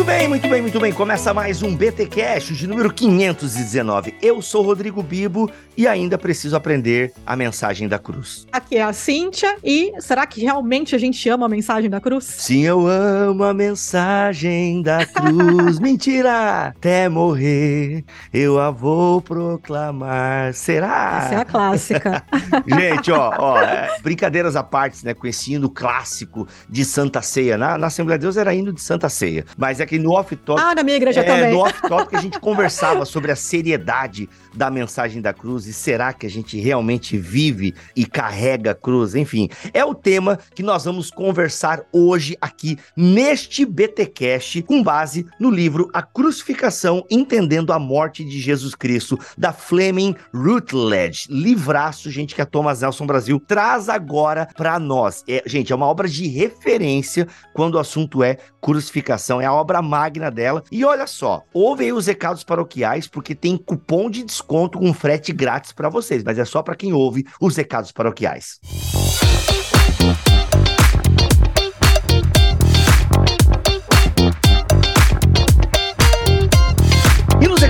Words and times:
Muito 0.00 0.08
bem, 0.08 0.28
muito 0.28 0.48
bem, 0.48 0.62
muito 0.62 0.80
bem. 0.80 0.92
Começa 0.94 1.34
mais 1.34 1.62
um 1.62 1.76
BT 1.76 2.06
Cash 2.06 2.56
de 2.56 2.66
número 2.66 2.90
519. 2.90 4.14
Eu 4.22 4.40
sou 4.40 4.62
Rodrigo 4.62 5.02
Bibo 5.02 5.50
e 5.76 5.86
ainda 5.86 6.16
preciso 6.16 6.56
aprender 6.56 7.12
a 7.26 7.36
mensagem 7.36 7.86
da 7.86 7.98
cruz. 7.98 8.46
Aqui 8.50 8.76
é 8.76 8.82
a 8.82 8.94
Cíntia 8.94 9.56
e 9.62 9.92
será 9.98 10.26
que 10.26 10.40
realmente 10.40 10.94
a 10.94 10.98
gente 10.98 11.28
ama 11.28 11.44
a 11.44 11.48
mensagem 11.50 11.90
da 11.90 12.00
cruz? 12.00 12.24
Sim, 12.24 12.62
eu 12.64 12.86
amo 12.86 13.44
a 13.44 13.52
mensagem 13.52 14.80
da 14.80 15.04
cruz. 15.04 15.78
Mentira! 15.80 16.68
Até 16.68 17.06
morrer 17.10 18.02
eu 18.32 18.58
a 18.58 18.70
vou 18.70 19.20
proclamar. 19.20 20.54
Será? 20.54 21.24
Essa 21.24 21.34
é 21.34 21.38
a 21.38 21.44
clássica. 21.44 22.24
gente, 22.66 23.12
ó, 23.12 23.34
ó, 23.38 23.60
é, 23.60 23.98
brincadeiras 24.02 24.56
à 24.56 24.62
parte, 24.62 25.04
né? 25.04 25.12
Com 25.12 25.26
esse 25.26 25.52
hino 25.52 25.68
clássico 25.68 26.48
de 26.70 26.86
Santa 26.86 27.20
Ceia. 27.20 27.58
Na, 27.58 27.76
na 27.76 27.88
Assembleia 27.88 28.18
de 28.18 28.22
Deus 28.22 28.38
era 28.38 28.54
hino 28.54 28.72
de 28.72 28.80
Santa 28.80 29.10
Ceia. 29.10 29.44
Mas 29.58 29.78
é 29.78 29.89
que 29.90 29.98
no 29.98 30.12
off-top. 30.12 30.62
Ah, 30.62 30.72
na 30.72 30.84
minha 30.84 30.96
igreja 30.96 31.20
é, 31.20 31.24
também. 31.24 31.52
No 31.52 31.58
off-top 31.62 32.14
a 32.14 32.20
gente 32.20 32.38
conversava 32.38 33.04
sobre 33.04 33.32
a 33.32 33.36
seriedade 33.36 34.28
da 34.54 34.70
mensagem 34.70 35.20
da 35.20 35.32
cruz 35.32 35.66
e 35.66 35.72
será 35.72 36.12
que 36.12 36.24
a 36.24 36.30
gente 36.30 36.60
realmente 36.60 37.18
vive 37.18 37.74
e 37.96 38.06
carrega 38.06 38.70
a 38.70 38.74
cruz? 38.74 39.16
Enfim, 39.16 39.48
é 39.74 39.84
o 39.84 39.92
tema 39.92 40.38
que 40.54 40.62
nós 40.62 40.84
vamos 40.84 41.10
conversar 41.10 41.82
hoje 41.92 42.36
aqui 42.40 42.78
neste 42.96 43.66
BTcast 43.66 44.62
com 44.62 44.80
base 44.80 45.26
no 45.40 45.50
livro 45.50 45.90
A 45.92 46.02
Crucificação 46.02 47.04
Entendendo 47.10 47.72
a 47.72 47.78
Morte 47.80 48.24
de 48.24 48.38
Jesus 48.38 48.76
Cristo 48.76 49.18
da 49.36 49.52
Fleming 49.52 50.14
Rutledge. 50.32 51.26
Livraço, 51.28 52.12
gente, 52.12 52.32
que 52.32 52.42
a 52.42 52.46
Thomas 52.46 52.80
Nelson 52.80 53.06
Brasil 53.06 53.42
traz 53.44 53.88
agora 53.88 54.46
para 54.56 54.78
nós. 54.78 55.24
É, 55.26 55.42
gente, 55.46 55.72
é 55.72 55.74
uma 55.74 55.86
obra 55.86 56.06
de 56.06 56.28
referência 56.28 57.26
quando 57.52 57.74
o 57.74 57.78
assunto 57.80 58.22
é 58.22 58.36
crucificação, 58.60 59.40
é 59.40 59.46
a 59.46 59.52
obra 59.52 59.79
magna 59.82 60.30
dela. 60.30 60.62
E 60.70 60.84
olha 60.84 61.06
só, 61.06 61.44
ouve 61.52 61.84
aí 61.84 61.92
os 61.92 62.06
recados 62.06 62.44
paroquiais 62.44 63.06
porque 63.06 63.34
tem 63.34 63.56
cupom 63.56 64.10
de 64.10 64.22
desconto 64.22 64.78
com 64.78 64.92
frete 64.92 65.32
grátis 65.32 65.72
para 65.72 65.88
vocês, 65.88 66.22
mas 66.22 66.38
é 66.38 66.44
só 66.44 66.62
para 66.62 66.76
quem 66.76 66.92
ouve 66.92 67.26
os 67.40 67.56
recados 67.56 67.92
paroquiais. 67.92 68.58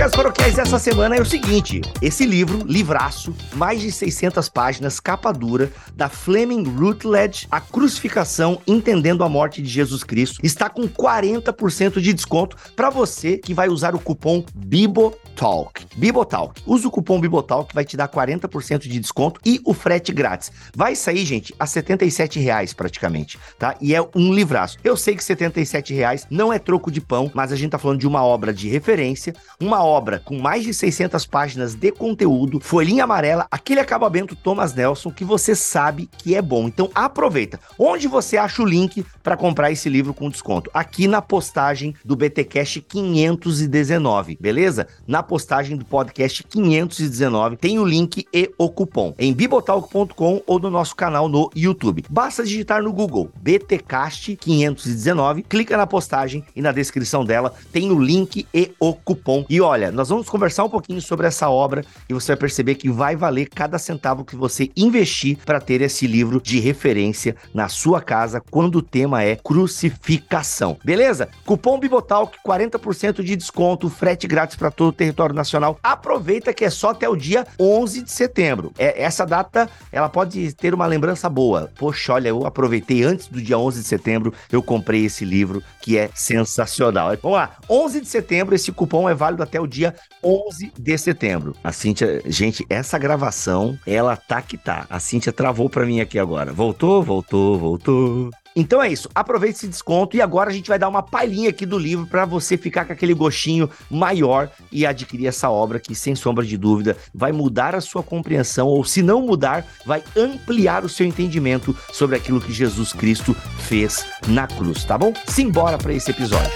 Recados 0.01 0.17
paroquiais 0.17 0.59
dessa 0.71 0.79
semana 0.79 1.17
é 1.17 1.21
o 1.21 1.27
seguinte: 1.27 1.81
esse 2.01 2.25
livro, 2.25 2.65
livraço, 2.65 3.35
mais 3.57 3.81
de 3.81 3.91
600 3.91 4.49
páginas, 4.49 5.01
capa 5.01 5.33
dura, 5.33 5.73
da 5.97 6.09
Fleming 6.09 6.63
Rutledge, 6.63 7.49
A 7.51 7.61
Crucificação 7.61 8.63
Entendendo 8.69 9.25
a 9.25 9.29
Morte 9.29 9.61
de 9.61 9.69
Jesus 9.69 10.05
Cristo, 10.05 10.39
está 10.45 10.71
com 10.71 10.83
40% 10.89 12.01
de 12.01 12.13
desconto 12.13 12.57
para 12.77 12.89
você 12.89 13.37
que 13.37 13.53
vai 13.53 13.69
usar 13.69 13.97
o 13.97 13.99
cupom 13.99 14.45
BIBOTALK. 14.55 15.87
BIBOTALK. 15.97 16.63
Usa 16.65 16.87
o 16.87 16.91
cupom 16.91 17.21
BIBOTALK 17.21 17.71
que 17.71 17.75
vai 17.75 17.85
te 17.85 17.97
dar 17.97 18.09
40% 18.09 18.83
de 18.83 19.01
desconto 19.01 19.41
e 19.45 19.61
o 19.65 19.75
frete 19.75 20.13
grátis. 20.13 20.53
Vai 20.73 20.95
sair, 20.95 21.27
gente, 21.27 21.53
a 21.59 21.67
77 21.67 22.39
reais 22.39 22.73
praticamente, 22.73 23.41
tá? 23.59 23.75
E 23.81 23.93
é 23.93 24.01
um 24.15 24.33
livraço. 24.33 24.79
Eu 24.85 24.97
sei 24.97 25.17
que 25.17 25.25
77 25.25 25.93
reais 25.93 26.29
não 26.31 26.53
é 26.53 26.61
troco 26.61 26.93
de 26.93 27.01
pão, 27.01 27.29
mas 27.35 27.51
a 27.51 27.57
gente 27.57 27.73
tá 27.73 27.79
falando 27.79 27.99
de 27.99 28.07
uma 28.07 28.23
obra 28.25 28.55
de 28.55 28.69
referência, 28.69 29.35
uma 29.59 29.85
obra 29.85 30.21
com 30.25 30.39
mais 30.39 30.60
de 30.63 30.75
600 30.75 31.27
páginas 31.27 31.75
de 31.75 31.93
conteúdo, 31.93 32.61
folhinha 32.61 33.05
amarela, 33.05 33.47
aquele 33.51 33.81
acabamento 33.81 34.37
Thomas 34.37 34.75
Nelson 34.75 35.11
que 35.11 35.25
você 35.25 35.55
sabe 35.55 36.09
que 36.19 36.35
é 36.35 36.43
bom. 36.43 36.67
Então 36.67 36.91
aproveita. 36.95 37.61
Onde 37.79 38.09
você 38.09 38.37
acha 38.37 38.63
o 38.63 38.67
link 38.67 39.05
para 39.23 39.37
comprar 39.37 39.71
esse 39.71 39.89
livro 39.89 40.13
com 40.13 40.29
desconto? 40.29 40.71
Aqui 40.75 41.07
na 41.07 41.23
postagem 41.23 41.95
do 42.05 42.17
BTcast 42.17 42.81
519, 42.81 44.39
beleza? 44.41 44.87
Na 45.07 45.23
postagem 45.23 45.77
do 45.77 45.85
podcast 45.85 46.43
519 46.45 47.57
tem 47.57 47.79
o 47.79 47.85
link 47.85 48.27
e 48.33 48.51
o 48.59 48.69
cupom 48.69 49.15
em 49.19 49.33
bibotalk.com 49.33 50.43
ou 50.47 50.59
no 50.59 50.71
nosso 50.71 50.95
canal 50.97 51.29
no 51.29 51.51
YouTube. 51.55 52.05
Basta 52.11 52.45
digitar 52.45 52.83
no 52.83 52.93
Google 52.93 53.31
BTcast 53.41 54.37
519, 54.37 55.43
clica 55.43 55.77
na 55.77 55.87
postagem 55.87 56.45
e 56.55 56.63
na 56.63 56.73
descrição 56.73 57.25
dela 57.25 57.53
tem 57.73 57.91
o 57.91 57.99
link 57.99 58.47
e 58.53 58.73
o 58.79 58.95
cupom. 58.95 59.45
E 59.49 59.61
olha, 59.61 59.91
nós 59.93 60.09
vamos 60.09 60.29
conversar 60.29 60.50
um 60.65 60.69
pouquinho 60.69 61.01
sobre 61.01 61.27
essa 61.27 61.49
obra 61.49 61.85
e 62.09 62.15
você 62.15 62.33
vai 62.33 62.37
perceber 62.37 62.75
que 62.75 62.91
vai 62.91 63.17
valer 63.17 63.49
cada 63.49 63.79
centavo 63.79 64.25
que 64.25 64.37
você 64.37 64.71
investir 64.77 65.39
para 65.45 65.61
ter 65.61 65.81
esse 65.81 66.07
livro 66.07 66.41
de 66.41 66.59
referência 66.59 67.37
na 67.55 67.69
sua 67.69 68.01
casa 68.01 68.43
quando 68.51 68.77
o 68.77 68.83
tema 68.83 69.23
é 69.23 69.37
crucificação. 69.37 70.79
Beleza? 70.85 71.29
Cupom 71.45 71.79
Bibotalk 71.79 72.39
40% 72.47 73.23
de 73.23 73.37
desconto, 73.37 73.89
frete 73.89 74.27
grátis 74.27 74.57
para 74.57 74.71
todo 74.71 74.89
o 74.89 74.93
território 74.93 75.35
nacional. 75.35 75.79
Aproveita 75.83 76.53
que 76.53 76.65
é 76.65 76.71
só 76.71 76.91
até 76.91 77.09
o 77.09 77.17
dia 77.17 77.47
11 77.59 78.03
de 78.03 78.11
setembro. 78.11 78.73
É, 78.79 79.03
essa 79.03 79.25
data, 79.25 79.69
ela 79.93 80.09
pode 80.09 80.53
ter 80.55 80.75
uma 80.75 80.87
lembrança 80.87 81.29
boa. 81.29 81.71
Poxa, 81.79 82.15
olha, 82.15 82.29
eu 82.29 82.47
aproveitei 82.47 83.03
antes 83.03 83.29
do 83.29 83.41
dia 83.41 83.59
11 83.59 83.81
de 83.81 83.87
setembro, 83.87 84.33
eu 84.51 84.63
comprei 84.63 85.05
esse 85.05 85.25
livro 85.25 85.63
que 85.81 85.97
é 85.97 86.11
sensacional. 86.15 87.17
Vamos 87.23 87.37
lá, 87.37 87.57
11 87.69 88.01
de 88.01 88.09
setembro, 88.09 88.55
esse 88.55 88.73
cupom 88.73 89.09
é 89.09 89.15
válido 89.15 89.43
até 89.43 89.61
o 89.61 89.67
dia 89.67 89.95
11 90.23 90.40
de 90.79 90.99
setembro. 90.99 91.55
A 91.63 91.73
Cíntia, 91.73 92.23
gente, 92.27 92.65
essa 92.69 92.99
gravação, 92.99 93.79
ela 93.87 94.17
tá 94.17 94.43
que 94.43 94.57
tá. 94.57 94.87
A 94.89 95.01
Cíntia 95.01 95.33
travou 95.33 95.69
para 95.69 95.87
mim 95.87 96.01
aqui 96.01 96.19
agora. 96.19 96.53
Voltou, 96.53 97.03
voltou, 97.03 97.59
voltou. 97.59 98.31
Então 98.55 98.83
é 98.83 98.91
isso, 98.91 99.09
aproveite 99.15 99.59
esse 99.59 99.69
desconto 99.69 100.17
e 100.17 100.21
agora 100.21 100.51
a 100.51 100.53
gente 100.53 100.69
vai 100.69 100.79
dar 100.79 100.89
uma 100.89 101.03
palhinha 101.03 101.51
aqui 101.51 101.65
do 101.65 101.79
livro 101.79 102.07
para 102.07 102.25
você 102.25 102.57
ficar 102.57 102.85
com 102.85 102.93
aquele 102.93 103.15
gostinho 103.15 103.71
maior 103.89 104.51
e 104.73 104.85
adquirir 104.85 105.27
essa 105.29 105.49
obra 105.49 105.79
que, 105.79 105.95
sem 105.95 106.17
sombra 106.17 106.45
de 106.45 106.57
dúvida, 106.57 106.97
vai 107.15 107.31
mudar 107.31 107.75
a 107.75 107.81
sua 107.81 108.03
compreensão 108.03 108.67
ou, 108.67 108.85
se 108.85 109.03
não 109.03 109.23
mudar, 109.23 109.65
vai 109.87 110.03
ampliar 110.17 110.85
o 110.85 110.89
seu 110.89 111.07
entendimento 111.07 111.77
sobre 111.93 112.17
aquilo 112.17 112.41
que 112.41 112.53
Jesus 112.53 112.93
Cristo 112.93 113.35
fez 113.61 114.05
na 114.27 114.47
cruz, 114.47 114.85
tá 114.85 114.99
bom? 114.99 115.13
Simbora 115.27 115.79
para 115.79 115.93
esse 115.93 116.11
episódio. 116.11 116.51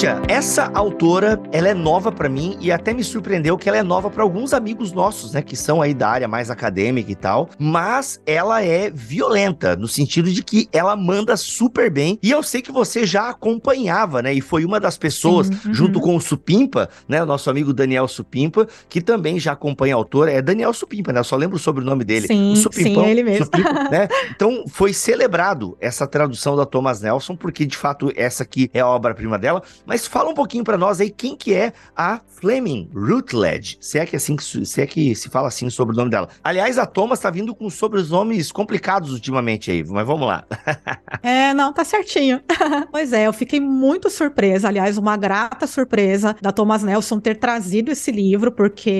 Cíntia, 0.00 0.22
essa 0.28 0.70
autora, 0.72 1.38
ela 1.52 1.68
é 1.68 1.74
nova 1.74 2.10
para 2.10 2.26
mim 2.26 2.56
e 2.58 2.72
até 2.72 2.94
me 2.94 3.04
surpreendeu 3.04 3.58
que 3.58 3.68
ela 3.68 3.76
é 3.76 3.82
nova 3.82 4.08
para 4.08 4.22
alguns 4.22 4.54
amigos 4.54 4.92
nossos, 4.92 5.34
né, 5.34 5.42
que 5.42 5.54
são 5.54 5.82
aí 5.82 5.92
da 5.92 6.08
área 6.08 6.26
mais 6.26 6.50
acadêmica 6.50 7.12
e 7.12 7.14
tal, 7.14 7.50
mas 7.58 8.18
ela 8.24 8.64
é 8.64 8.88
violenta 8.88 9.76
no 9.76 9.86
sentido 9.86 10.32
de 10.32 10.42
que 10.42 10.66
ela 10.72 10.96
manda 10.96 11.36
super 11.36 11.90
bem 11.90 12.18
e 12.22 12.30
eu 12.30 12.42
sei 12.42 12.62
que 12.62 12.72
você 12.72 13.04
já 13.04 13.28
acompanhava, 13.28 14.22
né, 14.22 14.32
e 14.32 14.40
foi 14.40 14.64
uma 14.64 14.80
das 14.80 14.96
pessoas 14.96 15.48
Sim, 15.48 15.60
uhum. 15.66 15.74
junto 15.74 16.00
com 16.00 16.16
o 16.16 16.20
Supimpa, 16.20 16.88
né, 17.06 17.22
o 17.22 17.26
nosso 17.26 17.50
amigo 17.50 17.74
Daniel 17.74 18.08
Supimpa, 18.08 18.66
que 18.88 19.02
também 19.02 19.38
já 19.38 19.52
acompanha 19.52 19.94
a 19.94 19.98
autora, 19.98 20.32
é 20.32 20.40
Daniel 20.40 20.72
Supimpa, 20.72 21.12
né, 21.12 21.20
eu 21.20 21.24
só 21.24 21.36
lembro 21.36 21.56
o 21.56 21.60
sobrenome 21.60 22.04
dele. 22.04 22.26
Sim, 22.26 22.54
o 22.54 22.56
Supimpão, 22.56 23.04
sim, 23.04 23.10
ele 23.10 23.22
mesmo. 23.22 23.44
Supimpa, 23.44 23.84
né? 23.92 24.08
Então 24.34 24.64
foi 24.66 24.94
celebrado 24.94 25.76
essa 25.78 26.06
tradução 26.06 26.56
da 26.56 26.64
Thomas 26.64 27.02
Nelson, 27.02 27.36
porque 27.36 27.66
de 27.66 27.76
fato 27.76 28.10
essa 28.16 28.44
aqui 28.44 28.70
é 28.72 28.80
a 28.80 28.88
obra-prima 28.88 29.38
dela, 29.38 29.62
mas 29.90 30.06
fala 30.06 30.30
um 30.30 30.34
pouquinho 30.34 30.62
para 30.62 30.78
nós 30.78 31.00
aí 31.00 31.10
quem 31.10 31.34
que 31.34 31.52
é 31.52 31.72
a 31.96 32.20
Fleming 32.28 32.88
Rutledge, 32.94 33.76
se 33.80 33.98
é 33.98 34.06
que 34.06 34.14
assim 34.14 34.36
se 34.38 34.80
é 34.80 34.86
que 34.86 35.16
se 35.16 35.28
fala 35.28 35.48
assim 35.48 35.68
sobre 35.68 35.96
o 35.96 35.98
nome 35.98 36.12
dela. 36.12 36.28
Aliás, 36.44 36.78
a 36.78 36.86
Thomas 36.86 37.18
tá 37.18 37.28
vindo 37.28 37.52
com 37.56 37.68
sobrenomes 37.68 38.52
complicados 38.52 39.12
ultimamente 39.12 39.68
aí, 39.68 39.82
mas 39.84 40.06
vamos 40.06 40.28
lá. 40.28 40.44
É, 41.22 41.52
não, 41.52 41.72
tá 41.72 41.84
certinho. 41.84 42.40
pois 42.90 43.12
é, 43.12 43.26
eu 43.26 43.32
fiquei 43.32 43.60
muito 43.60 44.08
surpresa, 44.08 44.68
aliás, 44.68 44.96
uma 44.96 45.16
grata 45.16 45.66
surpresa 45.66 46.34
da 46.40 46.50
Thomas 46.52 46.82
Nelson 46.82 47.18
ter 47.20 47.36
trazido 47.36 47.90
esse 47.90 48.10
livro, 48.10 48.50
porque 48.52 48.90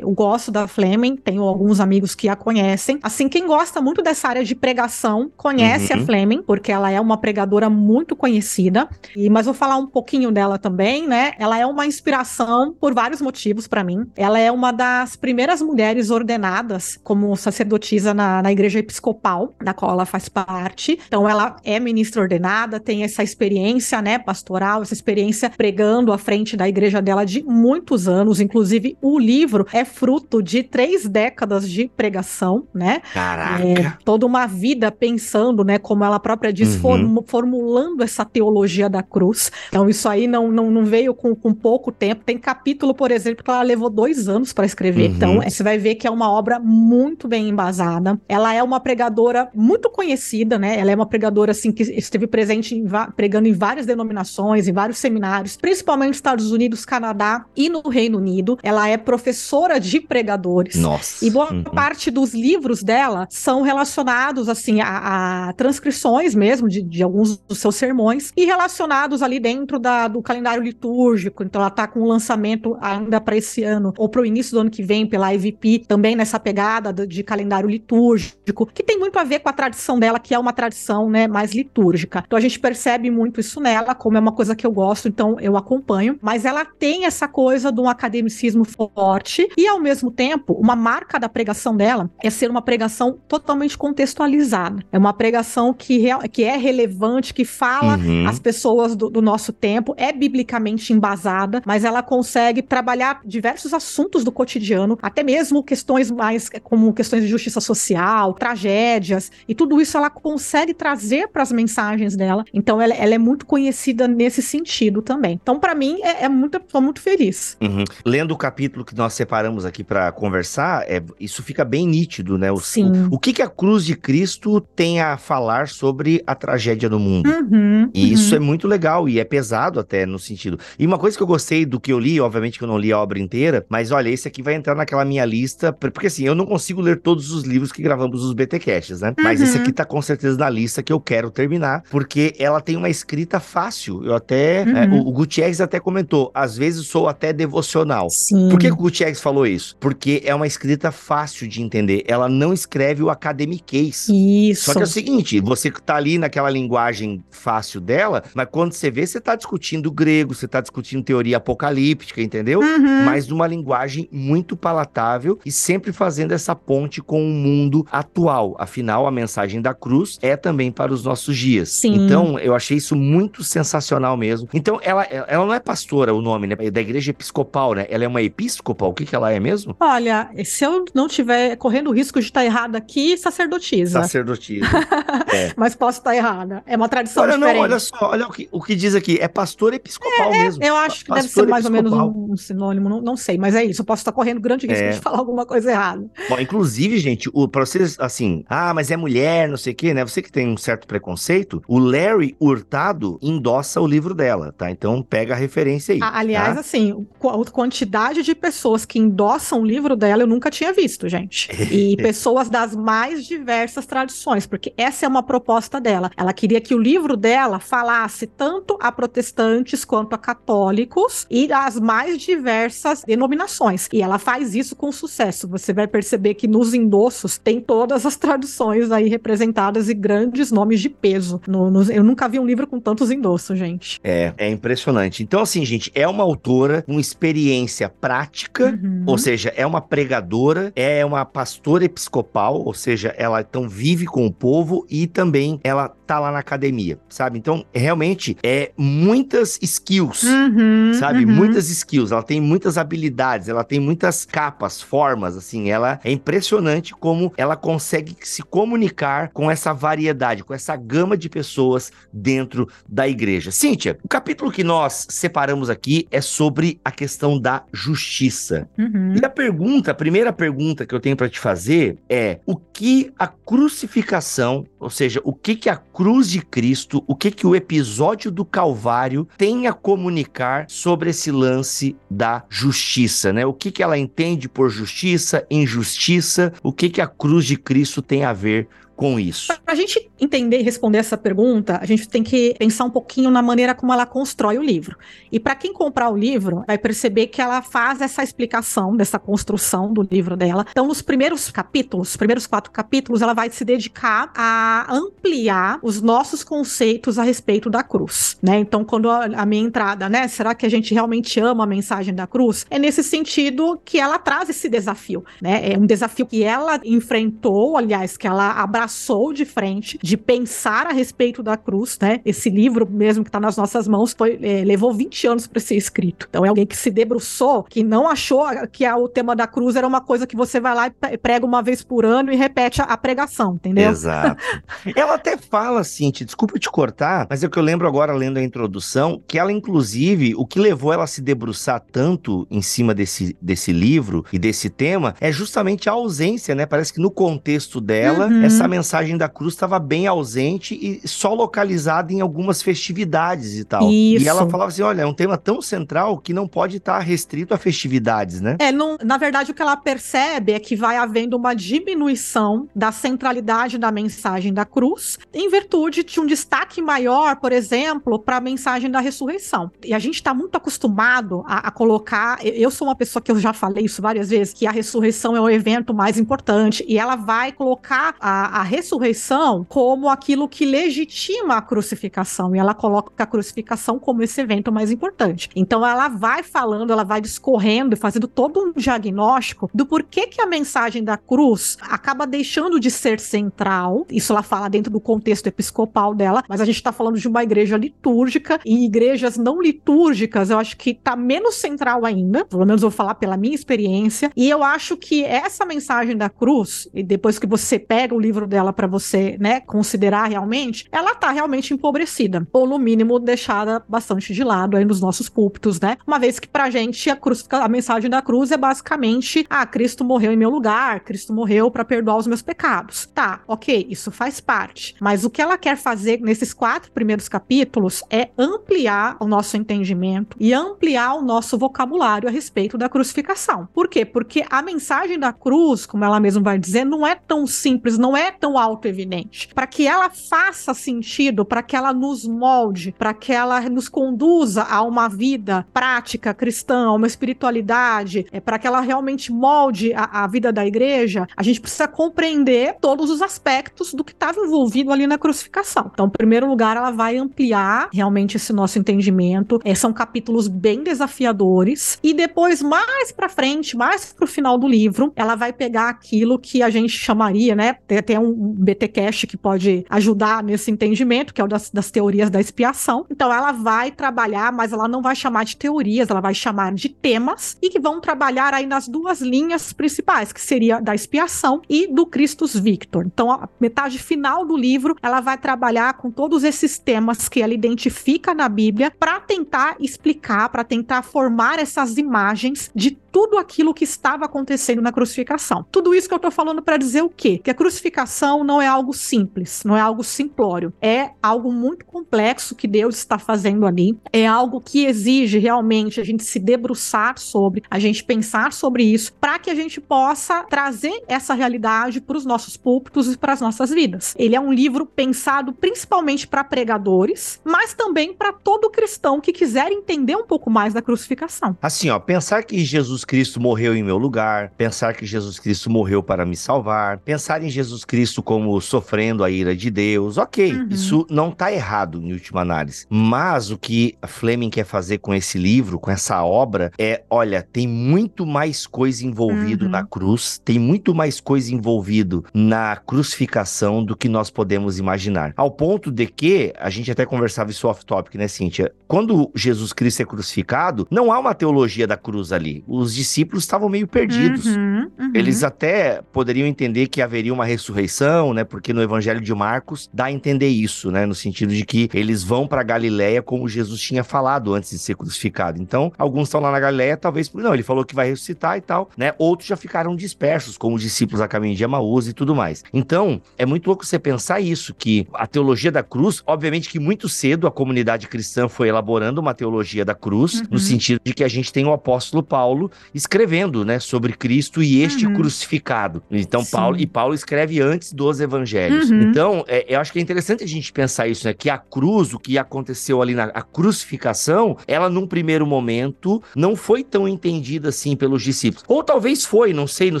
eh, 0.00 0.04
eu 0.04 0.10
gosto 0.10 0.52
da 0.52 0.68
Fleming, 0.68 1.16
tenho 1.16 1.42
alguns 1.42 1.80
amigos 1.80 2.14
que 2.14 2.28
a 2.28 2.36
conhecem. 2.36 2.98
Assim, 3.02 3.28
quem 3.28 3.46
gosta 3.46 3.80
muito 3.80 4.00
dessa 4.02 4.28
área 4.28 4.44
de 4.44 4.54
pregação 4.54 5.30
conhece 5.36 5.92
Uhum. 5.92 6.02
a 6.02 6.04
Fleming, 6.04 6.42
porque 6.42 6.70
ela 6.70 6.90
é 6.90 7.00
uma 7.00 7.16
pregadora 7.16 7.68
muito 7.70 8.14
conhecida. 8.14 8.88
E, 9.16 9.28
mas 9.30 9.46
vou 9.46 9.54
falar 9.54 9.76
um 9.76 9.86
pouquinho 9.86 10.09
pouquinho 10.10 10.32
dela 10.32 10.58
também, 10.58 11.06
né? 11.06 11.32
Ela 11.38 11.56
é 11.56 11.64
uma 11.64 11.86
inspiração 11.86 12.74
por 12.80 12.92
vários 12.92 13.20
motivos 13.20 13.68
para 13.68 13.84
mim. 13.84 14.06
Ela 14.16 14.40
é 14.40 14.50
uma 14.50 14.72
das 14.72 15.14
primeiras 15.14 15.62
mulheres 15.62 16.10
ordenadas 16.10 16.98
como 17.04 17.36
sacerdotisa 17.36 18.12
na, 18.12 18.42
na 18.42 18.50
igreja 18.50 18.80
episcopal, 18.80 19.54
da 19.62 19.72
qual 19.72 19.92
ela 19.92 20.04
faz 20.04 20.28
parte. 20.28 20.98
Então, 21.06 21.28
ela 21.28 21.54
é 21.62 21.78
ministra 21.78 22.20
ordenada, 22.22 22.80
tem 22.80 23.04
essa 23.04 23.22
experiência, 23.22 24.02
né, 24.02 24.18
pastoral, 24.18 24.82
essa 24.82 24.94
experiência 24.94 25.48
pregando 25.48 26.12
à 26.12 26.18
frente 26.18 26.56
da 26.56 26.68
igreja 26.68 27.00
dela 27.00 27.24
de 27.24 27.44
muitos 27.44 28.08
anos. 28.08 28.40
Inclusive, 28.40 28.96
o 29.00 29.16
livro 29.16 29.64
é 29.72 29.84
fruto 29.84 30.42
de 30.42 30.64
três 30.64 31.06
décadas 31.08 31.68
de 31.70 31.88
pregação, 31.96 32.66
né? 32.74 33.00
Caraca! 33.14 33.62
É, 33.64 33.92
toda 34.04 34.26
uma 34.26 34.46
vida 34.48 34.90
pensando, 34.90 35.62
né, 35.62 35.78
como 35.78 36.02
ela 36.02 36.18
própria 36.18 36.52
diz, 36.52 36.74
Uhum. 36.74 36.80
formu- 36.80 37.24
formulando 37.28 38.02
essa 38.02 38.24
teologia 38.24 38.88
da 38.88 39.02
cruz. 39.04 39.52
Então, 39.68 39.88
isso 39.88 39.99
aí 40.08 40.26
não, 40.26 40.50
não, 40.50 40.70
não 40.70 40.84
veio 40.84 41.14
com, 41.14 41.34
com 41.34 41.52
pouco 41.52 41.92
tempo. 41.92 42.24
Tem 42.24 42.38
capítulo, 42.38 42.94
por 42.94 43.10
exemplo, 43.10 43.44
que 43.44 43.50
ela 43.50 43.62
levou 43.62 43.90
dois 43.90 44.28
anos 44.28 44.52
para 44.52 44.66
escrever. 44.66 45.10
Uhum. 45.10 45.16
Então, 45.16 45.40
você 45.42 45.62
vai 45.62 45.78
ver 45.78 45.94
que 45.96 46.06
é 46.06 46.10
uma 46.10 46.30
obra 46.30 46.58
muito 46.58 47.28
bem 47.28 47.48
embasada. 47.48 48.20
Ela 48.28 48.54
é 48.54 48.62
uma 48.62 48.80
pregadora 48.80 49.48
muito 49.54 49.90
conhecida, 49.90 50.58
né? 50.58 50.78
Ela 50.78 50.92
é 50.92 50.94
uma 50.94 51.06
pregadora, 51.06 51.52
assim, 51.52 51.70
que 51.72 51.82
esteve 51.82 52.26
presente 52.26 52.74
em 52.74 52.84
pregando 53.14 53.46
em 53.46 53.52
várias 53.52 53.86
denominações, 53.86 54.66
em 54.66 54.72
vários 54.72 54.98
seminários, 54.98 55.56
principalmente 55.56 56.08
nos 56.08 56.16
Estados 56.16 56.52
Unidos, 56.52 56.84
Canadá 56.84 57.44
e 57.56 57.68
no 57.68 57.82
Reino 57.88 58.18
Unido. 58.18 58.58
Ela 58.62 58.88
é 58.88 58.96
professora 58.96 59.78
de 59.78 60.00
pregadores. 60.00 60.76
Nossa. 60.76 61.24
E 61.24 61.30
boa 61.30 61.50
Uhum. 61.50 61.64
parte 61.64 62.10
dos 62.10 62.32
livros 62.32 62.82
dela 62.82 63.26
são 63.30 63.62
relacionados, 63.62 64.48
assim, 64.48 64.80
a, 64.80 65.48
a 65.48 65.52
transcrições 65.54 66.34
mesmo 66.34 66.68
de, 66.68 66.82
de 66.82 67.02
alguns 67.02 67.38
dos 67.38 67.58
seus 67.58 67.74
sermões 67.76 68.32
e 68.36 68.44
relacionados 68.44 69.22
ali 69.22 69.40
dentro 69.40 69.78
da, 69.78 69.89
do 70.08 70.22
calendário 70.22 70.62
litúrgico. 70.62 71.42
Então, 71.42 71.60
ela 71.60 71.70
tá 71.70 71.86
com 71.86 72.00
um 72.00 72.06
lançamento 72.06 72.76
ainda 72.80 73.20
para 73.20 73.36
esse 73.36 73.62
ano 73.62 73.92
ou 73.98 74.08
para 74.08 74.20
o 74.22 74.26
início 74.26 74.52
do 74.54 74.60
ano 74.60 74.70
que 74.70 74.82
vem 74.82 75.06
pela 75.06 75.32
IVP, 75.34 75.84
também 75.86 76.14
nessa 76.16 76.38
pegada 76.40 76.92
do- 76.92 77.06
de 77.06 77.22
calendário 77.22 77.68
litúrgico, 77.68 78.66
que 78.66 78.82
tem 78.82 78.98
muito 78.98 79.18
a 79.18 79.24
ver 79.24 79.40
com 79.40 79.48
a 79.48 79.52
tradição 79.52 79.98
dela, 79.98 80.18
que 80.18 80.34
é 80.34 80.38
uma 80.38 80.52
tradição, 80.52 81.08
né, 81.08 81.26
mais 81.28 81.52
litúrgica. 81.54 82.22
Então, 82.26 82.36
a 82.36 82.40
gente 82.40 82.58
percebe 82.58 83.10
muito 83.10 83.40
isso 83.40 83.60
nela, 83.60 83.94
como 83.94 84.16
é 84.16 84.20
uma 84.20 84.32
coisa 84.32 84.54
que 84.56 84.66
eu 84.66 84.72
gosto, 84.72 85.08
então 85.08 85.38
eu 85.40 85.56
acompanho. 85.56 86.18
Mas 86.20 86.44
ela 86.44 86.64
tem 86.64 87.04
essa 87.06 87.26
coisa 87.28 87.70
de 87.72 87.80
um 87.80 87.88
academicismo 87.88 88.64
forte 88.64 89.48
e, 89.56 89.66
ao 89.66 89.80
mesmo 89.80 90.10
tempo, 90.10 90.52
uma 90.54 90.74
marca 90.76 91.18
da 91.18 91.28
pregação 91.28 91.76
dela 91.76 92.10
é 92.22 92.30
ser 92.30 92.50
uma 92.50 92.62
pregação 92.62 93.18
totalmente 93.28 93.76
contextualizada. 93.78 94.82
É 94.90 94.98
uma 94.98 95.12
pregação 95.12 95.72
que, 95.72 95.98
real- 95.98 96.20
que 96.30 96.42
é 96.44 96.56
relevante, 96.56 97.32
que 97.32 97.44
fala 97.44 97.96
Uhum. 97.98 98.26
as 98.28 98.38
pessoas 98.38 98.96
do, 98.96 99.08
do 99.08 99.22
nosso 99.22 99.52
tempo, 99.52 99.79
é 99.96 100.12
biblicamente 100.12 100.92
embasada, 100.92 101.62
mas 101.64 101.84
ela 101.84 102.02
consegue 102.02 102.62
trabalhar 102.62 103.20
diversos 103.24 103.72
assuntos 103.74 104.24
do 104.24 104.32
cotidiano, 104.32 104.98
até 105.02 105.22
mesmo 105.22 105.62
questões 105.62 106.10
mais 106.10 106.48
eh, 106.52 106.60
como 106.60 106.92
questões 106.92 107.22
de 107.22 107.28
justiça 107.28 107.60
social, 107.60 108.34
tragédias, 108.34 109.30
e 109.48 109.54
tudo 109.54 109.80
isso 109.80 109.96
ela 109.96 110.10
consegue 110.10 110.74
trazer 110.74 111.28
para 111.28 111.42
as 111.42 111.52
mensagens 111.52 112.16
dela. 112.16 112.44
Então 112.52 112.80
ela, 112.80 112.94
ela 112.94 113.14
é 113.14 113.18
muito 113.18 113.46
conhecida 113.46 114.06
nesse 114.06 114.42
sentido 114.42 115.02
também. 115.02 115.38
Então, 115.42 115.58
para 115.58 115.74
mim, 115.74 115.98
é, 116.02 116.24
é 116.24 116.28
muito, 116.28 116.58
tô 116.60 116.80
muito 116.80 117.00
feliz. 117.00 117.56
Uhum. 117.60 117.84
Lendo 118.04 118.32
o 118.32 118.36
capítulo 118.36 118.84
que 118.84 118.94
nós 118.94 119.12
separamos 119.14 119.64
aqui 119.64 119.84
para 119.84 120.10
conversar, 120.12 120.84
é, 120.88 121.02
isso 121.18 121.42
fica 121.42 121.64
bem 121.64 121.86
nítido, 121.86 122.38
né? 122.38 122.50
O, 122.50 122.60
Sim. 122.60 122.90
o, 123.10 123.16
o 123.16 123.18
que, 123.18 123.32
que 123.32 123.42
a 123.42 123.48
cruz 123.48 123.84
de 123.84 123.94
Cristo 123.94 124.60
tem 124.60 125.00
a 125.00 125.16
falar 125.16 125.68
sobre 125.68 126.22
a 126.26 126.34
tragédia 126.34 126.88
no 126.88 126.98
mundo? 126.98 127.28
Uhum, 127.28 127.90
E 127.94 128.12
isso 128.12 128.34
uhum. 128.34 128.36
é 128.36 128.44
muito 128.44 128.66
legal 128.66 129.08
e 129.08 129.18
é 129.18 129.24
pesado 129.24 129.59
até 129.68 130.06
no 130.06 130.18
sentido. 130.18 130.58
E 130.78 130.86
uma 130.86 130.98
coisa 130.98 131.16
que 131.16 131.22
eu 131.22 131.26
gostei 131.26 131.66
do 131.66 131.78
que 131.78 131.92
eu 131.92 131.98
li, 131.98 132.20
obviamente 132.20 132.56
que 132.58 132.64
eu 132.64 132.68
não 132.68 132.78
li 132.78 132.92
a 132.92 132.98
obra 132.98 133.18
inteira, 133.18 133.66
mas 133.68 133.90
olha, 133.90 134.08
esse 134.08 134.26
aqui 134.26 134.42
vai 134.42 134.54
entrar 134.54 134.74
naquela 134.74 135.04
minha 135.04 135.24
lista, 135.24 135.72
por- 135.72 135.90
porque 135.90 136.06
assim, 136.06 136.24
eu 136.24 136.34
não 136.34 136.46
consigo 136.46 136.80
ler 136.80 137.00
todos 137.00 137.30
os 137.32 137.44
livros 137.44 137.72
que 137.72 137.82
gravamos 137.82 138.22
nos 138.22 138.32
BTcasts, 138.32 139.00
né? 139.00 139.14
Mas 139.22 139.40
Uhum. 139.40 139.46
esse 139.46 139.58
aqui 139.58 139.72
tá 139.72 139.84
com 139.84 140.00
certeza 140.00 140.36
na 140.38 140.48
lista 140.48 140.82
que 140.82 140.92
eu 140.92 141.00
quero 141.00 141.30
terminar, 141.30 141.82
porque 141.90 142.34
ela 142.38 142.60
tem 142.60 142.76
uma 142.76 142.88
escrita 142.88 143.38
fácil. 143.40 144.04
Eu 144.04 144.14
até, 144.14 144.64
Uhum. 144.64 144.76
é, 144.76 144.86
o, 144.88 145.08
o 145.08 145.12
Gutierrez 145.12 145.60
até 145.60 145.78
comentou, 145.80 146.30
às 146.34 146.56
vezes 146.56 146.86
sou 146.86 147.08
até 147.08 147.32
devocional. 147.32 148.08
Sim. 148.10 148.48
Por 148.48 148.58
que 148.58 148.66
que 148.68 148.72
o 148.72 148.76
Gutierrez 148.76 149.20
falou 149.20 149.46
isso? 149.46 149.76
Porque 149.78 150.22
é 150.24 150.34
uma 150.34 150.46
escrita 150.46 150.90
fácil 150.92 151.46
de 151.48 151.60
entender. 151.62 152.02
Ela 152.06 152.28
não 152.28 152.52
escreve 152.52 153.02
o 153.02 153.10
academiquez. 153.10 154.08
Isso. 154.08 154.64
Só 154.66 154.72
que 154.74 154.80
é 154.80 154.84
o 154.84 154.86
seguinte, 154.86 155.40
você 155.40 155.70
tá 155.70 155.96
ali 155.96 156.18
naquela 156.18 156.50
linguagem 156.50 157.22
fácil 157.30 157.80
dela, 157.80 158.22
mas 158.34 158.46
quando 158.50 158.72
você 158.72 158.90
vê, 158.90 159.06
você 159.06 159.20
tá 159.20 159.34
discutindo 159.34 159.49
grego, 159.90 160.34
você 160.34 160.46
tá 160.46 160.60
discutindo 160.60 161.02
teoria 161.02 161.36
apocalíptica, 161.36 162.22
entendeu? 162.22 162.60
Uhum. 162.60 163.04
Mas 163.04 163.28
numa 163.28 163.46
linguagem 163.46 164.08
muito 164.12 164.56
palatável 164.56 165.38
e 165.44 165.52
sempre 165.52 165.92
fazendo 165.92 166.32
essa 166.32 166.54
ponte 166.54 167.00
com 167.00 167.22
o 167.22 167.28
mundo 167.28 167.86
atual. 167.90 168.56
Afinal, 168.58 169.06
a 169.06 169.10
mensagem 169.10 169.60
da 169.60 169.74
cruz 169.74 170.18
é 170.22 170.36
também 170.36 170.70
para 170.70 170.92
os 170.92 171.04
nossos 171.04 171.36
dias. 171.36 171.70
Sim. 171.70 171.94
Então, 171.94 172.38
eu 172.38 172.54
achei 172.54 172.76
isso 172.76 172.94
muito 172.96 173.42
sensacional 173.42 174.16
mesmo. 174.16 174.48
Então, 174.52 174.78
ela, 174.82 175.04
ela 175.04 175.46
não 175.46 175.54
é 175.54 175.60
pastora, 175.60 176.14
o 176.14 176.20
nome, 176.20 176.46
né? 176.46 176.56
É 176.58 176.70
da 176.70 176.80
igreja 176.80 177.10
episcopal, 177.10 177.74
né? 177.74 177.86
Ela 177.88 178.04
é 178.04 178.08
uma 178.08 178.22
episcopa, 178.22 178.86
o 178.86 178.92
que 178.92 179.04
que 179.04 179.14
ela 179.14 179.32
é 179.32 179.40
mesmo? 179.40 179.76
Olha, 179.80 180.30
se 180.44 180.64
eu 180.64 180.84
não 180.94 181.08
tiver 181.08 181.56
correndo 181.56 181.90
o 181.90 181.92
risco 181.92 182.20
de 182.20 182.26
estar 182.26 182.44
errada 182.44 182.78
aqui, 182.78 183.16
sacerdotisa. 183.16 184.00
Sacerdotisa. 184.02 184.66
é. 185.32 185.52
Mas 185.56 185.74
posso 185.74 185.98
estar 185.98 186.14
errada. 186.14 186.62
É 186.66 186.76
uma 186.76 186.88
tradição 186.88 187.22
Olha, 187.22 187.34
diferente. 187.34 187.54
não, 187.54 187.62
olha 187.62 187.78
só, 187.78 187.96
olha 188.02 188.26
o 188.26 188.32
que, 188.32 188.48
o 188.50 188.62
que 188.62 188.74
diz 188.74 188.94
aqui. 188.94 189.18
É 189.20 189.28
pastor 189.40 189.74
episcopal 189.74 190.30
mesmo. 190.30 190.62
Eu 190.62 190.76
acho 190.76 191.04
que 191.04 191.12
deve 191.12 191.28
ser 191.28 191.46
mais 191.46 191.64
ou 191.64 191.70
menos 191.70 191.92
episcopal. 191.92 192.26
um, 192.30 192.36
sinônimo, 192.36 192.88
não, 192.88 193.00
não 193.00 193.16
sei, 193.16 193.38
mas 193.38 193.54
é 193.54 193.64
isso. 193.64 193.80
Eu 193.80 193.84
posso 193.86 194.00
estar 194.00 194.12
correndo 194.12 194.40
grande 194.40 194.66
risco 194.66 194.84
É. 194.84 194.90
de 194.90 195.00
falar 195.00 195.18
alguma 195.18 195.46
coisa 195.46 195.70
errada. 195.70 196.10
Bom, 196.28 196.38
inclusive, 196.38 196.98
gente, 196.98 197.30
o, 197.32 197.48
pra 197.48 197.64
vocês, 197.64 197.96
assim, 197.98 198.44
ah, 198.48 198.74
mas 198.74 198.90
é 198.90 198.96
mulher, 198.96 199.48
não 199.48 199.56
sei 199.56 199.72
o 199.72 199.76
quê, 199.76 199.94
né? 199.94 200.04
Você 200.04 200.20
que 200.22 200.30
tem 200.30 200.48
um 200.48 200.56
certo 200.56 200.86
preconceito, 200.86 201.62
o 201.66 201.78
Larry 201.78 202.36
Hurtado 202.40 203.18
endossa 203.22 203.80
o 203.80 203.86
livro 203.86 204.14
dela, 204.14 204.52
tá? 204.56 204.70
Então 204.70 205.02
pega 205.02 205.34
a 205.34 205.36
referência 205.36 205.94
aí. 205.94 206.00
Aliás, 206.02 206.54
tá? 206.54 206.60
assim, 206.60 207.06
a 207.22 207.50
quantidade 207.50 208.22
de 208.22 208.34
pessoas 208.34 208.84
que 208.84 208.98
endossam 208.98 209.60
o 209.62 209.64
livro 209.64 209.96
dela 209.96 210.22
eu 210.22 210.26
nunca 210.26 210.50
tinha 210.50 210.72
visto, 210.72 211.08
gente. 211.08 211.48
E 211.70 211.96
pessoas 211.96 212.50
das 212.50 212.74
mais 212.74 213.24
diversas 213.24 213.86
tradições, 213.86 214.44
porque 214.46 214.72
essa 214.76 215.06
é 215.06 215.08
uma 215.08 215.22
proposta 215.22 215.80
dela. 215.80 216.10
Ela 216.16 216.32
queria 216.32 216.60
que 216.60 216.74
o 216.74 216.78
livro 216.78 217.16
dela 217.16 217.58
falasse 217.60 218.26
tanto 218.26 218.76
a 218.80 218.90
protestantes 219.30 219.84
quanto 219.84 220.14
a 220.14 220.18
católicos 220.18 221.26
e 221.30 221.52
as 221.52 221.78
mais 221.78 222.18
diversas 222.18 223.02
denominações. 223.06 223.88
E 223.92 224.02
ela 224.02 224.18
faz 224.18 224.54
isso 224.54 224.74
com 224.76 224.90
sucesso. 224.92 225.48
Você 225.48 225.72
vai 225.72 225.86
perceber 225.86 226.34
que 226.34 226.46
nos 226.48 226.74
endossos 226.74 227.38
tem 227.38 227.60
todas 227.60 228.04
as 228.04 228.16
traduções 228.16 228.90
aí 228.90 229.08
representadas 229.08 229.88
e 229.88 229.94
grandes 229.94 230.50
nomes 230.50 230.80
de 230.80 230.88
peso. 230.88 231.40
No- 231.46 231.70
nos- 231.70 231.88
eu 231.90 232.02
nunca 232.04 232.28
vi 232.28 232.38
um 232.38 232.46
livro 232.46 232.66
com 232.66 232.80
tantos 232.80 233.10
endossos, 233.10 233.58
gente. 233.58 234.00
É, 234.02 234.32
é 234.36 234.50
impressionante. 234.50 235.22
Então, 235.22 235.40
assim, 235.40 235.64
gente, 235.64 235.90
é 235.94 236.06
uma 236.06 236.22
autora 236.24 236.82
com 236.82 236.98
experiência 236.98 237.88
prática, 237.88 238.78
Uhum. 238.82 239.04
ou 239.06 239.18
seja, 239.18 239.52
é 239.56 239.66
uma 239.66 239.80
pregadora, 239.80 240.72
é 240.74 241.04
uma 241.04 241.24
pastora 241.24 241.84
episcopal, 241.84 242.62
ou 242.64 242.74
seja, 242.74 243.14
ela 243.16 243.40
então 243.40 243.68
vive 243.68 244.06
com 244.06 244.26
o 244.26 244.32
povo 244.32 244.86
e 244.90 245.06
também 245.06 245.60
ela 245.62 245.94
tá 246.10 246.18
lá 246.18 246.32
na 246.32 246.40
academia, 246.40 246.98
sabe? 247.08 247.38
Então, 247.38 247.64
realmente 247.72 248.36
é 248.42 248.72
muitas 248.76 249.60
skills. 249.62 250.24
Uhum, 250.24 250.92
Sabe, 250.92 251.24
uhum. 251.24 251.30
muitas 251.30 251.70
skills, 251.70 252.10
ela 252.10 252.22
tem 252.22 252.40
muitas 252.40 252.76
habilidades, 252.76 253.48
ela 253.48 253.62
tem 253.62 253.78
muitas 253.78 254.24
capas, 254.24 254.82
formas, 254.82 255.36
assim, 255.36 255.70
ela 255.70 256.00
é 256.02 256.10
impressionante 256.10 256.92
como 256.92 257.32
ela 257.36 257.54
consegue 257.54 258.16
se 258.24 258.42
comunicar 258.42 259.30
com 259.32 259.48
essa 259.48 259.72
variedade, 259.72 260.42
com 260.42 260.52
essa 260.52 260.74
gama 260.74 261.16
de 261.16 261.28
pessoas 261.28 261.92
dentro 262.12 262.68
da 262.88 263.06
igreja. 263.06 263.52
Cíntia, 263.52 263.96
o 264.02 264.08
capítulo 264.08 264.50
que 264.50 264.64
nós 264.64 265.06
separamos 265.10 265.70
aqui 265.70 266.08
é 266.10 266.20
sobre 266.20 266.80
a 266.84 266.90
questão 266.90 267.38
da 267.38 267.62
justiça. 267.72 268.68
Uhum. 268.76 269.14
E 269.14 269.24
a 269.24 269.30
pergunta, 269.30 269.92
a 269.92 269.94
primeira 269.94 270.32
pergunta 270.32 270.84
que 270.84 270.94
eu 270.94 270.98
tenho 270.98 271.16
para 271.16 271.28
te 271.28 271.38
fazer 271.38 271.98
é: 272.08 272.40
o 272.44 272.56
que 272.56 273.12
a 273.16 273.28
crucificação, 273.28 274.66
ou 274.80 274.88
seja, 274.88 275.20
o 275.22 275.32
que 275.32 275.54
que 275.54 275.68
a 275.68 275.76
cruz 275.76 276.30
de 276.30 276.40
Cristo, 276.40 277.04
o 277.06 277.14
que 277.14 277.30
que 277.30 277.46
o 277.46 277.54
episódio 277.54 278.30
do 278.30 278.44
Calvário 278.44 279.28
tem 279.36 279.66
a 279.66 279.72
comunicar 279.72 280.64
sobre 280.68 281.10
esse 281.10 281.30
lance 281.30 281.94
da 282.10 282.44
justiça, 282.48 283.32
né? 283.32 283.44
O 283.44 283.52
que 283.52 283.70
que 283.70 283.82
ela 283.82 283.98
entende 283.98 284.48
por 284.48 284.70
justiça, 284.70 285.46
injustiça, 285.50 286.52
o 286.62 286.72
que 286.72 286.88
que 286.88 287.00
a 287.00 287.06
cruz 287.06 287.44
de 287.44 287.56
Cristo 287.56 288.00
tem 288.00 288.24
a 288.24 288.32
ver 288.32 288.68
com 289.00 289.18
isso? 289.18 289.46
Para 289.64 289.72
a 289.72 289.74
gente 289.74 290.10
entender 290.20 290.60
e 290.60 290.62
responder 290.62 290.98
essa 290.98 291.16
pergunta, 291.16 291.78
a 291.80 291.86
gente 291.86 292.06
tem 292.06 292.22
que 292.22 292.54
pensar 292.58 292.84
um 292.84 292.90
pouquinho 292.90 293.30
na 293.30 293.40
maneira 293.40 293.74
como 293.74 293.90
ela 293.94 294.04
constrói 294.04 294.58
o 294.58 294.62
livro. 294.62 294.94
E 295.32 295.40
para 295.40 295.54
quem 295.54 295.72
comprar 295.72 296.10
o 296.10 296.16
livro, 296.16 296.64
vai 296.66 296.76
perceber 296.76 297.28
que 297.28 297.40
ela 297.40 297.62
faz 297.62 298.02
essa 298.02 298.22
explicação 298.22 298.94
dessa 298.94 299.18
construção 299.18 299.90
do 299.90 300.02
livro 300.02 300.36
dela. 300.36 300.66
Então, 300.70 300.86
nos 300.86 301.00
primeiros 301.00 301.50
capítulos, 301.50 302.10
os 302.10 302.16
primeiros 302.18 302.46
quatro 302.46 302.70
capítulos, 302.70 303.22
ela 303.22 303.32
vai 303.32 303.48
se 303.48 303.64
dedicar 303.64 304.30
a 304.36 304.86
ampliar 304.90 305.78
os 305.82 306.02
nossos 306.02 306.44
conceitos 306.44 307.18
a 307.18 307.22
respeito 307.22 307.70
da 307.70 307.82
cruz, 307.82 308.36
né? 308.42 308.58
Então, 308.58 308.84
quando 308.84 309.08
a, 309.08 309.46
minha 309.46 309.62
entrada, 309.62 310.10
né, 310.10 310.28
será 310.28 310.54
que 310.54 310.66
a 310.66 310.68
gente 310.68 310.92
realmente 310.92 311.40
ama 311.40 311.64
a 311.64 311.66
mensagem 311.66 312.14
da 312.14 312.26
cruz? 312.26 312.66
É 312.68 312.78
nesse 312.78 313.02
sentido 313.02 313.80
que 313.82 313.98
ela 313.98 314.18
traz 314.18 314.50
esse 314.50 314.68
desafio, 314.68 315.24
né? 315.40 315.72
É 315.72 315.78
um 315.78 315.86
desafio 315.86 316.26
que 316.26 316.42
ela 316.42 316.78
enfrentou, 316.84 317.78
aliás, 317.78 318.18
que 318.18 318.26
ela 318.26 318.50
abraçou 318.52 318.89
de 319.34 319.44
frente, 319.44 319.98
de 320.02 320.16
pensar 320.16 320.86
a 320.86 320.92
respeito 320.92 321.42
da 321.42 321.56
cruz, 321.56 321.98
né? 322.00 322.20
Esse 322.24 322.50
livro 322.50 322.88
mesmo 322.88 323.24
que 323.24 323.28
está 323.28 323.40
nas 323.40 323.56
nossas 323.56 323.86
mãos 323.86 324.14
foi, 324.16 324.38
é, 324.42 324.64
levou 324.64 324.92
20 324.92 325.26
anos 325.26 325.46
para 325.46 325.60
ser 325.60 325.76
escrito. 325.76 326.26
Então 326.28 326.44
é 326.44 326.48
alguém 326.48 326.66
que 326.66 326.76
se 326.76 326.90
debruçou, 326.90 327.62
que 327.64 327.82
não 327.82 328.08
achou 328.08 328.44
que 328.70 328.84
a, 328.84 328.96
o 328.96 329.08
tema 329.08 329.36
da 329.36 329.46
cruz 329.46 329.76
era 329.76 329.86
uma 329.86 330.00
coisa 330.00 330.26
que 330.26 330.36
você 330.36 330.60
vai 330.60 330.74
lá 330.74 330.92
e 331.10 331.18
prega 331.18 331.46
uma 331.46 331.62
vez 331.62 331.82
por 331.82 332.04
ano 332.04 332.32
e 332.32 332.36
repete 332.36 332.82
a, 332.82 332.84
a 332.84 332.96
pregação, 332.96 333.54
entendeu? 333.54 333.90
Exato. 333.90 334.40
ela 334.94 335.14
até 335.14 335.36
fala, 335.36 335.80
assim, 335.80 336.10
te, 336.10 336.24
desculpa 336.24 336.58
te 336.58 336.70
cortar, 336.70 337.26
mas 337.28 337.42
é 337.42 337.46
o 337.46 337.50
que 337.50 337.58
eu 337.58 337.62
lembro 337.62 337.86
agora 337.86 338.12
lendo 338.12 338.38
a 338.38 338.42
introdução, 338.42 339.22
que 339.26 339.38
ela 339.38 339.52
inclusive, 339.52 340.34
o 340.34 340.46
que 340.46 340.58
levou 340.58 340.92
ela 340.92 341.04
a 341.04 341.06
se 341.06 341.20
debruçar 341.20 341.82
tanto 341.92 342.46
em 342.50 342.62
cima 342.62 342.94
desse, 342.94 343.36
desse 343.40 343.72
livro 343.72 344.24
e 344.32 344.38
desse 344.38 344.68
tema 344.68 345.14
é 345.20 345.30
justamente 345.32 345.88
a 345.88 345.92
ausência, 345.92 346.54
né? 346.54 346.66
Parece 346.66 346.92
que 346.92 347.00
no 347.00 347.10
contexto 347.10 347.80
dela, 347.80 348.26
uhum. 348.26 348.42
essa 348.42 348.66
mensagem 348.66 348.79
da 349.18 349.28
cruz 349.28 349.54
estava 349.54 349.78
bem 349.78 350.06
ausente 350.06 350.74
e 350.74 351.06
só 351.06 351.34
localizada 351.34 352.12
em 352.12 352.20
algumas 352.20 352.62
festividades 352.62 353.58
e 353.58 353.64
tal. 353.64 353.90
Isso. 353.90 354.24
E 354.24 354.28
ela 354.28 354.48
falava 354.48 354.70
assim: 354.70 354.82
olha, 354.82 355.02
é 355.02 355.06
um 355.06 355.14
tema 355.14 355.36
tão 355.36 355.60
central 355.62 356.18
que 356.18 356.32
não 356.32 356.46
pode 356.46 356.78
estar 356.78 356.98
restrito 356.98 357.54
a 357.54 357.58
festividades, 357.58 358.40
né? 358.40 358.56
É, 358.58 358.72
não, 358.72 358.96
na 359.04 359.16
verdade, 359.16 359.50
o 359.50 359.54
que 359.54 359.62
ela 359.62 359.76
percebe 359.76 360.52
é 360.52 360.58
que 360.58 360.76
vai 360.76 360.96
havendo 360.96 361.36
uma 361.36 361.54
diminuição 361.54 362.68
da 362.74 362.92
centralidade 362.92 363.78
da 363.78 363.90
mensagem 363.90 364.52
da 364.52 364.64
cruz, 364.64 365.18
em 365.32 365.48
virtude 365.48 366.04
de 366.04 366.20
um 366.20 366.26
destaque 366.26 366.80
maior, 366.80 367.36
por 367.36 367.52
exemplo, 367.52 368.18
para 368.18 368.36
a 368.36 368.40
mensagem 368.40 368.90
da 368.90 369.00
ressurreição. 369.00 369.70
E 369.84 369.94
a 369.94 369.98
gente 369.98 370.14
está 370.14 370.34
muito 370.34 370.56
acostumado 370.56 371.42
a, 371.46 371.68
a 371.68 371.70
colocar. 371.70 372.44
Eu 372.44 372.70
sou 372.70 372.88
uma 372.88 372.94
pessoa 372.94 373.22
que 373.22 373.30
eu 373.30 373.38
já 373.38 373.52
falei 373.52 373.84
isso 373.84 374.02
várias 374.02 374.30
vezes, 374.30 374.52
que 374.52 374.66
a 374.66 374.70
ressurreição 374.70 375.36
é 375.36 375.40
o 375.40 375.48
evento 375.48 375.92
mais 375.94 376.18
importante, 376.18 376.84
e 376.86 376.98
ela 376.98 377.16
vai 377.16 377.52
colocar 377.52 378.14
a, 378.20 378.60
a 378.60 378.62
ressurreição 378.70 379.66
como 379.68 380.08
aquilo 380.08 380.48
que 380.48 380.64
legitima 380.64 381.56
a 381.56 381.62
crucificação, 381.62 382.54
e 382.54 382.58
ela 382.58 382.72
coloca 382.72 383.10
a 383.22 383.26
crucificação 383.26 383.98
como 383.98 384.22
esse 384.22 384.40
evento 384.40 384.70
mais 384.70 384.92
importante. 384.92 385.50
Então 385.56 385.84
ela 385.84 386.08
vai 386.08 386.42
falando, 386.42 386.92
ela 386.92 387.04
vai 387.04 387.20
discorrendo 387.20 387.94
e 387.94 387.98
fazendo 387.98 388.28
todo 388.28 388.60
um 388.60 388.72
diagnóstico 388.72 389.68
do 389.74 389.84
porquê 389.84 390.28
que 390.28 390.40
a 390.40 390.46
mensagem 390.46 391.02
da 391.02 391.16
cruz 391.16 391.76
acaba 391.82 392.26
deixando 392.26 392.78
de 392.78 392.90
ser 392.90 393.18
central. 393.18 394.06
Isso 394.10 394.32
ela 394.32 394.42
fala 394.42 394.68
dentro 394.68 394.92
do 394.92 395.00
contexto 395.00 395.48
episcopal 395.48 396.14
dela, 396.14 396.44
mas 396.48 396.60
a 396.60 396.64
gente 396.64 396.76
está 396.76 396.92
falando 396.92 397.18
de 397.18 397.26
uma 397.26 397.42
igreja 397.42 397.76
litúrgica 397.76 398.60
e 398.64 398.84
igrejas 398.84 399.36
não 399.36 399.60
litúrgicas, 399.60 400.50
eu 400.50 400.58
acho 400.58 400.76
que 400.76 400.90
está 400.90 401.16
menos 401.16 401.56
central 401.56 402.04
ainda, 402.04 402.44
pelo 402.44 402.64
menos 402.64 402.82
vou 402.82 402.90
falar 402.90 403.16
pela 403.16 403.36
minha 403.36 403.54
experiência, 403.54 404.30
e 404.36 404.48
eu 404.48 404.62
acho 404.62 404.96
que 404.96 405.24
essa 405.24 405.64
mensagem 405.64 406.16
da 406.16 406.28
cruz, 406.28 406.88
e 406.94 407.02
depois 407.02 407.38
que 407.38 407.46
você 407.46 407.78
pega 407.78 408.14
o 408.14 408.20
livro 408.20 408.46
dela 408.46 408.59
para 408.72 408.86
você, 408.86 409.36
né, 409.40 409.60
considerar 409.60 410.28
realmente, 410.28 410.86
ela 410.92 411.14
tá 411.14 411.30
realmente 411.30 411.72
empobrecida, 411.72 412.46
ou 412.52 412.66
no 412.66 412.78
mínimo 412.78 413.18
deixada 413.18 413.82
bastante 413.88 414.34
de 414.34 414.44
lado 414.44 414.76
aí 414.76 414.84
nos 414.84 415.00
nossos 415.00 415.28
púlpitos, 415.28 415.80
né? 415.80 415.96
Uma 416.06 416.18
vez 416.18 416.38
que 416.38 416.48
pra 416.48 416.70
gente 416.70 417.08
a 417.08 417.16
cruz, 417.16 417.46
a 417.50 417.68
mensagem 417.68 418.10
da 418.10 418.22
cruz 418.22 418.50
é 418.50 418.56
basicamente, 418.56 419.46
ah, 419.48 419.64
Cristo 419.66 420.04
morreu 420.04 420.32
em 420.32 420.36
meu 420.36 420.50
lugar, 420.50 421.00
Cristo 421.00 421.32
morreu 421.32 421.70
para 421.70 421.84
perdoar 421.84 422.16
os 422.16 422.26
meus 422.26 422.42
pecados. 422.42 423.06
Tá, 423.14 423.40
OK, 423.46 423.86
isso 423.88 424.10
faz 424.10 424.40
parte, 424.40 424.94
mas 425.00 425.24
o 425.24 425.30
que 425.30 425.40
ela 425.42 425.56
quer 425.56 425.76
fazer 425.76 426.20
nesses 426.20 426.52
quatro 426.52 426.92
primeiros 426.92 427.28
capítulos 427.28 428.02
é 428.10 428.30
ampliar 428.36 429.16
o 429.20 429.26
nosso 429.26 429.56
entendimento 429.56 430.36
e 430.38 430.52
ampliar 430.52 431.14
o 431.14 431.22
nosso 431.22 431.56
vocabulário 431.56 432.28
a 432.28 432.32
respeito 432.32 432.76
da 432.76 432.88
crucificação. 432.88 433.68
Por 433.72 433.88
quê? 433.88 434.04
Porque 434.04 434.44
a 434.50 434.62
mensagem 434.62 435.18
da 435.18 435.32
cruz, 435.32 435.86
como 435.86 436.04
ela 436.04 436.20
mesma 436.20 436.42
vai 436.42 436.58
dizer, 436.58 436.84
não 436.84 437.06
é 437.06 437.14
tão 437.14 437.46
simples, 437.46 437.98
não 437.98 438.16
é 438.16 438.30
tão 438.40 438.58
auto-evidente. 438.58 439.48
Para 439.54 439.66
que 439.66 439.86
ela 439.86 440.08
faça 440.10 440.72
sentido, 440.72 441.44
para 441.44 441.62
que 441.62 441.76
ela 441.76 441.92
nos 441.92 442.26
molde, 442.26 442.94
para 442.98 443.12
que 443.12 443.32
ela 443.32 443.60
nos 443.68 443.88
conduza 443.88 444.62
a 444.62 444.82
uma 444.82 445.08
vida 445.08 445.66
prática 445.72 446.32
cristã, 446.32 446.86
a 446.86 446.94
uma 446.94 447.06
espiritualidade, 447.06 448.26
é, 448.32 448.40
para 448.40 448.58
que 448.58 448.66
ela 448.66 448.80
realmente 448.80 449.30
molde 449.30 449.92
a, 449.92 450.24
a 450.24 450.26
vida 450.26 450.50
da 450.50 450.66
igreja, 450.66 451.26
a 451.36 451.42
gente 451.42 451.60
precisa 451.60 451.86
compreender 451.86 452.76
todos 452.80 453.10
os 453.10 453.20
aspectos 453.20 453.92
do 453.92 454.02
que 454.02 454.12
estava 454.12 454.40
envolvido 454.40 454.90
ali 454.90 455.06
na 455.06 455.18
crucificação. 455.18 455.90
Então, 455.92 456.06
em 456.06 456.10
primeiro 456.10 456.48
lugar, 456.48 456.76
ela 456.76 456.90
vai 456.90 457.16
ampliar 457.18 457.90
realmente 457.92 458.36
esse 458.36 458.52
nosso 458.52 458.78
entendimento. 458.78 459.60
É, 459.64 459.74
são 459.74 459.92
capítulos 459.92 460.48
bem 460.48 460.82
desafiadores. 460.82 461.98
E 462.02 462.14
depois, 462.14 462.62
mais 462.62 463.12
para 463.12 463.28
frente, 463.28 463.76
mais 463.76 464.12
pro 464.12 464.26
final 464.26 464.56
do 464.56 464.66
livro, 464.66 465.12
ela 465.14 465.34
vai 465.34 465.52
pegar 465.52 465.90
aquilo 465.90 466.38
que 466.38 466.62
a 466.62 466.70
gente 466.70 466.92
chamaria, 466.92 467.54
né? 467.54 467.76
Tem 467.86 467.98
até 467.98 468.18
um 468.18 468.29
BTcast 468.32 469.26
que 469.26 469.36
pode 469.36 469.84
ajudar 469.88 470.42
nesse 470.42 470.70
entendimento, 470.70 471.32
que 471.32 471.40
é 471.40 471.44
o 471.44 471.48
das, 471.48 471.70
das 471.70 471.90
teorias 471.90 472.30
da 472.30 472.40
expiação. 472.40 473.06
Então, 473.10 473.32
ela 473.32 473.52
vai 473.52 473.90
trabalhar, 473.90 474.52
mas 474.52 474.72
ela 474.72 474.88
não 474.88 475.02
vai 475.02 475.14
chamar 475.14 475.44
de 475.44 475.56
teorias, 475.56 476.10
ela 476.10 476.20
vai 476.20 476.34
chamar 476.34 476.72
de 476.74 476.88
temas 476.88 477.56
e 477.62 477.68
que 477.68 477.80
vão 477.80 478.00
trabalhar 478.00 478.54
aí 478.54 478.66
nas 478.66 478.88
duas 478.88 479.20
linhas 479.20 479.72
principais, 479.72 480.32
que 480.32 480.40
seria 480.40 480.80
da 480.80 480.94
expiação 480.94 481.62
e 481.68 481.86
do 481.86 482.06
Christus 482.06 482.54
Victor. 482.54 483.06
Então, 483.06 483.30
a 483.30 483.48
metade 483.58 483.98
final 483.98 484.44
do 484.46 484.56
livro, 484.56 484.96
ela 485.02 485.20
vai 485.20 485.38
trabalhar 485.38 485.94
com 485.94 486.10
todos 486.10 486.44
esses 486.44 486.78
temas 486.78 487.28
que 487.28 487.42
ela 487.42 487.54
identifica 487.54 488.34
na 488.34 488.48
Bíblia 488.48 488.92
para 488.98 489.20
tentar 489.20 489.76
explicar, 489.80 490.48
para 490.48 490.64
tentar 490.64 491.02
formar 491.02 491.58
essas 491.58 491.96
imagens 491.96 492.70
de 492.74 492.90
tudo 492.90 493.38
aquilo 493.38 493.74
que 493.74 493.84
estava 493.84 494.24
acontecendo 494.24 494.80
na 494.80 494.92
crucificação. 494.92 495.66
Tudo 495.70 495.94
isso 495.94 496.08
que 496.08 496.14
eu 496.14 496.16
estou 496.16 496.30
falando 496.30 496.62
para 496.62 496.76
dizer 496.76 497.02
o 497.02 497.08
quê? 497.08 497.38
Que 497.42 497.50
a 497.50 497.54
crucificação 497.54 498.19
não 498.44 498.60
é 498.60 498.66
algo 498.66 498.92
simples, 498.92 499.62
não 499.64 499.76
é 499.76 499.80
algo 499.80 500.04
simplório, 500.04 500.72
é 500.80 501.10
algo 501.22 501.52
muito 501.52 501.84
complexo 501.84 502.54
que 502.54 502.68
Deus 502.68 502.96
está 502.96 503.18
fazendo 503.18 503.66
ali, 503.66 503.98
é 504.12 504.26
algo 504.26 504.60
que 504.60 504.84
exige 504.84 505.38
realmente 505.38 506.00
a 506.00 506.04
gente 506.04 506.22
se 506.22 506.38
debruçar 506.38 507.18
sobre, 507.18 507.62
a 507.70 507.78
gente 507.78 508.04
pensar 508.04 508.52
sobre 508.52 508.84
isso, 508.84 509.12
para 509.14 509.38
que 509.38 509.50
a 509.50 509.54
gente 509.54 509.80
possa 509.80 510.44
trazer 510.44 511.02
essa 511.08 511.34
realidade 511.34 512.00
para 512.00 512.16
os 512.16 512.24
nossos 512.24 512.56
púlpitos 512.56 513.12
e 513.12 513.16
para 513.16 513.32
as 513.32 513.40
nossas 513.40 513.70
vidas. 513.70 514.14
Ele 514.18 514.36
é 514.36 514.40
um 514.40 514.52
livro 514.52 514.86
pensado 514.86 515.52
principalmente 515.52 516.26
para 516.26 516.44
pregadores, 516.44 517.40
mas 517.44 517.74
também 517.74 518.12
para 518.12 518.32
todo 518.32 518.70
cristão 518.70 519.20
que 519.20 519.32
quiser 519.32 519.72
entender 519.72 520.16
um 520.16 520.26
pouco 520.26 520.50
mais 520.50 520.74
da 520.74 520.82
crucificação. 520.82 521.56
Assim, 521.62 521.90
ó, 521.90 521.98
pensar 521.98 522.42
que 522.44 522.64
Jesus 522.64 522.90
Jesus 522.90 523.04
Cristo 523.04 523.40
morreu 523.40 523.76
em 523.76 523.82
meu 523.82 523.96
lugar, 523.96 524.50
pensar 524.56 524.94
que 524.94 525.06
Jesus 525.06 525.38
Cristo 525.38 525.70
morreu 525.70 526.02
para 526.02 526.26
me 526.26 526.34
salvar, 526.34 526.98
pensar 526.98 527.42
em 527.42 527.48
Jesus 527.48 527.84
Cristo 527.84 528.09
como 528.16 528.60
sofrendo 528.60 529.24
a 529.24 529.30
ira 529.30 529.56
de 529.56 529.70
Deus. 529.70 530.18
Ok, 530.18 530.52
uhum. 530.52 530.68
isso 530.70 531.06
não 531.08 531.30
está 531.30 531.52
errado 531.52 532.00
em 532.02 532.12
última 532.12 532.42
análise. 532.42 532.86
Mas 532.90 533.50
o 533.50 533.56
que 533.58 533.96
a 534.02 534.06
Fleming 534.06 534.50
quer 534.50 534.64
fazer 534.64 534.98
com 534.98 535.14
esse 535.14 535.38
livro, 535.38 535.78
com 535.78 535.90
essa 535.90 536.22
obra, 536.22 536.70
é: 536.78 537.02
olha, 537.08 537.42
tem 537.42 537.66
muito 537.66 538.26
mais 538.26 538.66
coisa 538.66 539.06
envolvido 539.06 539.64
uhum. 539.64 539.70
na 539.70 539.84
cruz, 539.84 540.40
tem 540.44 540.58
muito 540.58 540.94
mais 540.94 541.20
coisa 541.20 541.54
envolvido 541.54 542.24
na 542.34 542.76
crucificação 542.76 543.82
do 543.82 543.96
que 543.96 544.08
nós 544.08 544.30
podemos 544.30 544.78
imaginar. 544.78 545.32
Ao 545.36 545.50
ponto 545.50 545.90
de 545.90 546.06
que, 546.06 546.52
a 546.58 546.68
gente 546.68 546.90
até 546.90 547.06
conversava 547.06 547.50
isso 547.50 547.66
off-topic, 547.66 548.16
né, 548.16 548.28
Cíntia? 548.28 548.72
Quando 548.86 549.30
Jesus 549.34 549.72
Cristo 549.72 550.02
é 550.02 550.04
crucificado, 550.04 550.86
não 550.90 551.12
há 551.12 551.18
uma 551.18 551.34
teologia 551.34 551.86
da 551.86 551.96
cruz 551.96 552.32
ali. 552.32 552.62
Os 552.66 552.90
os 552.90 552.94
discípulos 552.96 553.44
estavam 553.44 553.68
meio 553.68 553.86
perdidos. 553.86 554.46
Uhum, 554.46 554.90
uhum. 554.98 555.12
Eles 555.14 555.42
até 555.42 556.02
poderiam 556.12 556.46
entender 556.46 556.88
que 556.88 557.00
haveria 557.00 557.32
uma 557.32 557.44
ressurreição, 557.44 557.99
né? 558.00 558.44
Porque 558.44 558.72
no 558.72 558.82
Evangelho 558.82 559.20
de 559.20 559.34
Marcos 559.34 559.88
dá 559.92 560.06
a 560.06 560.12
entender 560.12 560.48
isso, 560.48 560.90
né? 560.90 561.06
No 561.06 561.14
sentido 561.14 561.54
de 561.54 561.64
que 561.64 561.88
eles 561.92 562.22
vão 562.22 562.46
para 562.46 562.62
Galiléia 562.62 563.22
como 563.22 563.48
Jesus 563.48 563.80
tinha 563.80 564.02
falado 564.04 564.54
antes 564.54 564.70
de 564.70 564.78
ser 564.78 564.96
crucificado. 564.96 565.60
Então, 565.60 565.92
alguns 565.98 566.28
estão 566.28 566.40
lá 566.40 566.50
na 566.50 566.60
Galiléia, 566.60 566.96
talvez 566.96 567.28
por 567.28 567.42
não, 567.42 567.54
ele 567.54 567.62
falou 567.62 567.84
que 567.84 567.94
vai 567.94 568.08
ressuscitar 568.08 568.56
e 568.56 568.60
tal, 568.60 568.90
né? 568.96 569.14
Outros 569.18 569.48
já 569.48 569.56
ficaram 569.56 569.94
dispersos, 569.94 570.56
como 570.56 570.76
os 570.76 570.82
discípulos 570.82 571.20
a 571.20 571.28
caminho 571.28 571.54
de 571.54 571.64
Emaús 571.64 572.08
e 572.08 572.12
tudo 572.12 572.34
mais. 572.34 572.64
Então, 572.72 573.20
é 573.36 573.46
muito 573.46 573.66
louco 573.66 573.84
você 573.84 573.98
pensar 573.98 574.40
isso, 574.40 574.74
que 574.74 575.06
a 575.14 575.26
teologia 575.26 575.72
da 575.72 575.82
cruz, 575.82 576.22
obviamente 576.26 576.68
que 576.68 576.78
muito 576.78 577.08
cedo 577.08 577.46
a 577.46 577.50
comunidade 577.50 578.08
cristã 578.08 578.48
foi 578.48 578.68
elaborando 578.68 579.20
uma 579.20 579.34
teologia 579.34 579.84
da 579.84 579.94
cruz, 579.94 580.40
uhum. 580.40 580.46
no 580.52 580.58
sentido 580.58 581.00
de 581.04 581.12
que 581.12 581.24
a 581.24 581.28
gente 581.28 581.52
tem 581.52 581.64
o 581.64 581.72
apóstolo 581.72 582.22
Paulo 582.22 582.70
escrevendo, 582.94 583.64
né, 583.64 583.78
sobre 583.78 584.12
Cristo 584.12 584.62
e 584.62 584.82
este 584.82 585.06
uhum. 585.06 585.14
crucificado. 585.14 586.02
Então 586.10 586.44
Sim. 586.44 586.50
Paulo 586.50 586.76
e 586.78 586.86
Paulo 586.86 587.14
escreve 587.14 587.60
antes 587.60 587.89
antes 587.90 587.92
dos 587.92 588.20
evangelhos. 588.20 588.90
Uhum. 588.90 589.02
Então, 589.02 589.44
é, 589.48 589.64
eu 589.68 589.80
acho 589.80 589.92
que 589.92 589.98
é 589.98 590.02
interessante 590.02 590.44
a 590.44 590.46
gente 590.46 590.72
pensar 590.72 591.08
isso, 591.08 591.26
né? 591.26 591.32
Que 591.32 591.50
a 591.50 591.58
cruz, 591.58 592.14
o 592.14 592.18
que 592.18 592.38
aconteceu 592.38 593.02
ali 593.02 593.14
na 593.14 593.24
a 593.24 593.42
crucificação, 593.42 594.56
ela 594.66 594.88
num 594.88 595.06
primeiro 595.06 595.46
momento 595.46 596.22
não 596.34 596.56
foi 596.56 596.82
tão 596.82 597.06
entendida 597.06 597.68
assim 597.68 597.94
pelos 597.96 598.22
discípulos. 598.22 598.64
Ou 598.66 598.82
talvez 598.82 599.24
foi, 599.24 599.52
não 599.52 599.66
sei, 599.66 599.90
no 599.90 600.00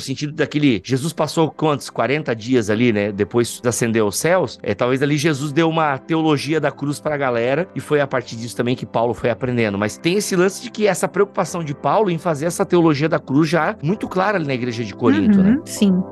sentido 0.00 0.32
daquele. 0.32 0.82
Jesus 0.84 1.12
passou 1.12 1.50
quantos? 1.50 1.90
40 1.90 2.34
dias 2.34 2.70
ali, 2.70 2.92
né? 2.92 3.12
Depois 3.12 3.60
ascendeu 3.64 4.06
aos 4.06 4.18
céus. 4.18 4.58
É, 4.62 4.74
talvez 4.74 5.02
ali 5.02 5.16
Jesus 5.16 5.52
deu 5.52 5.68
uma 5.68 5.96
teologia 5.98 6.60
da 6.60 6.70
cruz 6.70 7.00
pra 7.00 7.16
galera 7.16 7.68
e 7.74 7.80
foi 7.80 8.00
a 8.00 8.06
partir 8.06 8.36
disso 8.36 8.56
também 8.56 8.74
que 8.74 8.86
Paulo 8.86 9.14
foi 9.14 9.30
aprendendo. 9.30 9.78
Mas 9.78 9.96
tem 9.96 10.16
esse 10.16 10.34
lance 10.36 10.62
de 10.62 10.70
que 10.70 10.86
essa 10.86 11.08
preocupação 11.08 11.62
de 11.62 11.74
Paulo 11.74 12.10
em 12.10 12.18
fazer 12.18 12.46
essa 12.46 12.64
teologia 12.64 13.08
da 13.08 13.18
cruz 13.18 13.48
já 13.48 13.76
muito 13.82 14.08
clara 14.08 14.36
ali 14.36 14.46
na 14.46 14.54
igreja 14.54 14.84
de 14.84 14.94
Corinto, 14.94 15.38
Uhum, 15.38 15.44
né? 15.44 15.60
Sim. 15.64 16.02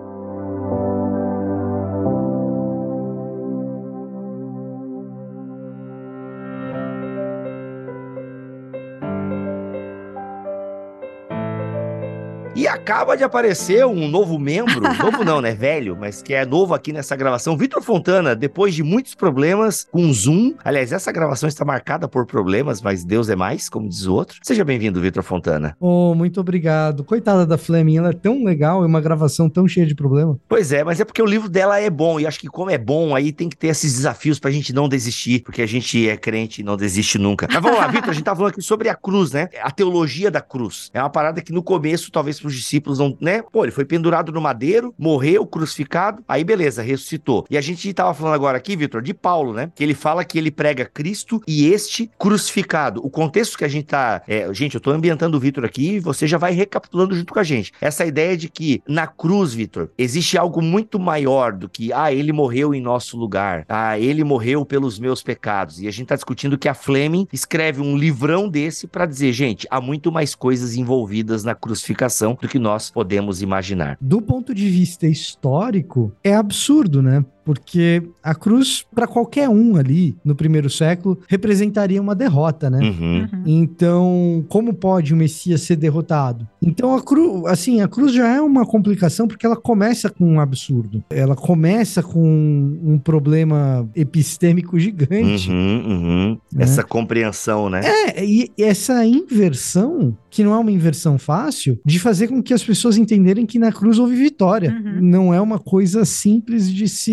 Acaba 12.89 13.19
de 13.19 13.23
aparecer 13.23 13.85
um 13.85 14.09
novo 14.09 14.39
membro, 14.39 14.81
novo 14.97 15.23
não, 15.23 15.43
né? 15.43 15.53
Velho, 15.53 15.95
mas 15.95 16.23
que 16.23 16.33
é 16.33 16.47
novo 16.47 16.73
aqui 16.73 16.91
nessa 16.91 17.15
gravação. 17.15 17.55
Vitor 17.55 17.83
Fontana, 17.83 18.35
depois 18.35 18.75
de 18.75 18.83
muitos 18.83 19.15
problemas 19.15 19.87
com 19.93 20.11
Zoom. 20.11 20.55
Aliás, 20.65 20.91
essa 20.91 21.13
gravação 21.13 21.47
está 21.47 21.67
marcada 21.67 22.09
por 22.09 22.25
problemas, 22.25 22.81
mas 22.81 23.05
Deus 23.05 23.29
é 23.29 23.37
mais, 23.37 23.69
como 23.69 23.91
diz 23.91 24.07
o 24.07 24.15
outro. 24.15 24.39
Seja 24.43 24.65
bem-vindo, 24.65 25.03
Vitor 25.03 25.23
Fontana. 25.23 25.77
Oh, 25.79 26.15
muito 26.15 26.41
obrigado. 26.41 27.05
Coitada 27.05 27.45
da 27.45 27.59
Fleming, 27.59 27.99
ela 27.99 28.09
é 28.09 28.15
tão 28.15 28.43
legal 28.43 28.83
e 28.83 28.87
uma 28.87 29.03
gravação 29.03 29.51
tão 29.51 29.69
cheia 29.69 29.87
de 29.87 29.95
problema. 29.95 30.39
Pois 30.49 30.73
é, 30.73 30.83
mas 30.83 30.99
é 30.99 31.05
porque 31.05 31.21
o 31.21 31.27
livro 31.27 31.51
dela 31.51 31.79
é 31.79 31.91
bom, 31.91 32.19
e 32.19 32.27
acho 32.27 32.41
que 32.41 32.49
como 32.49 32.71
é 32.71 32.79
bom, 32.79 33.15
aí 33.15 33.33
tem 33.33 33.51
que 33.51 33.57
ter 33.57 33.67
esses 33.67 33.97
desafios 33.97 34.39
pra 34.39 34.51
gente 34.51 34.73
não 34.73 34.89
desistir, 34.89 35.43
porque 35.43 35.61
a 35.61 35.67
gente 35.67 36.09
é 36.09 36.17
crente 36.17 36.63
e 36.63 36.65
não 36.65 36.75
desiste 36.75 37.19
nunca. 37.19 37.47
Mas 37.53 37.63
vamos 37.63 37.79
lá, 37.79 37.87
Vitor, 37.89 38.09
a 38.09 38.13
gente 38.15 38.25
tá 38.25 38.35
falando 38.35 38.53
aqui 38.53 38.63
sobre 38.63 38.89
a 38.89 38.95
cruz, 38.95 39.33
né? 39.33 39.51
A 39.61 39.71
teologia 39.71 40.31
da 40.31 40.41
cruz. 40.41 40.91
É 40.95 41.03
uma 41.03 41.11
parada 41.11 41.43
que 41.43 41.53
no 41.53 41.63
começo, 41.63 42.11
talvez 42.11 42.41
pros 42.41 42.55
discípulos 42.55 42.78
não, 42.99 43.17
né? 43.21 43.43
Pô, 43.43 43.65
ele 43.65 43.73
foi 43.73 43.85
pendurado 43.85 44.33
no 44.33 44.41
madeiro, 44.41 44.95
morreu, 44.99 45.47
crucificado, 45.47 46.23
aí 46.29 46.45
beleza, 46.45 46.83
ressuscitou. 46.83 47.47
E 47.51 47.57
a 47.57 47.61
gente 47.61 47.93
tava 47.93 48.15
falando 48.15 48.35
agora 48.35 48.57
aqui, 48.57 48.77
Vitor, 48.77 49.03
de 49.03 49.15
Paulo, 49.15 49.53
né? 49.53 49.71
Que 49.75 49.83
ele 49.83 49.95
fala 49.95 50.25
que 50.25 50.39
ele 50.39 50.51
prega 50.51 50.85
Cristo 50.85 51.43
e 51.47 51.67
este 51.67 52.11
crucificado. 52.19 53.05
O 53.05 53.11
contexto 53.11 53.59
que 53.59 53.65
a 53.65 53.69
gente 53.69 53.87
tá. 53.87 54.23
é, 54.27 54.53
gente, 54.53 54.75
eu 54.75 54.81
tô 54.81 54.91
ambientando 54.91 55.37
o 55.37 55.41
Vitor 55.41 55.65
aqui 55.65 55.95
e 55.95 56.01
você 56.01 56.27
já 56.27 56.39
vai 56.39 56.53
recapitulando 56.53 57.15
junto 57.15 57.33
com 57.33 57.39
a 57.39 57.45
gente. 57.45 57.73
Essa 57.81 58.05
ideia 58.05 58.37
de 58.37 58.49
que 58.49 58.83
na 58.87 59.07
cruz, 59.07 59.55
Vitor, 59.55 59.91
existe 59.97 60.37
algo 60.37 60.63
muito 60.63 60.99
maior 60.99 61.53
do 61.53 61.69
que, 61.69 61.93
ah, 61.93 62.13
ele 62.13 62.33
morreu 62.33 62.75
em 62.75 62.81
nosso 62.81 63.17
lugar, 63.17 63.65
ah, 63.69 63.99
ele 63.99 64.25
morreu 64.25 64.65
pelos 64.65 64.99
meus 64.99 65.23
pecados. 65.23 65.81
E 65.81 65.89
a 65.89 65.91
gente 65.91 66.09
tá 66.09 66.15
discutindo 66.15 66.59
que 66.59 66.69
a 66.69 66.75
Fleming 66.75 67.27
escreve 67.33 67.81
um 67.81 67.97
livrão 67.97 68.49
desse 68.49 68.87
para 68.87 69.07
dizer, 69.07 69.33
gente, 69.33 69.67
há 69.71 69.81
muito 69.81 70.11
mais 70.11 70.35
coisas 70.35 70.77
envolvidas 70.77 71.45
na 71.45 71.55
crucificação 71.55 72.39
do 72.41 72.49
que 72.49 72.58
nós 72.59 72.91
podemos 72.91 73.43
imaginar. 73.43 73.97
Do 74.01 74.21
ponto 74.21 74.55
de 74.55 74.69
vista 74.69 75.07
histórico, 75.07 76.13
é 76.23 76.35
absurdo, 76.35 77.03
né? 77.03 77.25
Porque 77.49 78.03
a 78.23 78.35
cruz, 78.35 78.85
para 78.95 79.07
qualquer 79.07 79.49
um 79.49 79.77
ali 79.77 80.15
no 80.23 80.35
primeiro 80.35 80.69
século, 80.69 81.19
representaria 81.27 81.99
uma 81.99 82.15
derrota, 82.15 82.69
né? 82.69 82.79
Uhum. 82.79 83.21
Uhum. 83.21 83.43
Então, 83.47 84.45
como 84.51 84.75
pode 84.75 85.15
o 85.15 85.17
Messias 85.17 85.63
ser 85.63 85.77
derrotado? 85.77 86.47
Então, 86.61 86.95
a 86.95 87.03
cruz, 87.03 87.47
assim, 87.47 87.81
a 87.81 87.89
cruz 87.89 88.13
já 88.13 88.29
é 88.29 88.39
uma 88.39 88.67
complicação 88.67 89.27
porque 89.27 89.47
ela 89.47 89.57
começa 89.57 90.11
com 90.11 90.31
um 90.31 90.41
absurdo. 90.41 91.03
Ela 91.09 91.35
começa 91.35 92.03
com 92.03 92.79
um 92.85 92.99
problema 92.99 93.89
epistêmico 93.97 94.79
gigante. 94.79 95.51
Uhum, 95.51 95.85
uhum. 95.87 96.39
Né? 96.53 96.65
Essa 96.65 96.83
compreensão, 96.83 97.71
né? 97.71 97.81
É, 97.83 98.23
e 98.23 98.51
essa 98.59 99.07
inversão, 99.07 100.15
que 100.29 100.45
não 100.45 100.53
é 100.53 100.59
uma 100.59 100.71
inversão 100.71 101.17
fácil, 101.17 101.81
de 101.83 101.99
fazer 101.99 102.29
com 102.29 102.43
que 102.43 102.53
as 102.53 102.63
pessoas 102.63 102.99
entenderem 102.99 103.47
que 103.47 103.59
na 103.59 103.73
cruz 103.73 103.99
houve 103.99 104.17
vitória. 104.17 104.71
Uhum. 104.71 105.01
Não 105.01 105.33
é 105.33 105.41
uma 105.41 105.59
coisa 105.59 106.05
simples 106.05 106.71
de 106.71 106.89
se, 106.89 107.13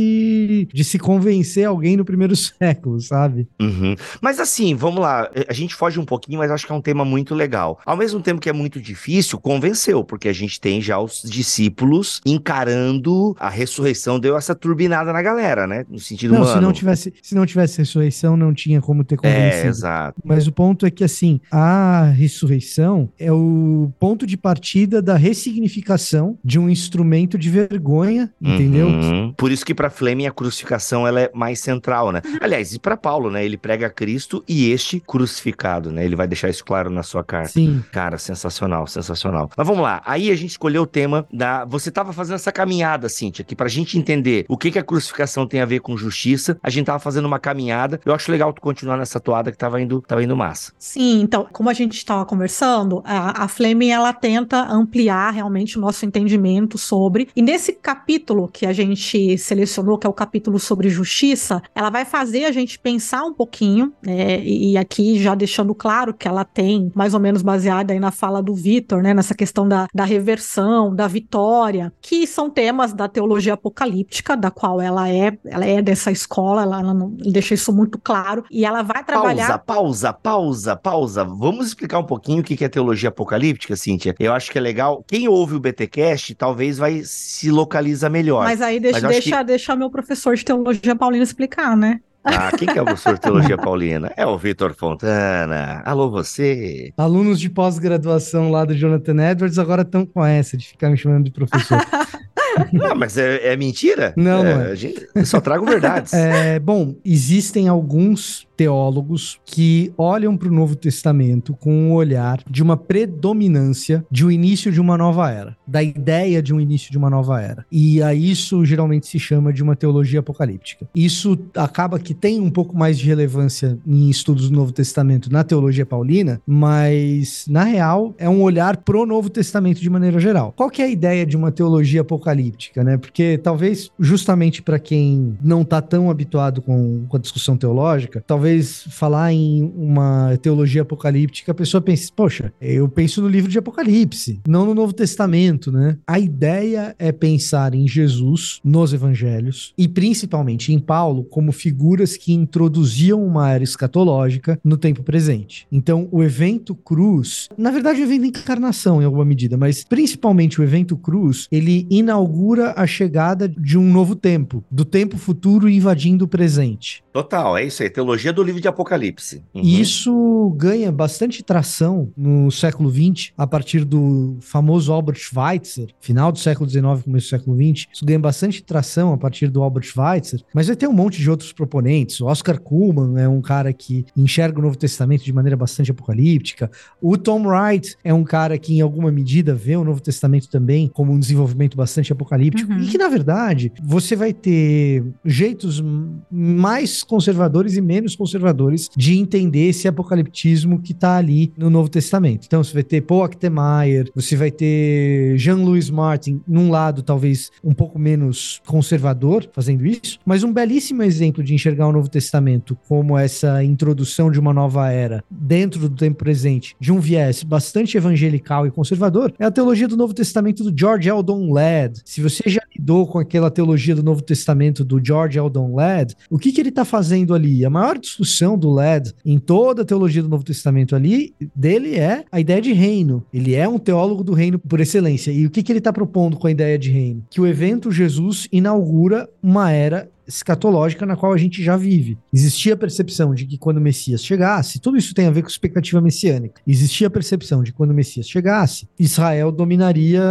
de 0.74 0.84
se 0.84 0.98
convencer 1.00 1.66
alguém 1.66 1.96
no 1.98 2.06
primeiro 2.06 2.36
século, 2.36 3.00
sabe? 3.00 3.48
Uhum. 3.60 3.96
Mas 4.22 4.40
assim, 4.40 4.76
vamos 4.76 5.00
lá, 5.02 5.30
a 5.48 5.54
gente 5.54 5.76
foge 5.76 6.00
um 6.00 6.06
pouquinho, 6.06 6.40
mas 6.40 6.52
acho 6.52 6.66
que 6.66 6.72
é 6.72 6.76
um 6.76 6.82
tema 6.82 7.04
muito 7.06 7.34
legal. 7.36 7.80
Ao 7.86 7.98
mesmo 7.98 8.20
tempo 8.22 8.42
que 8.42 8.50
é 8.50 8.54
muito 8.54 8.80
difícil, 8.82 9.40
convenceu, 9.40 10.04
porque 10.04 10.28
a 10.28 10.34
gente 10.34 10.60
tem 10.60 10.82
já 10.82 11.00
os 11.00 11.22
discípulos 11.24 12.22
encarando 12.26 13.36
a 13.40 13.50
ressurreição, 13.50 14.20
deu 14.20 14.38
essa 14.38 14.56
turbinada 14.56 15.12
na 15.12 15.22
galera, 15.22 15.68
né? 15.68 15.86
No 15.90 16.00
sentido, 16.00 16.34
Não, 16.34 16.42
mano. 16.42 16.54
se 16.54 16.60
não 16.62 16.74
tivesse, 16.74 17.14
se 17.22 17.36
não 17.36 17.46
tivesse 17.46 17.78
ressurreição, 17.78 18.38
não 18.38 18.54
tinha 18.54 18.82
como 18.82 19.04
ter 19.04 19.16
É, 19.16 19.18
convencido. 19.18 19.68
exato. 19.68 20.22
Mas 20.24 20.48
o 20.48 20.52
ponto 20.52 20.86
é 20.86 20.92
que, 20.92 21.04
assim, 21.04 21.40
a 21.52 22.12
ressurreição 22.16 23.10
é 23.20 23.32
o 23.32 23.92
ponto 24.00 24.26
de 24.26 24.38
partida 24.38 25.02
da 25.02 25.16
ressignificação 25.18 26.38
de 26.44 26.58
um 26.60 26.70
instrumento 26.70 27.38
de 27.38 27.50
vergonha, 27.50 28.32
entendeu? 28.42 28.88
Uhum. 28.88 29.34
Por 29.38 29.52
isso 29.52 29.66
que 29.66 29.74
para 29.74 29.90
Fleming 30.16 30.28
a 30.28 30.32
crucificação 30.32 31.06
ela 31.06 31.22
é 31.22 31.32
mais 31.34 31.60
central, 31.60 32.12
né? 32.12 32.22
Aliás, 32.40 32.74
e 32.74 32.80
para 32.80 32.96
Paulo, 32.96 33.30
né? 33.30 33.44
Ele 33.44 33.58
prega 33.58 33.90
Cristo 33.90 34.44
e 34.48 34.72
este 34.72 35.00
crucificado, 35.00 35.92
né? 35.92 36.06
Ele 36.06 36.16
vai 36.16 36.28
deixar 36.28 36.50
isso 36.50 36.64
claro 36.64 36.90
na 36.90 37.04
sua 37.04 37.24
carta. 37.24 37.50
Sim. 37.50 37.84
Cara, 37.92 38.18
sensacional, 38.18 38.88
sensacional. 38.88 39.50
Mas 39.56 39.68
vamos 39.68 39.84
lá. 39.84 40.02
Aí 40.06 40.32
a 40.32 40.36
gente 40.36 40.52
escolheu 40.52 40.84
o 40.84 40.88
tema 40.88 41.28
da. 41.32 41.66
Você 41.66 41.92
tava 41.92 42.14
fazendo 42.14 42.36
essa 42.36 42.52
caminhada, 42.52 43.10
Cíntia, 43.10 43.44
que 43.44 43.56
pra 43.56 43.68
gente 43.68 43.98
entender 43.98 44.46
o 44.48 44.58
que, 44.58 44.72
que 44.72 44.80
a 44.80 44.84
crucificação 44.84 45.46
tem 45.46 45.60
a 45.60 45.66
ver 45.66 45.80
com 45.80 45.98
justiça, 45.98 46.58
a 46.64 46.70
gente 46.70 46.86
tava 46.86 47.00
fazendo 47.00 47.26
uma 47.26 47.40
caminhada. 47.40 48.00
Eu 48.06 48.14
acho 48.14 48.32
legal 48.32 48.54
tu 48.54 48.62
continuar 48.62 48.98
nessa 48.98 49.20
toada 49.20 49.52
que 49.52 49.58
tava 49.58 49.82
indo, 49.82 50.02
tava 50.02 50.24
indo 50.24 50.36
massa. 50.36 50.72
Sim, 50.80 51.22
então, 51.22 51.48
como 51.52 51.70
a 51.70 51.74
gente 51.74 51.98
estava 51.98 52.26
conversando, 52.26 53.02
a, 53.04 53.44
a 53.44 53.48
Fleming 53.48 53.90
ela 53.90 54.14
tenta 54.14 54.62
ampliar 54.72 55.32
realmente 55.32 55.78
o 55.78 55.82
nosso 55.82 56.06
entendimento 56.06 56.78
sobre. 56.78 57.28
E 57.36 57.42
nesse 57.42 57.74
capítulo 57.74 58.48
que 58.48 58.66
a 58.66 58.74
gente 58.74 59.38
selecionou, 59.38 59.95
que 59.98 60.08
é 60.08 60.10
o 60.10 60.14
capítulo 60.14 60.60
sobre 60.60 60.90
justiça, 60.90 61.62
ela 61.74 61.90
vai 61.90 62.06
fazer 62.06 62.46
a 62.46 62.52
gente 62.52 62.80
pensar 62.80 63.24
um 63.24 63.34
pouquinho, 63.34 63.94
né? 64.04 64.40
E, 64.44 64.78
aqui 64.78 65.22
já 65.22 65.34
deixando 65.36 65.74
claro 65.74 66.14
que 66.14 66.28
ela 66.28 66.44
tem 66.44 66.92
mais 66.94 67.14
ou 67.14 67.20
menos 67.20 67.42
baseada 67.42 67.94
aí 67.94 68.00
na 68.00 68.12
fala 68.12 68.42
do 68.42 68.54
Vitor, 68.54 69.02
né? 69.02 69.14
Nessa 69.14 69.34
questão 69.34 69.68
da, 69.68 69.88
da 69.94 70.04
reversão, 70.04 70.94
da 70.94 71.08
vitória, 71.08 71.94
que 72.02 72.28
são 72.28 72.50
temas 72.50 72.94
da 72.94 73.08
teologia 73.08 73.54
apocalíptica, 73.54 74.36
da 74.36 74.52
qual 74.52 74.82
ela 74.82 75.10
é, 75.10 75.38
ela 75.46 75.66
é 75.66 75.82
dessa 75.82 76.12
escola, 76.12 76.64
ela, 76.64 76.80
ela 76.80 76.94
não- 76.94 77.10
deixa 77.12 77.54
isso 77.54 77.72
muito 77.74 77.98
claro, 77.98 78.44
e 78.52 78.66
ela 78.66 78.82
vai 78.82 79.04
trabalhar 79.04 79.60
Pausa, 79.60 79.60
pausa, 79.60 80.14
pausa, 80.14 80.76
pausa. 80.76 81.24
Vamos 81.24 81.68
explicar 81.68 82.00
um 82.00 82.04
pouquinho 82.04 82.42
o 82.42 82.44
que 82.44 82.56
que 82.58 82.66
é 82.66 82.70
teologia 82.70 83.10
apocalíptica, 83.10 83.76
Cíntia? 83.76 84.16
Eu 84.20 84.34
acho 84.34 84.52
que 84.52 84.58
é 84.58 84.62
legal. 84.62 85.04
Quem 85.08 85.28
ouve 85.28 85.56
o 85.56 85.60
BTcast 85.60 86.36
talvez 86.36 86.78
vai 86.78 87.02
se 87.04 87.50
localiza 87.52 88.10
melhor. 88.10 88.44
Mas 88.44 88.62
aí 88.62 88.80
deixa, 88.80 88.96
Mas 88.98 89.04
eu 89.04 89.10
acho 89.10 89.22
deixa, 89.22 89.44
deixa 89.44 89.76
meu 89.86 89.92
professor 89.92 90.36
de 90.36 90.44
teologia 90.44 90.96
Paulino 90.96 91.24
explicar, 91.24 91.78
né? 91.78 92.00
Ah, 92.24 92.52
quem 92.58 92.68
que 92.68 92.78
é 92.80 92.82
o 92.82 92.86
professor 92.86 93.14
de 93.14 93.22
teologia 93.22 93.56
paulina? 93.56 94.12
É 94.18 94.26
o 94.26 94.36
Vitor 94.36 94.74
Fontana. 94.74 95.84
Alô, 95.86 96.10
você. 96.10 96.92
Alunos 96.98 97.40
de 97.40 97.52
pós-graduação 97.52 98.50
lá 98.50 98.66
do 98.66 98.74
Jonathan 98.74 99.30
Edwards 99.30 99.60
agora 99.60 99.84
estão 99.84 100.08
com 100.08 100.26
essa 100.26 100.58
de 100.58 100.68
ficar 100.70 100.90
me 100.90 100.98
chamando 100.98 101.26
de 101.26 101.30
professor. 101.32 101.78
Não, 102.74 102.96
mas 102.96 103.16
é, 103.18 103.54
é 103.54 103.58
mentira? 103.58 104.14
Não, 104.16 104.44
é, 104.46 104.56
não 104.56 104.62
é. 104.62 104.72
a 104.72 104.76
gente- 104.76 105.06
eu 105.14 105.26
só 105.26 105.42
trago 105.42 105.66
verdades. 105.66 106.14
É, 106.14 106.58
bom, 106.58 106.96
existem 107.04 107.68
alguns 107.68 108.48
teólogos 108.56 109.40
que 109.46 109.92
olham 109.98 110.36
para 110.38 110.48
o 110.48 110.54
Novo 110.54 110.76
Testamento 110.76 111.56
com 111.60 111.74
um 111.74 111.94
olhar 111.94 112.44
de 112.50 112.64
uma 112.64 112.78
predominância 112.78 114.06
de 114.10 114.26
um 114.26 114.32
início 114.32 114.72
de 114.72 114.80
uma 114.80 114.98
nova 114.98 115.32
era, 115.32 115.58
da 115.68 115.84
ideia 115.84 116.42
de 116.42 116.54
um 116.54 116.60
início 116.60 116.92
de 116.92 116.98
uma 116.98 117.10
nova 117.10 117.42
era. 117.42 117.66
E 117.72 118.02
a 118.02 118.14
isso 118.14 118.66
geralmente 118.66 119.08
se 119.08 119.20
chama 119.20 119.52
de 119.52 119.62
uma 119.62 119.76
teologia 119.76 120.20
apocalíptica. 120.20 120.88
Isso 120.96 121.38
acaba 121.56 122.00
que 122.00 122.14
tem 122.14 122.40
um 122.40 122.50
pouco 122.50 122.78
mais 122.78 122.98
de 122.98 123.06
relevância 123.06 123.78
em 123.86 124.10
estudos 124.10 124.50
do 124.50 124.56
Novo 124.56 124.72
Testamento 124.72 125.32
na 125.32 125.44
teologia 125.44 125.86
paulina, 125.86 126.42
mas 126.46 127.46
na 127.50 127.64
real 127.64 128.14
é 128.18 128.30
um 128.30 128.42
olhar 128.42 128.78
pro 128.78 129.06
Novo 129.06 129.30
Testamento 129.30 129.82
de 129.82 129.90
maneira 129.90 130.20
geral. 130.20 130.54
Qual 130.56 130.70
que 130.70 130.82
é 130.82 130.86
a 130.86 130.90
ideia 130.90 131.26
de 131.26 131.36
uma 131.36 131.52
teologia 131.52 132.02
apocalíptica, 132.02 132.84
né? 132.84 132.98
Porque 132.98 133.38
talvez 133.38 133.92
justamente 134.00 134.62
para 134.62 134.80
quem 134.80 135.38
não 135.42 135.64
tá 135.64 135.82
tão 135.82 136.10
habituado 136.10 136.62
com, 136.62 137.06
com 137.08 137.18
a 137.18 137.20
discussão 137.20 137.58
teológica, 137.58 138.24
talvez 138.26 138.45
talvez 138.46 138.86
falar 138.90 139.34
em 139.34 139.74
uma 139.76 140.38
teologia 140.38 140.84
apocalíptica, 140.84 141.52
a 141.52 141.56
pessoa 141.56 141.82
pense, 141.82 142.12
poxa, 142.12 142.54
eu 142.62 142.88
penso 142.88 143.20
no 143.20 143.28
livro 143.28 143.50
de 143.50 143.58
Apocalipse, 143.58 144.40
não 144.48 144.68
no 144.68 144.76
Novo 144.76 144.94
Testamento, 144.94 145.72
né? 145.72 145.98
A 146.06 146.20
ideia 146.20 146.96
é 147.00 147.12
pensar 147.12 147.74
em 147.74 147.88
Jesus 147.88 148.60
nos 148.64 148.94
evangelhos 148.94 149.74
e 149.76 149.88
principalmente 149.88 150.72
em 150.72 150.78
Paulo 150.78 151.24
como 151.24 151.52
figuras 151.52 152.16
que 152.16 152.34
introduziam 152.34 153.26
uma 153.26 153.50
era 153.50 153.64
escatológica 153.64 154.60
no 154.64 154.78
tempo 154.78 155.02
presente. 155.02 155.66
Então, 155.72 156.08
o 156.12 156.22
evento 156.22 156.76
cruz, 156.76 157.50
na 157.58 157.72
verdade, 157.72 158.02
o 158.02 158.04
evento 158.04 158.26
encarnação 158.26 159.02
em 159.02 159.06
alguma 159.06 159.26
medida, 159.26 159.58
mas 159.58 159.84
principalmente 159.84 160.62
o 160.62 160.64
evento 160.64 160.96
cruz, 160.96 161.48
ele 161.52 161.88
inaugura 161.90 162.74
a 162.78 162.86
chegada 162.86 163.50
de 163.50 163.76
um 163.76 163.92
novo 163.92 164.16
tempo, 164.16 164.64
do 164.70 164.86
tempo 164.86 165.18
futuro 165.18 165.68
invadindo 165.68 166.26
o 166.26 166.28
presente. 166.28 167.05
Total, 167.16 167.58
é 167.58 167.64
isso 167.64 167.82
aí, 167.82 167.90
teologia 167.90 168.34
do 168.34 168.44
livro 168.44 168.60
de 168.60 168.68
Apocalipse. 168.68 169.42
Uhum. 169.54 169.62
E 169.64 169.80
isso 169.80 170.54
ganha 170.58 170.92
bastante 170.92 171.42
tração 171.42 172.12
no 172.18 172.52
século 172.52 172.92
XX, 172.92 173.32
a 173.38 173.48
partir 173.48 173.86
do 173.86 174.36
famoso 174.42 174.92
Albert 174.92 175.16
Schweitzer, 175.16 175.96
final 176.02 176.30
do 176.30 176.40
século 176.40 176.70
XIX, 176.70 176.84
começo 177.06 177.28
do 177.28 177.30
século 177.30 177.56
XX. 177.56 177.88
Isso 177.94 178.06
ganha 178.06 178.20
bastante 178.20 178.62
tração 178.62 179.14
a 179.14 179.18
partir 179.18 179.48
do 179.48 179.64
Albert 179.64 179.86
Schweitzer, 179.86 180.42
mas 180.54 180.68
vai 180.68 180.76
ter 180.76 180.90
um 180.90 180.92
monte 180.92 181.22
de 181.22 181.32
outros 181.32 181.54
proponentes. 181.54 182.20
O 182.20 182.26
Oscar 182.26 182.60
Kuhlman 182.60 183.18
é 183.18 183.30
um 183.30 183.42
cara 183.42 183.72
que 183.72 184.06
enxerga 184.18 184.60
o 184.60 184.62
Novo 184.62 184.78
Testamento 184.78 185.24
de 185.24 185.32
maneira 185.32 185.56
bastante 185.56 185.92
apocalíptica. 185.92 186.70
O 187.02 187.18
Tom 187.18 187.48
Wright 187.48 187.96
é 188.04 188.14
um 188.14 188.26
cara 188.26 188.58
que, 188.58 188.74
em 188.74 188.82
alguma 188.82 189.10
medida, 189.10 189.56
vê 189.56 189.78
o 189.78 189.86
Novo 189.86 190.02
Testamento 190.02 190.50
também 190.50 190.90
como 190.90 191.14
um 191.14 191.20
desenvolvimento 191.20 191.78
bastante 191.78 192.12
apocalíptico. 192.12 192.74
Uhum. 192.74 192.80
E 192.80 192.88
que, 192.88 192.98
na 192.98 193.08
verdade, 193.08 193.72
você 193.82 194.18
vai 194.18 194.34
ter 194.34 195.02
jeitos 195.24 195.82
mais 196.30 197.05
conservadores 197.06 197.76
e 197.76 197.82
menos 197.82 198.16
conservadores 198.16 198.90
de 198.96 199.18
entender 199.18 199.70
esse 199.70 199.88
apocaliptismo 199.88 200.80
que 200.80 200.92
está 200.92 201.18
ali 201.18 201.54
no 201.58 201.70
Novo 201.70 201.90
Testamento. 201.90 202.46
Então 202.46 202.64
você 202.64 202.74
vai 202.74 202.84
ter 202.84 203.02
Paul 203.02 203.24
Achtemeyer, 203.24 204.10
você 204.14 204.36
vai 204.36 204.52
ter 204.52 205.38
Jean-Louis 205.38 205.90
Martin, 205.90 206.42
num 206.48 206.70
lado 206.70 207.02
talvez 207.02 207.52
um 207.64 207.74
pouco 207.74 207.98
menos 207.98 208.62
conservador, 208.66 209.48
fazendo 209.52 209.86
isso, 209.86 210.20
mas 210.26 210.44
um 210.44 210.52
belíssimo 210.52 211.04
exemplo 211.04 211.44
de 211.44 211.54
enxergar 211.54 211.88
o 211.88 211.92
Novo 211.92 212.10
Testamento 212.10 212.78
como 212.88 213.18
essa 213.18 213.64
introdução 213.64 214.32
de 214.32 214.40
uma 214.40 214.54
nova 214.54 214.90
era 214.92 215.24
dentro 215.30 215.90
do 215.90 215.96
tempo 215.96 216.18
presente, 216.18 216.76
de 216.80 216.92
um 216.92 217.00
viés 217.00 217.44
bastante 217.44 217.98
evangelical 217.98 218.66
e 218.66 218.72
conservador, 218.72 219.34
é 219.40 219.46
a 219.46 219.52
teologia 219.52 219.88
do 219.88 219.98
Novo 219.98 220.14
Testamento 220.14 220.64
do 220.64 220.78
George 220.78 221.10
Eldon 221.10 221.52
Ladd. 221.52 222.02
Se 222.06 222.22
você 222.22 222.50
já 222.50 222.62
lidou 222.76 223.08
com 223.08 223.20
aquela 223.20 223.52
teologia 223.52 223.96
do 223.96 224.04
Novo 224.04 224.22
Testamento 224.22 224.84
do 224.84 225.04
George 225.04 225.38
Eldon 225.38 225.76
Ladd, 225.76 226.16
o 226.30 226.38
que, 226.38 226.52
que 226.52 226.62
ele 226.62 226.70
está 226.70 226.86
fazendo 226.96 227.34
ali? 227.34 227.66
A 227.66 227.70
maior 227.70 227.98
discussão 227.98 228.58
do 228.58 228.70
Ladd 228.70 229.14
em 229.26 229.38
toda 229.38 229.82
a 229.82 229.86
teologia 229.86 230.24
do 230.24 230.30
Novo 230.30 230.46
Testamento 230.46 230.96
ali, 230.96 231.36
dele 231.54 231.96
é 231.96 232.24
a 232.32 232.40
ideia 232.40 232.62
de 232.62 232.72
reino. 232.72 233.22
Ele 233.34 233.54
é 233.54 233.68
um 233.68 233.78
teólogo 233.78 234.24
do 234.24 234.34
reino 234.34 234.58
por 234.58 234.80
excelência. 234.80 235.30
E 235.30 235.46
o 235.46 235.50
que, 235.50 235.62
que 235.62 235.74
ele 235.74 235.80
está 235.80 235.92
propondo 235.92 236.38
com 236.38 236.48
a 236.48 236.52
ideia 236.52 236.80
de 236.80 236.90
reino? 236.90 237.22
Que 237.30 237.42
o 237.42 237.46
evento 237.46 237.92
Jesus 237.92 238.48
inaugura 238.50 239.28
uma 239.44 239.72
era 239.72 240.10
escatológica 240.28 241.06
na 241.06 241.16
qual 241.16 241.34
a 241.34 241.38
gente 241.38 241.64
já 241.64 241.78
vive. 241.78 242.18
Existia 242.34 242.74
a 242.74 242.78
percepção 242.78 243.34
de 243.34 243.46
que 243.46 243.58
quando 243.58 243.78
o 243.78 243.82
Messias 243.82 244.24
chegasse, 244.24 244.80
tudo 244.80 244.98
isso 244.98 245.14
tem 245.14 245.28
a 245.28 245.32
ver 245.32 245.42
com 245.42 245.48
expectativa 245.48 246.02
messiânica. 246.02 246.62
Existia 246.68 247.08
a 247.08 247.10
percepção 247.10 247.64
de 247.64 247.72
que 247.72 247.78
quando 247.78 247.92
o 247.92 247.94
Messias 247.94 248.28
chegasse, 248.28 248.88
Israel 249.00 249.52
dominaria, 249.52 250.22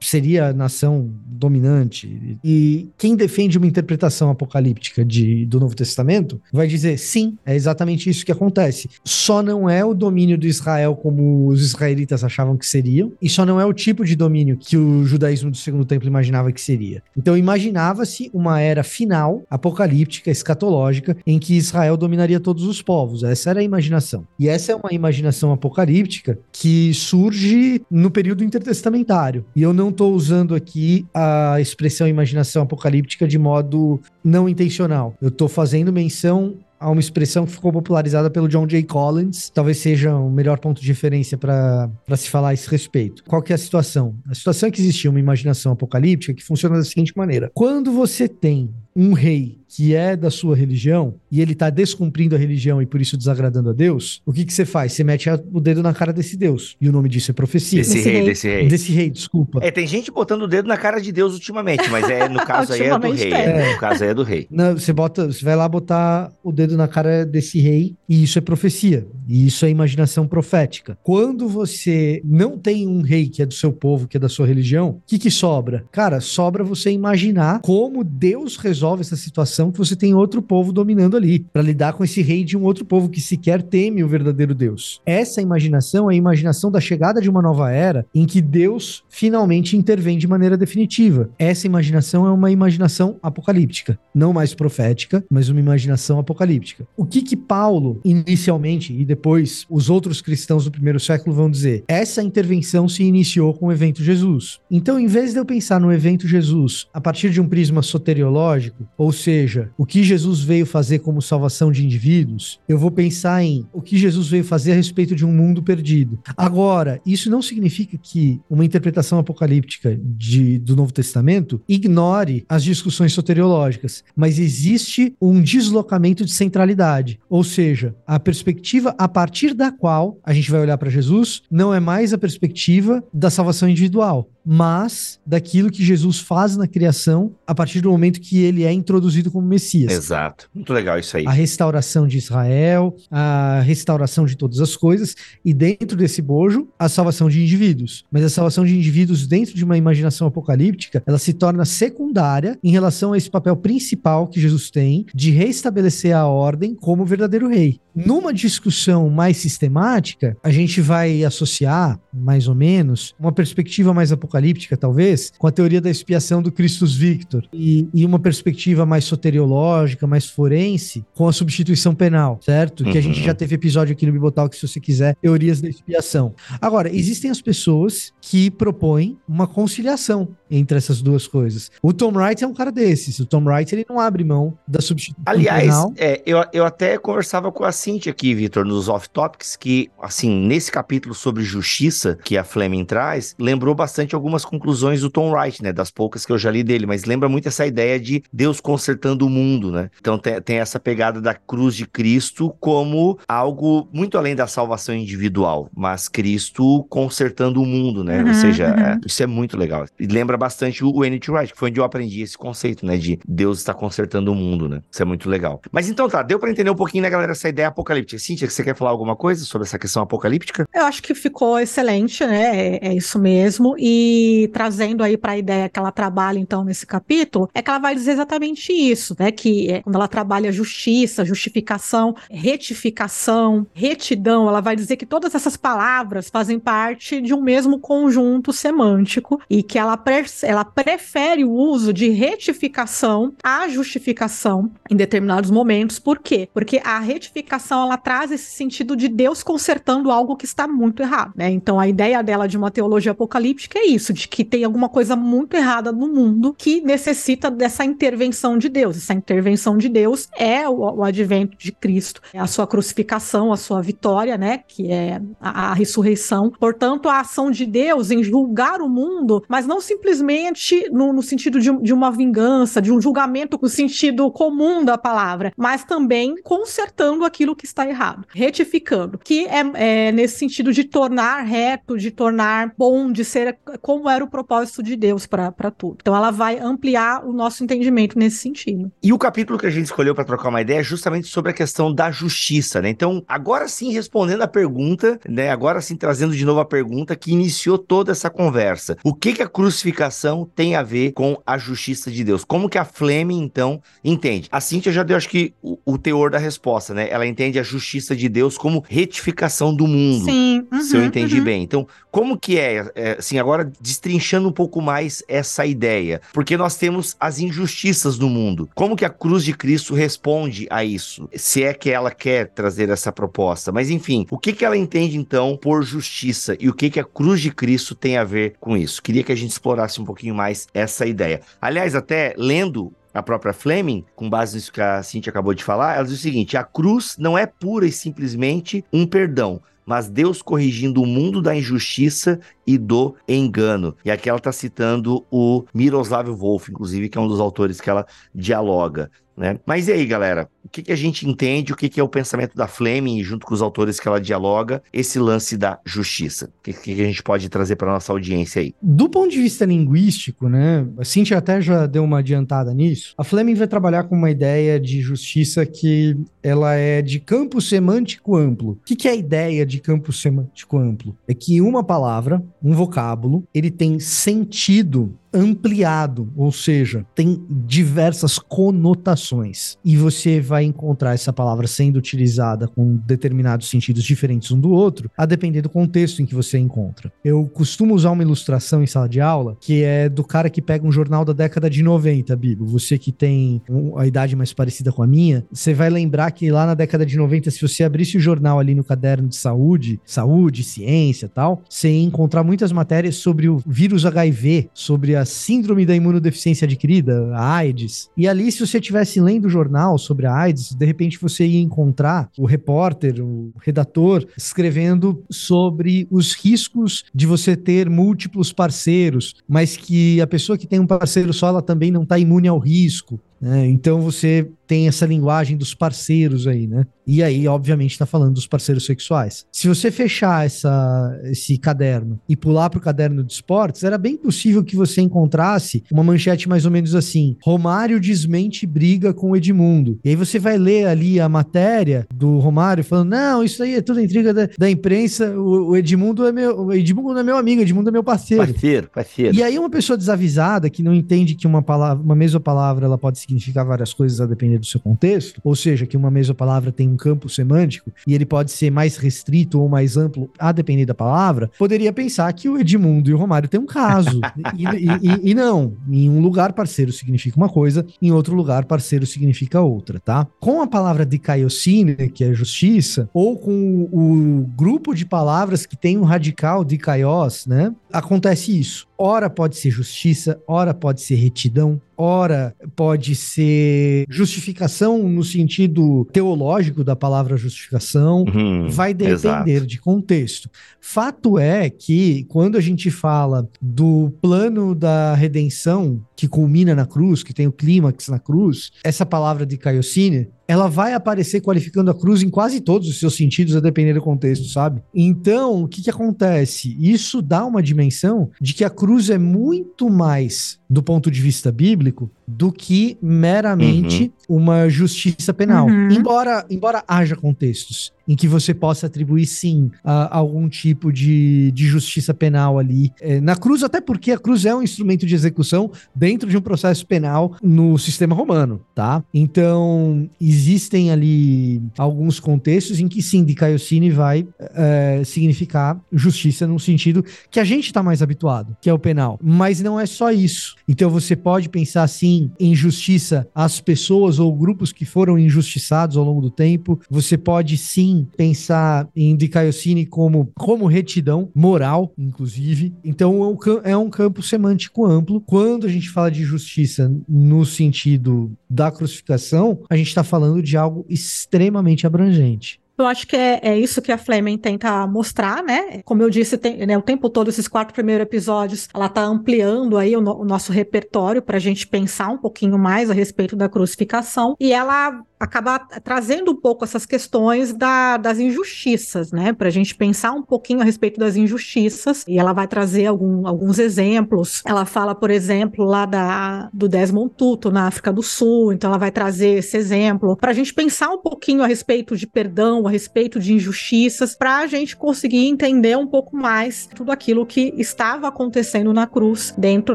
seria 0.00 0.48
a 0.48 0.52
nação 0.52 1.10
dominante. 1.26 2.38
E 2.44 2.88
quem 2.98 3.16
defende 3.16 3.58
uma 3.58 3.66
interpretação 3.66 4.30
apocalíptica 4.30 5.04
de, 5.04 5.46
do 5.46 5.60
Novo 5.60 5.74
Testamento 5.74 6.40
vai 6.52 6.66
dizer 6.66 6.98
sim, 6.98 7.36
é 7.44 7.54
exatamente 7.54 8.08
isso 8.08 8.24
que 8.24 8.32
acontece. 8.32 8.88
Só 9.04 9.42
não 9.42 9.68
é 9.68 9.84
o 9.84 9.94
domínio 9.94 10.38
do 10.38 10.46
Israel 10.46 10.94
como 10.96 11.48
os 11.48 11.60
israelitas 11.62 12.24
achavam 12.24 12.56
que 12.56 12.66
seriam, 12.66 13.12
e 13.20 13.28
só 13.28 13.44
não 13.44 13.60
é 13.60 13.64
o 13.64 13.72
tipo 13.72 14.04
de 14.04 14.16
domínio 14.16 14.56
que 14.56 14.76
o 14.76 15.04
judaísmo 15.04 15.50
do 15.50 15.56
Segundo 15.56 15.84
Templo 15.84 16.08
imaginava 16.08 16.52
que 16.52 16.60
seria. 16.60 17.02
Então 17.16 17.36
imaginava-se 17.36 18.30
uma 18.32 18.60
era 18.60 18.82
final 18.82 19.05
final, 19.06 19.44
apocalíptica, 19.48 20.30
escatológica, 20.30 21.16
em 21.24 21.38
que 21.38 21.54
Israel 21.54 21.96
dominaria 21.96 22.40
todos 22.40 22.64
os 22.64 22.82
povos. 22.82 23.22
Essa 23.22 23.50
era 23.50 23.60
a 23.60 23.62
imaginação. 23.62 24.26
E 24.38 24.48
essa 24.48 24.72
é 24.72 24.74
uma 24.74 24.92
imaginação 24.92 25.52
apocalíptica 25.52 26.38
que 26.50 26.92
surge 26.92 27.80
no 27.88 28.10
período 28.10 28.42
intertestamentário. 28.42 29.44
E 29.54 29.62
eu 29.62 29.72
não 29.72 29.90
estou 29.90 30.12
usando 30.12 30.54
aqui 30.56 31.06
a 31.14 31.60
expressão 31.60 32.08
imaginação 32.08 32.64
apocalíptica 32.64 33.28
de 33.28 33.38
modo 33.38 34.00
não 34.24 34.48
intencional. 34.48 35.14
Eu 35.22 35.28
estou 35.28 35.48
fazendo 35.48 35.92
menção 35.92 36.56
a 36.78 36.90
uma 36.90 37.00
expressão 37.00 37.46
que 37.46 37.52
ficou 37.52 37.72
popularizada 37.72 38.30
pelo 38.30 38.48
John 38.48 38.66
J. 38.66 38.82
Collins, 38.82 39.50
talvez 39.50 39.78
seja 39.78 40.14
o 40.14 40.30
melhor 40.30 40.58
ponto 40.58 40.80
de 40.80 40.86
referência 40.86 41.38
para 41.38 41.90
se 42.16 42.28
falar 42.28 42.50
a 42.50 42.54
esse 42.54 42.68
respeito. 42.68 43.24
Qual 43.24 43.42
que 43.42 43.52
é 43.52 43.54
a 43.54 43.58
situação? 43.58 44.14
A 44.28 44.34
situação 44.34 44.68
é 44.68 44.72
que 44.72 44.80
existia 44.80 45.10
uma 45.10 45.20
imaginação 45.20 45.72
apocalíptica 45.72 46.34
que 46.34 46.44
funciona 46.44 46.76
da 46.76 46.84
seguinte 46.84 47.12
maneira: 47.16 47.50
quando 47.54 47.92
você 47.92 48.28
tem 48.28 48.70
um 48.96 49.12
rei 49.12 49.58
que 49.68 49.94
é 49.94 50.16
da 50.16 50.30
sua 50.30 50.56
religião 50.56 51.14
e 51.30 51.40
ele 51.40 51.52
está 51.52 51.70
descumprindo 51.70 52.34
a 52.34 52.38
religião 52.38 52.80
e 52.80 52.86
por 52.86 53.00
isso 53.00 53.16
desagradando 53.16 53.70
a 53.70 53.72
Deus, 53.72 54.22
o 54.24 54.32
que, 54.32 54.44
que 54.44 54.52
você 54.52 54.64
faz? 54.64 54.92
Você 54.92 55.04
mete 55.04 55.28
o 55.52 55.60
dedo 55.60 55.82
na 55.82 55.92
cara 55.92 56.12
desse 56.12 56.36
Deus. 56.36 56.76
E 56.80 56.88
o 56.88 56.92
nome 56.92 57.08
disso 57.08 57.30
é 57.30 57.34
profecia. 57.34 57.80
Desse, 57.80 58.00
rei, 58.00 58.24
desse 58.24 58.48
rei. 58.48 58.68
Desse 58.68 58.92
rei, 58.92 59.10
desculpa. 59.10 59.60
É, 59.62 59.70
tem 59.70 59.86
gente 59.86 60.10
botando 60.10 60.42
o 60.42 60.48
dedo 60.48 60.68
na 60.68 60.76
cara 60.76 61.00
de 61.00 61.12
Deus 61.12 61.34
ultimamente, 61.34 61.88
mas 61.90 62.08
é 62.08 62.28
no 62.28 62.44
caso 62.44 62.72
aí 62.72 62.82
é 62.82 62.98
do 62.98 63.12
rei. 63.12 63.32
É. 63.32 63.72
No 63.72 63.78
caso 63.78 64.04
aí 64.04 64.10
é 64.10 64.14
do 64.14 64.22
rei. 64.22 64.46
Não, 64.50 64.72
você 64.74 64.92
bota, 64.92 65.26
você 65.26 65.44
vai 65.44 65.56
lá 65.56 65.68
botar 65.68 66.32
o 66.42 66.52
dedo 66.52 66.76
na 66.76 66.88
cara 66.88 67.24
desse 67.24 67.58
rei 67.58 67.96
e 68.08 68.22
isso 68.22 68.38
é 68.38 68.40
profecia. 68.42 69.06
E 69.28 69.46
isso 69.46 69.66
é 69.66 69.70
imaginação 69.70 70.26
profética. 70.26 70.96
Quando 71.02 71.48
você 71.48 72.20
não 72.24 72.56
tem 72.58 72.86
um 72.86 73.02
rei 73.02 73.28
que 73.28 73.42
é 73.42 73.46
do 73.46 73.54
seu 73.54 73.72
povo, 73.72 74.06
que 74.06 74.16
é 74.16 74.20
da 74.20 74.28
sua 74.28 74.46
religião, 74.46 74.90
o 74.90 75.02
que, 75.06 75.18
que 75.18 75.30
sobra? 75.30 75.84
Cara, 75.90 76.20
sobra 76.20 76.62
você 76.62 76.90
imaginar 76.90 77.60
como 77.60 78.04
Deus 78.04 78.56
resolve 78.56 79.02
essa 79.02 79.16
situação 79.16 79.55
que 79.72 79.78
você 79.78 79.96
tem 79.96 80.14
outro 80.14 80.42
povo 80.42 80.72
dominando 80.72 81.16
ali, 81.16 81.40
para 81.52 81.62
lidar 81.62 81.92
com 81.94 82.04
esse 82.04 82.22
rei 82.22 82.44
de 82.44 82.56
um 82.56 82.62
outro 82.62 82.84
povo 82.84 83.08
que 83.08 83.20
sequer 83.20 83.62
teme 83.62 84.04
o 84.04 84.08
verdadeiro 84.08 84.54
Deus. 84.54 85.00
Essa 85.04 85.40
imaginação 85.40 86.10
é 86.10 86.14
a 86.14 86.16
imaginação 86.16 86.70
da 86.70 86.80
chegada 86.80 87.20
de 87.20 87.30
uma 87.30 87.42
nova 87.42 87.70
era 87.70 88.06
em 88.14 88.26
que 88.26 88.40
Deus 88.40 89.04
finalmente 89.08 89.76
intervém 89.76 90.18
de 90.18 90.26
maneira 90.26 90.56
definitiva. 90.56 91.30
Essa 91.38 91.66
imaginação 91.66 92.26
é 92.26 92.30
uma 92.30 92.50
imaginação 92.50 93.16
apocalíptica, 93.22 93.98
não 94.14 94.32
mais 94.32 94.54
profética, 94.54 95.24
mas 95.30 95.48
uma 95.48 95.60
imaginação 95.60 96.18
apocalíptica. 96.18 96.86
O 96.96 97.04
que 97.04 97.22
que 97.22 97.36
Paulo 97.36 98.00
inicialmente 98.04 98.92
e 98.92 99.04
depois 99.04 99.66
os 99.70 99.88
outros 99.90 100.20
cristãos 100.20 100.64
do 100.64 100.70
primeiro 100.70 101.00
século 101.00 101.34
vão 101.34 101.50
dizer? 101.50 101.84
Essa 101.88 102.22
intervenção 102.22 102.88
se 102.88 103.02
iniciou 103.02 103.54
com 103.54 103.66
o 103.66 103.72
evento 103.72 104.02
Jesus. 104.02 104.60
Então, 104.70 104.98
em 104.98 105.06
vez 105.06 105.32
de 105.32 105.38
eu 105.38 105.44
pensar 105.44 105.80
no 105.80 105.92
evento 105.92 106.26
Jesus 106.26 106.86
a 106.92 107.00
partir 107.00 107.30
de 107.30 107.40
um 107.40 107.48
prisma 107.48 107.82
soteriológico, 107.82 108.86
ou 108.96 109.12
seja, 109.12 109.45
o 109.76 109.86
que 109.86 110.02
Jesus 110.02 110.42
veio 110.42 110.66
fazer 110.66 111.00
como 111.00 111.22
salvação 111.22 111.70
de 111.70 111.84
indivíduos, 111.84 112.60
eu 112.68 112.78
vou 112.78 112.90
pensar 112.90 113.42
em 113.42 113.66
o 113.72 113.80
que 113.80 113.96
Jesus 113.96 114.28
veio 114.28 114.44
fazer 114.44 114.72
a 114.72 114.74
respeito 114.74 115.14
de 115.14 115.24
um 115.24 115.32
mundo 115.32 115.62
perdido. 115.62 116.18
Agora, 116.36 117.00
isso 117.04 117.30
não 117.30 117.40
significa 117.40 117.96
que 117.96 118.40
uma 118.48 118.64
interpretação 118.64 119.18
apocalíptica 119.18 119.98
de, 120.02 120.58
do 120.58 120.76
Novo 120.76 120.92
Testamento 120.92 121.60
ignore 121.68 122.44
as 122.48 122.64
discussões 122.64 123.12
soteriológicas, 123.12 124.04
mas 124.14 124.38
existe 124.38 125.14
um 125.20 125.40
deslocamento 125.40 126.24
de 126.24 126.32
centralidade, 126.32 127.18
ou 127.28 127.44
seja, 127.44 127.94
a 128.06 128.18
perspectiva 128.18 128.94
a 128.98 129.08
partir 129.08 129.54
da 129.54 129.70
qual 129.70 130.18
a 130.24 130.32
gente 130.32 130.50
vai 130.50 130.60
olhar 130.60 130.78
para 130.78 130.90
Jesus 130.90 131.42
não 131.50 131.72
é 131.72 131.80
mais 131.80 132.12
a 132.12 132.18
perspectiva 132.18 133.02
da 133.12 133.30
salvação 133.30 133.68
individual, 133.68 134.28
mas 134.46 135.18
daquilo 135.26 135.70
que 135.70 135.84
Jesus 135.84 136.20
faz 136.20 136.56
na 136.56 136.68
criação 136.68 137.34
a 137.44 137.54
partir 137.54 137.80
do 137.80 137.90
momento 137.90 138.20
que 138.20 138.38
ele 138.38 138.62
é 138.62 138.72
introduzido 138.72 139.30
como 139.30 139.46
Messias. 139.46 139.92
Exato. 139.92 140.48
Muito 140.54 140.72
legal 140.72 140.98
isso 140.98 141.16
aí. 141.16 141.26
A 141.26 141.32
restauração 141.32 142.06
de 142.06 142.18
Israel, 142.18 142.94
a 143.10 143.60
restauração 143.60 144.24
de 144.24 144.36
todas 144.36 144.60
as 144.60 144.76
coisas 144.76 145.16
e 145.44 145.52
dentro 145.52 145.96
desse 145.96 146.22
bojo, 146.22 146.68
a 146.78 146.88
salvação 146.88 147.28
de 147.28 147.42
indivíduos. 147.42 148.04
Mas 148.10 148.22
a 148.22 148.30
salvação 148.30 148.64
de 148.64 148.76
indivíduos 148.76 149.26
dentro 149.26 149.54
de 149.54 149.64
uma 149.64 149.76
imaginação 149.76 150.28
apocalíptica, 150.28 151.02
ela 151.04 151.18
se 151.18 151.32
torna 151.32 151.64
secundária 151.64 152.58
em 152.62 152.70
relação 152.70 153.12
a 153.12 153.18
esse 153.18 153.30
papel 153.30 153.56
principal 153.56 154.28
que 154.28 154.40
Jesus 154.40 154.70
tem 154.70 155.06
de 155.12 155.30
restabelecer 155.30 156.16
a 156.16 156.26
ordem 156.26 156.74
como 156.74 157.04
verdadeiro 157.04 157.48
rei. 157.48 157.80
Numa 157.94 158.32
discussão 158.32 159.08
mais 159.08 159.38
sistemática, 159.38 160.36
a 160.42 160.50
gente 160.50 160.82
vai 160.82 161.24
associar 161.24 161.98
mais 162.16 162.48
ou 162.48 162.54
menos, 162.54 163.14
uma 163.18 163.32
perspectiva 163.32 163.92
mais 163.92 164.12
apocalíptica, 164.12 164.76
talvez, 164.76 165.32
com 165.38 165.46
a 165.46 165.52
teoria 165.52 165.80
da 165.80 165.90
expiação 165.90 166.42
do 166.42 166.50
Christus 166.50 166.94
Victor, 166.94 167.46
e, 167.52 167.88
e 167.92 168.04
uma 168.04 168.18
perspectiva 168.18 168.86
mais 168.86 169.04
soteriológica, 169.04 170.06
mais 170.06 170.26
forense, 170.26 171.04
com 171.14 171.28
a 171.28 171.32
substituição 171.32 171.94
penal, 171.94 172.38
certo? 172.42 172.84
Uhum. 172.84 172.92
Que 172.92 172.98
a 172.98 173.02
gente 173.02 173.22
já 173.22 173.34
teve 173.34 173.54
episódio 173.54 173.92
aqui 173.92 174.06
no 174.06 174.12
Bibotal, 174.12 174.48
que 174.48 174.56
se 174.56 174.66
você 174.66 174.80
quiser, 174.80 175.16
teorias 175.20 175.60
da 175.60 175.68
expiação. 175.68 176.34
Agora, 176.60 176.94
existem 176.94 177.30
as 177.30 177.40
pessoas 177.40 178.12
que 178.20 178.50
propõem 178.50 179.18
uma 179.28 179.46
conciliação 179.46 180.28
entre 180.50 180.78
essas 180.78 181.02
duas 181.02 181.26
coisas. 181.26 181.70
O 181.82 181.92
Tom 181.92 182.12
Wright 182.12 182.42
é 182.42 182.46
um 182.46 182.54
cara 182.54 182.70
desses. 182.70 183.18
O 183.18 183.26
Tom 183.26 183.44
Wright, 183.44 183.74
ele 183.74 183.84
não 183.88 183.98
abre 183.98 184.22
mão 184.22 184.56
da 184.66 184.80
substituição 184.80 185.24
Aliás, 185.26 185.64
penal. 185.64 185.92
É, 185.96 186.22
eu, 186.24 186.42
eu 186.52 186.64
até 186.64 186.98
conversava 186.98 187.50
com 187.50 187.64
a 187.64 187.72
Cintia 187.72 188.12
aqui, 188.12 188.34
Vitor, 188.34 188.64
nos 188.64 188.88
off-topics, 188.88 189.56
que, 189.56 189.90
assim, 190.00 190.46
nesse 190.46 190.70
capítulo 190.70 191.14
sobre 191.14 191.42
justiça 191.42 192.05
que 192.14 192.36
a 192.36 192.44
Fleming 192.44 192.84
traz, 192.84 193.34
lembrou 193.38 193.74
bastante 193.74 194.14
algumas 194.14 194.44
conclusões 194.44 195.00
do 195.00 195.10
Tom 195.10 195.30
Wright, 195.30 195.62
né? 195.62 195.72
Das 195.72 195.90
poucas 195.90 196.24
que 196.24 196.32
eu 196.32 196.38
já 196.38 196.50
li 196.50 196.62
dele, 196.62 196.86
mas 196.86 197.04
lembra 197.04 197.28
muito 197.28 197.48
essa 197.48 197.66
ideia 197.66 197.98
de 197.98 198.22
Deus 198.32 198.60
consertando 198.60 199.26
o 199.26 199.30
mundo, 199.30 199.70
né? 199.70 199.90
Então 200.00 200.18
tem, 200.18 200.40
tem 200.40 200.58
essa 200.58 200.78
pegada 200.78 201.20
da 201.20 201.34
cruz 201.34 201.74
de 201.74 201.86
Cristo 201.86 202.54
como 202.60 203.18
algo 203.28 203.88
muito 203.92 204.18
além 204.18 204.34
da 204.34 204.46
salvação 204.46 204.94
individual, 204.94 205.70
mas 205.74 206.08
Cristo 206.08 206.84
consertando 206.84 207.62
o 207.62 207.66
mundo, 207.66 208.04
né? 208.04 208.22
Uhum, 208.22 208.28
Ou 208.28 208.34
seja, 208.34 208.68
uhum. 208.68 208.80
é, 208.80 209.00
isso 209.06 209.22
é 209.22 209.26
muito 209.26 209.56
legal. 209.56 209.86
E 209.98 210.06
lembra 210.06 210.36
bastante 210.36 210.84
o 210.84 211.04
N.T. 211.04 211.30
Wright, 211.30 211.52
que 211.52 211.58
foi 211.58 211.70
onde 211.70 211.80
eu 211.80 211.84
aprendi 211.84 212.22
esse 212.22 212.36
conceito, 212.36 212.84
né? 212.84 212.96
De 212.96 213.18
Deus 213.26 213.58
está 213.58 213.74
consertando 213.74 214.32
o 214.32 214.34
mundo, 214.34 214.68
né? 214.68 214.82
Isso 214.90 215.02
é 215.02 215.04
muito 215.04 215.28
legal. 215.28 215.60
Mas 215.70 215.88
então 215.88 216.08
tá, 216.08 216.22
deu 216.22 216.38
para 216.38 216.50
entender 216.50 216.70
um 216.70 216.74
pouquinho, 216.74 217.02
né, 217.02 217.10
galera, 217.10 217.32
essa 217.32 217.48
ideia 217.48 217.68
apocalíptica. 217.68 218.18
Cíntia, 218.18 218.48
você 218.48 218.62
quer 218.62 218.76
falar 218.76 218.90
alguma 218.90 219.16
coisa 219.16 219.44
sobre 219.44 219.66
essa 219.66 219.78
questão 219.78 220.02
apocalíptica? 220.02 220.66
Eu 220.74 220.84
acho 220.84 221.02
que 221.02 221.14
ficou 221.14 221.58
excelente, 221.58 221.95
né? 222.26 222.76
É, 222.76 222.88
é 222.88 222.94
isso 222.94 223.18
mesmo. 223.18 223.74
E 223.78 224.50
trazendo 224.52 225.02
aí 225.02 225.16
para 225.16 225.32
a 225.32 225.38
ideia 225.38 225.68
que 225.68 225.78
ela 225.78 225.92
trabalha, 225.92 226.38
então, 226.38 226.64
nesse 226.64 226.86
capítulo, 226.86 227.48
é 227.54 227.62
que 227.62 227.70
ela 227.70 227.78
vai 227.78 227.94
dizer 227.94 228.12
exatamente 228.12 228.72
isso, 228.72 229.14
né? 229.18 229.30
Que 229.30 229.70
é, 229.70 229.82
quando 229.82 229.96
ela 229.96 230.08
trabalha 230.08 230.52
justiça, 230.52 231.24
justificação, 231.24 232.14
retificação, 232.30 233.66
retidão, 233.72 234.48
ela 234.48 234.60
vai 234.60 234.76
dizer 234.76 234.96
que 234.96 235.06
todas 235.06 235.34
essas 235.34 235.56
palavras 235.56 236.28
fazem 236.30 236.58
parte 236.58 237.20
de 237.20 237.34
um 237.34 237.40
mesmo 237.40 237.78
conjunto 237.78 238.52
semântico 238.52 239.40
e 239.48 239.62
que 239.62 239.78
ela, 239.78 239.96
pre 239.96 240.24
ela 240.42 240.64
prefere 240.64 241.44
o 241.44 241.52
uso 241.52 241.92
de 241.92 242.08
retificação 242.08 243.34
à 243.42 243.68
justificação 243.68 244.70
em 244.90 244.96
determinados 244.96 245.50
momentos. 245.50 245.98
Por 245.98 246.18
quê? 246.18 246.48
Porque 246.52 246.80
a 246.84 246.98
retificação 246.98 247.84
ela 247.84 247.96
traz 247.96 248.30
esse 248.30 248.50
sentido 248.50 248.96
de 248.96 249.08
Deus 249.08 249.42
consertando 249.42 250.10
algo 250.10 250.36
que 250.36 250.44
está 250.44 250.66
muito 250.66 251.02
errado, 251.02 251.32
né? 251.36 251.50
Então 251.50 251.78
a 251.78 251.85
ideia 251.88 252.22
dela 252.22 252.46
de 252.46 252.56
uma 252.56 252.70
teologia 252.70 253.12
apocalíptica 253.12 253.78
é 253.78 253.86
isso, 253.86 254.12
de 254.12 254.28
que 254.28 254.44
tem 254.44 254.64
alguma 254.64 254.88
coisa 254.88 255.16
muito 255.16 255.56
errada 255.56 255.92
no 255.92 256.08
mundo 256.08 256.54
que 256.56 256.80
necessita 256.80 257.50
dessa 257.50 257.84
intervenção 257.84 258.58
de 258.58 258.68
Deus. 258.68 258.96
Essa 258.96 259.14
intervenção 259.14 259.76
de 259.76 259.88
Deus 259.88 260.28
é 260.36 260.68
o, 260.68 260.78
o 260.78 261.04
advento 261.04 261.56
de 261.56 261.72
Cristo, 261.72 262.20
é 262.32 262.38
a 262.38 262.46
sua 262.46 262.66
crucificação, 262.66 263.52
a 263.52 263.56
sua 263.56 263.80
vitória, 263.82 264.36
né? 264.36 264.58
Que 264.58 264.90
é 264.90 265.20
a, 265.40 265.70
a 265.70 265.74
ressurreição. 265.74 266.52
Portanto, 266.58 267.08
a 267.08 267.20
ação 267.20 267.50
de 267.50 267.66
Deus 267.66 268.10
em 268.10 268.22
julgar 268.22 268.80
o 268.80 268.88
mundo, 268.88 269.42
mas 269.48 269.66
não 269.66 269.80
simplesmente 269.80 270.88
no, 270.90 271.12
no 271.12 271.22
sentido 271.22 271.60
de, 271.60 271.70
de 271.82 271.92
uma 271.92 272.10
vingança, 272.10 272.80
de 272.80 272.92
um 272.92 273.00
julgamento 273.00 273.58
com 273.58 273.66
o 273.66 273.70
sentido 273.70 274.30
comum 274.30 274.84
da 274.84 274.98
palavra, 274.98 275.52
mas 275.56 275.84
também 275.84 276.34
consertando 276.42 277.24
aquilo 277.24 277.56
que 277.56 277.66
está 277.66 277.86
errado, 277.86 278.26
retificando, 278.34 279.18
que 279.18 279.46
é, 279.46 279.62
é 280.08 280.12
nesse 280.12 280.38
sentido 280.38 280.72
de 280.72 280.84
tornar 280.84 281.44
reto, 281.66 281.98
de 281.98 282.10
tornar 282.10 282.72
bom, 282.78 283.10
de 283.10 283.24
ser 283.24 283.58
como 283.82 284.08
era 284.08 284.24
o 284.24 284.30
propósito 284.30 284.82
de 284.82 284.96
Deus 284.96 285.26
para 285.26 285.70
tudo. 285.70 285.98
Então 286.00 286.14
ela 286.14 286.30
vai 286.30 286.58
ampliar 286.58 287.24
o 287.24 287.32
nosso 287.32 287.64
entendimento 287.64 288.18
nesse 288.18 288.38
sentido. 288.38 288.90
E 289.02 289.12
o 289.12 289.18
capítulo 289.18 289.58
que 289.58 289.66
a 289.66 289.70
gente 289.70 289.86
escolheu 289.86 290.14
para 290.14 290.24
trocar 290.24 290.48
uma 290.48 290.60
ideia 290.60 290.80
é 290.80 290.82
justamente 290.82 291.28
sobre 291.28 291.50
a 291.50 291.54
questão 291.54 291.92
da 291.92 292.10
justiça, 292.10 292.80
né? 292.80 292.88
Então, 292.88 293.24
agora 293.26 293.68
sim 293.68 293.92
respondendo 293.92 294.42
a 294.42 294.48
pergunta, 294.48 295.18
né? 295.28 295.50
Agora 295.50 295.80
sim 295.80 295.96
trazendo 295.96 296.34
de 296.34 296.44
novo 296.44 296.60
a 296.60 296.64
pergunta 296.64 297.16
que 297.16 297.32
iniciou 297.32 297.78
toda 297.78 298.12
essa 298.12 298.30
conversa. 298.30 298.96
O 299.02 299.14
que 299.14 299.32
que 299.32 299.42
a 299.42 299.48
crucificação 299.48 300.48
tem 300.54 300.76
a 300.76 300.82
ver 300.82 301.12
com 301.12 301.40
a 301.44 301.58
justiça 301.58 302.10
de 302.10 302.22
Deus? 302.22 302.44
Como 302.44 302.68
que 302.68 302.78
a 302.78 302.84
Fleming 302.84 303.42
então 303.42 303.80
entende? 304.04 304.48
A 304.52 304.60
Cíntia 304.60 304.92
já 304.92 305.02
deu 305.02 305.16
acho 305.16 305.28
que 305.28 305.54
o, 305.62 305.78
o 305.84 305.98
teor 305.98 306.30
da 306.30 306.38
resposta, 306.38 306.94
né? 306.94 307.08
Ela 307.10 307.26
entende 307.26 307.58
a 307.58 307.62
justiça 307.62 308.14
de 308.14 308.28
Deus 308.28 308.56
como 308.56 308.84
retificação 308.88 309.74
do 309.74 309.86
mundo. 309.86 310.24
Sim. 310.24 310.66
Uhum, 310.72 310.80
se 310.80 310.96
eu 310.96 311.04
entendi 311.04 311.38
uhum. 311.38 311.44
bem. 311.44 311.55
Então, 311.62 311.86
como 312.10 312.38
que 312.38 312.58
é, 312.58 312.90
é, 312.94 313.16
assim, 313.18 313.38
agora 313.38 313.70
destrinchando 313.80 314.48
um 314.48 314.52
pouco 314.52 314.80
mais 314.80 315.22
essa 315.28 315.64
ideia? 315.66 316.20
Porque 316.32 316.56
nós 316.56 316.76
temos 316.76 317.16
as 317.18 317.38
injustiças 317.38 318.16
do 318.16 318.28
mundo. 318.28 318.68
Como 318.74 318.96
que 318.96 319.04
a 319.04 319.10
cruz 319.10 319.44
de 319.44 319.52
Cristo 319.52 319.94
responde 319.94 320.66
a 320.70 320.84
isso? 320.84 321.28
Se 321.34 321.62
é 321.62 321.74
que 321.74 321.90
ela 321.90 322.10
quer 322.10 322.48
trazer 322.48 322.88
essa 322.88 323.12
proposta. 323.12 323.72
Mas 323.72 323.90
enfim, 323.90 324.26
o 324.30 324.38
que 324.38 324.52
que 324.52 324.64
ela 324.64 324.76
entende 324.76 325.16
então 325.16 325.56
por 325.56 325.82
justiça 325.82 326.56
e 326.58 326.68
o 326.68 326.74
que 326.74 326.90
que 326.90 327.00
a 327.00 327.04
cruz 327.04 327.40
de 327.40 327.50
Cristo 327.50 327.94
tem 327.94 328.16
a 328.16 328.24
ver 328.24 328.56
com 328.60 328.76
isso? 328.76 329.02
Queria 329.02 329.22
que 329.22 329.32
a 329.32 329.36
gente 329.36 329.50
explorasse 329.50 330.00
um 330.00 330.04
pouquinho 330.04 330.34
mais 330.34 330.66
essa 330.72 331.06
ideia. 331.06 331.40
Aliás, 331.60 331.94
até 331.94 332.34
lendo 332.36 332.92
a 333.16 333.22
própria 333.22 333.52
Fleming, 333.52 334.04
com 334.14 334.28
base 334.28 334.56
nisso 334.56 334.72
que 334.72 334.80
a 334.80 335.02
Cintia 335.02 335.30
acabou 335.30 335.54
de 335.54 335.64
falar, 335.64 335.94
ela 335.94 336.04
diz 336.04 336.14
o 336.14 336.22
seguinte: 336.22 336.56
a 336.56 336.64
cruz 336.64 337.16
não 337.18 337.36
é 337.36 337.46
pura 337.46 337.86
e 337.86 337.92
simplesmente 337.92 338.84
um 338.92 339.06
perdão, 339.06 339.60
mas 339.86 340.08
Deus 340.08 340.42
corrigindo 340.42 341.00
o 341.00 341.06
mundo 341.06 341.40
da 341.40 341.54
injustiça 341.54 342.40
e 342.66 342.76
do 342.76 343.14
engano. 343.28 343.96
E 344.04 344.10
aqui 344.10 344.28
ela 344.28 344.38
está 344.38 344.50
citando 344.50 345.24
o 345.30 345.64
Miroslav 345.72 346.28
Wolf, 346.28 346.68
inclusive, 346.68 347.08
que 347.08 347.16
é 347.16 347.20
um 347.20 347.28
dos 347.28 347.38
autores 347.38 347.80
que 347.80 347.88
ela 347.88 348.04
dialoga. 348.34 349.10
Né? 349.36 349.60
Mas 349.64 349.86
e 349.86 349.92
aí, 349.92 350.04
galera? 350.04 350.50
O 350.66 350.68
que, 350.68 350.82
que 350.82 350.92
a 350.92 350.96
gente 350.96 351.28
entende? 351.28 351.72
O 351.72 351.76
que, 351.76 351.88
que 351.88 352.00
é 352.00 352.02
o 352.02 352.08
pensamento 352.08 352.56
da 352.56 352.66
Fleming, 352.66 353.22
junto 353.22 353.46
com 353.46 353.54
os 353.54 353.62
autores 353.62 353.98
que 354.00 354.08
ela 354.08 354.20
dialoga, 354.20 354.82
esse 354.92 355.18
lance 355.18 355.56
da 355.56 355.78
justiça? 355.84 356.46
O 356.58 356.62
que, 356.62 356.72
que 356.72 356.92
a 357.00 357.06
gente 357.06 357.22
pode 357.22 357.48
trazer 357.48 357.76
para 357.76 357.92
nossa 357.92 358.12
audiência 358.12 358.60
aí? 358.60 358.74
Do 358.82 359.08
ponto 359.08 359.30
de 359.30 359.40
vista 359.40 359.64
linguístico, 359.64 360.48
né? 360.48 360.86
A 360.98 361.04
Cintia 361.04 361.38
até 361.38 361.60
já 361.60 361.86
deu 361.86 362.02
uma 362.02 362.18
adiantada 362.18 362.74
nisso. 362.74 363.14
A 363.16 363.24
Fleming 363.24 363.54
vai 363.54 363.68
trabalhar 363.68 364.04
com 364.04 364.16
uma 364.16 364.30
ideia 364.30 364.78
de 364.80 365.00
justiça 365.00 365.64
que 365.64 366.16
ela 366.42 366.74
é 366.74 367.00
de 367.00 367.20
campo 367.20 367.60
semântico 367.60 368.36
amplo. 368.36 368.72
O 368.72 368.78
que, 368.84 368.96
que 368.96 369.08
é 369.08 369.12
a 369.12 369.16
ideia 369.16 369.64
de 369.64 369.80
campo 369.80 370.12
semântico 370.12 370.78
amplo? 370.78 371.16
É 371.28 371.34
que 371.34 371.60
uma 371.60 371.84
palavra, 371.84 372.42
um 372.62 372.72
vocábulo, 372.72 373.44
ele 373.54 373.70
tem 373.70 373.98
sentido 373.98 375.14
ampliado, 375.36 376.32
ou 376.34 376.50
seja, 376.50 377.04
tem 377.14 377.44
diversas 377.50 378.38
conotações. 378.38 379.76
E 379.84 379.96
você 379.96 380.40
vai 380.40 380.55
encontrar 380.62 381.14
essa 381.14 381.32
palavra 381.32 381.66
sendo 381.66 381.96
utilizada 381.96 382.68
com 382.68 382.96
determinados 382.96 383.68
sentidos 383.68 384.04
diferentes 384.04 384.50
um 384.50 384.60
do 384.60 384.70
outro, 384.70 385.10
a 385.16 385.26
depender 385.26 385.62
do 385.62 385.68
contexto 385.68 386.20
em 386.22 386.26
que 386.26 386.34
você 386.34 386.58
encontra. 386.58 387.12
Eu 387.24 387.46
costumo 387.46 387.94
usar 387.94 388.10
uma 388.10 388.22
ilustração 388.22 388.82
em 388.82 388.86
sala 388.86 389.08
de 389.08 389.20
aula, 389.20 389.56
que 389.60 389.82
é 389.82 390.08
do 390.08 390.24
cara 390.24 390.50
que 390.50 390.62
pega 390.62 390.86
um 390.86 390.92
jornal 390.92 391.24
da 391.24 391.32
década 391.32 391.68
de 391.68 391.82
90, 391.82 392.34
Bibo. 392.36 392.66
Você 392.66 392.98
que 392.98 393.12
tem 393.12 393.62
a 393.96 394.06
idade 394.06 394.36
mais 394.36 394.52
parecida 394.52 394.92
com 394.92 395.02
a 395.02 395.06
minha, 395.06 395.44
você 395.52 395.74
vai 395.74 395.90
lembrar 395.90 396.30
que 396.30 396.50
lá 396.50 396.66
na 396.66 396.74
década 396.74 397.04
de 397.04 397.16
90, 397.16 397.50
se 397.50 397.60
você 397.60 397.84
abrisse 397.84 398.16
o 398.16 398.20
jornal 398.20 398.58
ali 398.58 398.74
no 398.74 398.84
caderno 398.84 399.28
de 399.28 399.36
saúde, 399.36 400.00
saúde, 400.04 400.62
ciência 400.62 401.28
tal, 401.28 401.62
você 401.68 401.90
ia 401.90 402.02
encontrar 402.02 402.42
muitas 402.42 402.72
matérias 402.72 403.16
sobre 403.16 403.48
o 403.48 403.62
vírus 403.66 404.04
HIV, 404.04 404.70
sobre 404.72 405.16
a 405.16 405.24
síndrome 405.24 405.84
da 405.84 405.94
imunodeficiência 405.94 406.64
adquirida, 406.64 407.34
a 407.34 407.56
AIDS. 407.56 408.10
E 408.16 408.28
ali, 408.28 408.50
se 408.50 408.66
você 408.66 408.78
estivesse 408.78 409.20
lendo 409.20 409.46
o 409.46 409.50
jornal 409.50 409.98
sobre 409.98 410.26
a 410.26 410.34
AIDS, 410.34 410.45
de 410.52 410.84
repente 410.84 411.18
você 411.20 411.46
ia 411.46 411.60
encontrar 411.60 412.30
o 412.38 412.44
repórter, 412.44 413.22
o 413.22 413.52
redator, 413.60 414.26
escrevendo 414.36 415.24
sobre 415.30 416.06
os 416.10 416.34
riscos 416.34 417.04
de 417.14 417.26
você 417.26 417.56
ter 417.56 417.88
múltiplos 417.88 418.52
parceiros, 418.52 419.34
mas 419.48 419.76
que 419.76 420.20
a 420.20 420.26
pessoa 420.26 420.58
que 420.58 420.66
tem 420.66 420.80
um 420.80 420.86
parceiro 420.86 421.32
só, 421.32 421.48
ela 421.48 421.62
também 421.62 421.90
não 421.90 422.02
está 422.02 422.18
imune 422.18 422.48
ao 422.48 422.58
risco. 422.58 423.20
Né? 423.40 423.66
Então 423.66 424.00
você 424.00 424.48
tem 424.66 424.88
essa 424.88 425.06
linguagem 425.06 425.56
dos 425.56 425.74
parceiros 425.74 426.46
aí, 426.46 426.66
né? 426.66 426.86
E 427.06 427.22
aí, 427.22 427.46
obviamente, 427.46 427.92
está 427.92 428.04
falando 428.04 428.34
dos 428.34 428.48
parceiros 428.48 428.84
sexuais. 428.84 429.46
Se 429.52 429.68
você 429.68 429.92
fechar 429.92 430.44
essa, 430.44 431.20
esse 431.24 431.56
caderno 431.56 432.18
e 432.28 432.34
pular 432.34 432.68
para 432.68 432.78
o 432.78 432.82
caderno 432.82 433.22
de 433.22 433.32
esportes, 433.32 433.84
era 433.84 433.96
bem 433.96 434.16
possível 434.16 434.64
que 434.64 434.74
você 434.74 435.00
encontrasse 435.00 435.84
uma 435.92 436.02
manchete 436.02 436.48
mais 436.48 436.64
ou 436.64 436.70
menos 436.70 436.96
assim: 436.96 437.36
Romário 437.44 438.00
desmente 438.00 438.66
briga 438.66 439.14
com 439.14 439.36
Edmundo. 439.36 440.00
E 440.04 440.08
aí 440.08 440.16
você 440.16 440.38
vai 440.40 440.58
ler 440.58 440.86
ali 440.86 441.20
a 441.20 441.28
matéria 441.28 442.08
do 442.12 442.38
Romário 442.38 442.82
falando: 442.82 443.10
não, 443.10 443.44
isso 443.44 443.62
aí 443.62 443.74
é 443.74 443.80
tudo 443.80 444.00
intriga 444.00 444.34
da, 444.34 444.48
da 444.58 444.68
imprensa. 444.68 445.30
O, 445.38 445.68
o, 445.68 445.76
Edmundo 445.76 446.26
é 446.26 446.32
meu, 446.32 446.58
o 446.58 446.72
Edmundo 446.72 447.12
não 447.12 447.20
é 447.20 447.22
meu 447.22 447.36
amigo, 447.36 447.62
Edmundo 447.62 447.88
é 447.88 447.92
meu 447.92 448.02
parceiro. 448.02 448.44
Parceiro, 448.44 448.90
parceiro. 448.92 449.36
E 449.36 449.44
aí 449.44 449.56
uma 449.56 449.70
pessoa 449.70 449.96
desavisada 449.96 450.68
que 450.68 450.82
não 450.82 450.92
entende 450.92 451.36
que 451.36 451.46
uma 451.46 451.62
palavra, 451.62 452.02
uma 452.02 452.16
mesma 452.16 452.40
palavra, 452.40 452.86
ela 452.86 452.98
pode 452.98 453.20
significar 453.26 453.64
várias 453.64 453.92
coisas 453.92 454.20
a 454.20 454.26
depender 454.26 454.58
do 454.58 454.66
seu 454.66 454.80
contexto, 454.80 455.40
ou 455.42 455.54
seja, 455.54 455.86
que 455.86 455.96
uma 455.96 456.10
mesma 456.10 456.34
palavra 456.34 456.70
tem 456.70 456.88
um 456.88 456.96
campo 456.96 457.28
semântico 457.28 457.90
e 458.06 458.14
ele 458.14 458.24
pode 458.24 458.52
ser 458.52 458.70
mais 458.70 458.96
restrito 458.96 459.60
ou 459.60 459.68
mais 459.68 459.96
amplo 459.96 460.30
a 460.38 460.52
depender 460.52 460.86
da 460.86 460.94
palavra, 460.94 461.50
poderia 461.58 461.92
pensar 461.92 462.32
que 462.32 462.48
o 462.48 462.58
Edmundo 462.58 463.10
e 463.10 463.14
o 463.14 463.16
Romário 463.16 463.48
têm 463.48 463.60
um 463.60 463.66
caso. 463.66 464.20
e, 464.56 464.64
e, 464.64 465.30
e, 465.30 465.34
não, 465.34 465.74
em 465.88 466.08
um 466.08 466.20
lugar 466.20 466.52
parceiro 466.52 466.92
significa 466.92 467.36
uma 467.36 467.48
coisa, 467.48 467.84
em 468.00 468.12
outro 468.12 468.34
lugar 468.34 468.64
parceiro 468.64 469.06
significa 469.06 469.60
outra, 469.60 469.98
tá? 469.98 470.26
Com 470.40 470.62
a 470.62 470.66
palavra 470.66 471.04
de 471.04 471.18
caiocine, 471.18 471.96
que 472.10 472.24
é 472.24 472.32
justiça, 472.32 473.08
ou 473.12 473.36
com 473.38 473.88
o, 473.90 474.42
o 474.42 474.46
grupo 474.56 474.94
de 474.94 475.04
palavras 475.04 475.66
que 475.66 475.76
tem 475.76 475.98
um 475.98 476.04
radical 476.04 476.64
de 476.64 476.78
caios, 476.78 477.46
né? 477.46 477.74
Acontece 477.92 478.58
isso. 478.58 478.86
Ora 478.98 479.28
pode 479.28 479.56
ser 479.56 479.70
justiça, 479.70 480.40
ora 480.46 480.72
pode 480.72 481.02
ser 481.02 481.16
retidão, 481.16 481.80
ora 481.96 482.54
pode 482.74 483.14
ser 483.14 484.04
justificação 484.08 485.08
no 485.08 485.24
sentido 485.24 486.06
teológico 486.12 486.84
da 486.84 486.94
palavra 486.94 487.36
justificação, 487.36 488.24
uhum, 488.24 488.68
vai 488.68 488.92
depender 488.92 489.52
exato. 489.52 489.66
de 489.66 489.80
contexto. 489.80 490.50
Fato 490.80 491.38
é 491.38 491.68
que 491.70 492.24
quando 492.28 492.56
a 492.56 492.60
gente 492.60 492.90
fala 492.90 493.48
do 493.60 494.12
plano 494.20 494.74
da 494.74 495.14
redenção 495.14 496.00
que 496.14 496.28
culmina 496.28 496.74
na 496.74 496.86
cruz, 496.86 497.22
que 497.22 497.34
tem 497.34 497.46
o 497.46 497.52
clímax 497.52 498.08
na 498.08 498.18
cruz, 498.18 498.70
essa 498.84 499.04
palavra 499.04 499.44
de 499.44 499.56
Caiocine, 499.56 500.28
ela 500.48 500.68
vai 500.68 500.92
aparecer 500.94 501.40
qualificando 501.40 501.90
a 501.90 501.94
cruz 501.94 502.22
em 502.22 502.30
quase 502.30 502.60
todos 502.60 502.88
os 502.88 502.98
seus 502.98 503.16
sentidos, 503.16 503.56
a 503.56 503.60
depender 503.60 503.94
do 503.94 504.00
contexto, 504.00 504.46
sabe? 504.46 504.82
Então, 504.94 505.62
o 505.62 505.68
que, 505.68 505.82
que 505.82 505.90
acontece? 505.90 506.76
Isso 506.78 507.20
dá 507.20 507.44
uma 507.44 507.62
dimensão 507.62 508.30
de 508.40 508.54
que 508.54 508.64
a 508.64 508.70
cruz 508.70 509.10
é 509.10 509.18
muito 509.18 509.90
mais 509.90 510.58
do 510.68 510.82
ponto 510.82 511.10
de 511.10 511.20
vista 511.20 511.50
bíblico 511.50 512.10
do 512.26 512.50
que 512.50 512.98
meramente 513.00 514.12
uhum. 514.28 514.36
uma 514.36 514.68
justiça 514.68 515.32
penal. 515.32 515.66
Uhum. 515.66 515.90
Embora, 515.90 516.44
embora 516.50 516.84
haja 516.86 517.16
contextos 517.16 517.92
em 518.08 518.14
que 518.14 518.28
você 518.28 518.54
possa 518.54 518.86
atribuir 518.86 519.26
sim 519.26 519.70
a, 519.82 520.16
algum 520.16 520.48
tipo 520.48 520.92
de, 520.92 521.50
de 521.52 521.66
justiça 521.66 522.14
penal 522.14 522.58
ali 522.58 522.92
é, 523.00 523.20
na 523.20 523.34
cruz, 523.34 523.62
até 523.62 523.80
porque 523.80 524.12
a 524.12 524.18
cruz 524.18 524.44
é 524.44 524.54
um 524.54 524.62
instrumento 524.62 525.04
de 525.04 525.14
execução 525.14 525.70
dentro 525.94 526.28
de 526.28 526.36
um 526.36 526.40
processo 526.40 526.86
penal 526.86 527.36
no 527.42 527.76
sistema 527.78 528.14
romano, 528.14 528.60
tá? 528.74 529.02
Então 529.12 530.08
existem 530.20 530.90
ali 530.90 531.60
alguns 531.76 532.20
contextos 532.20 532.80
em 532.80 532.88
que 532.88 533.02
sim, 533.02 533.24
de 533.24 533.34
Caiocine 533.34 533.90
vai 533.90 534.26
é, 534.54 535.02
significar 535.04 535.80
justiça 535.92 536.46
num 536.46 536.58
sentido 536.58 537.04
que 537.30 537.40
a 537.40 537.44
gente 537.44 537.66
está 537.66 537.82
mais 537.82 538.02
habituado, 538.02 538.56
que 538.60 538.70
é 538.70 538.72
o 538.72 538.78
penal. 538.78 539.18
Mas 539.22 539.60
não 539.60 539.78
é 539.80 539.86
só 539.86 540.12
isso. 540.12 540.54
Então 540.68 540.88
você 540.88 541.16
pode 541.16 541.48
pensar 541.48 541.82
assim 541.82 542.15
em 542.38 542.54
justiça 542.54 543.28
às 543.34 543.60
pessoas 543.60 544.18
ou 544.18 544.34
grupos 544.34 544.72
que 544.72 544.84
foram 544.84 545.18
injustiçados 545.18 545.96
ao 545.96 546.04
longo 546.04 546.20
do 546.20 546.30
tempo. 546.30 546.80
Você 546.90 547.16
pode 547.16 547.56
sim 547.56 548.06
pensar 548.16 548.88
em 548.94 549.16
Dicaiocine 549.16 549.86
como, 549.86 550.30
como 550.34 550.66
retidão 550.66 551.30
moral, 551.34 551.92
inclusive. 551.98 552.72
Então 552.84 553.36
é 553.64 553.76
um 553.76 553.90
campo 553.90 554.22
semântico 554.22 554.86
amplo. 554.86 555.20
Quando 555.20 555.66
a 555.66 555.70
gente 555.70 555.90
fala 555.90 556.10
de 556.10 556.24
justiça 556.24 556.92
no 557.08 557.44
sentido 557.44 558.32
da 558.48 558.70
crucificação, 558.70 559.60
a 559.68 559.76
gente 559.76 559.88
está 559.88 560.04
falando 560.04 560.42
de 560.42 560.56
algo 560.56 560.84
extremamente 560.88 561.86
abrangente. 561.86 562.60
Eu 562.78 562.86
acho 562.86 563.06
que 563.06 563.16
é, 563.16 563.40
é 563.42 563.58
isso 563.58 563.80
que 563.80 563.90
a 563.90 563.98
Fleming 563.98 564.36
tenta 564.36 564.86
mostrar, 564.86 565.42
né? 565.42 565.80
Como 565.84 566.02
eu 566.02 566.10
disse, 566.10 566.36
tem, 566.36 566.66
né, 566.66 566.76
o 566.76 566.82
tempo 566.82 567.08
todo, 567.08 567.28
esses 567.28 567.48
quatro 567.48 567.72
primeiros 567.72 568.02
episódios, 568.02 568.68
ela 568.74 568.88
tá 568.88 569.02
ampliando 569.02 569.78
aí 569.78 569.96
o, 569.96 570.00
no, 570.00 570.20
o 570.20 570.24
nosso 570.24 570.52
repertório 570.52 571.22
para 571.22 571.36
a 571.36 571.40
gente 571.40 571.66
pensar 571.66 572.08
um 572.08 572.18
pouquinho 572.18 572.58
mais 572.58 572.90
a 572.90 572.94
respeito 572.94 573.34
da 573.34 573.48
crucificação. 573.48 574.36
E 574.38 574.52
ela 574.52 575.02
acaba 575.18 575.58
trazendo 575.58 576.32
um 576.32 576.36
pouco 576.36 576.64
essas 576.64 576.84
questões 576.84 577.52
da, 577.52 577.96
das 577.96 578.18
injustiças, 578.18 579.12
né? 579.12 579.32
Para 579.32 579.48
a 579.48 579.50
gente 579.50 579.74
pensar 579.74 580.12
um 580.12 580.22
pouquinho 580.22 580.60
a 580.60 580.64
respeito 580.64 581.00
das 581.00 581.16
injustiças. 581.16 582.04
E 582.06 582.18
ela 582.18 582.32
vai 582.32 582.46
trazer 582.46 582.86
algum, 582.86 583.26
alguns 583.26 583.58
exemplos. 583.58 584.42
Ela 584.44 584.64
fala, 584.64 584.94
por 584.94 585.10
exemplo, 585.10 585.64
lá 585.64 585.86
da, 585.86 586.50
do 586.52 586.68
Desmond 586.68 587.12
Tutu 587.16 587.50
na 587.50 587.66
África 587.66 587.92
do 587.92 588.02
Sul. 588.02 588.52
Então, 588.52 588.70
ela 588.70 588.78
vai 588.78 588.90
trazer 588.90 589.38
esse 589.38 589.56
exemplo 589.56 590.16
para 590.16 590.30
a 590.30 590.34
gente 590.34 590.52
pensar 590.52 590.90
um 590.90 590.98
pouquinho 590.98 591.42
a 591.42 591.46
respeito 591.46 591.96
de 591.96 592.06
perdão, 592.06 592.66
a 592.66 592.70
respeito 592.70 593.18
de 593.18 593.32
injustiças, 593.34 594.14
para 594.14 594.38
a 594.38 594.46
gente 594.46 594.76
conseguir 594.76 595.26
entender 595.26 595.76
um 595.76 595.86
pouco 595.86 596.16
mais 596.16 596.68
tudo 596.74 596.92
aquilo 596.92 597.26
que 597.26 597.54
estava 597.56 598.08
acontecendo 598.08 598.72
na 598.72 598.86
cruz 598.86 599.34
dentro 599.36 599.74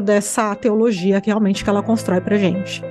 dessa 0.00 0.54
teologia 0.54 1.20
que 1.20 1.28
realmente 1.28 1.64
que 1.64 1.70
ela 1.70 1.82
constrói 1.82 2.20
para 2.20 2.36
gente. 2.36 2.82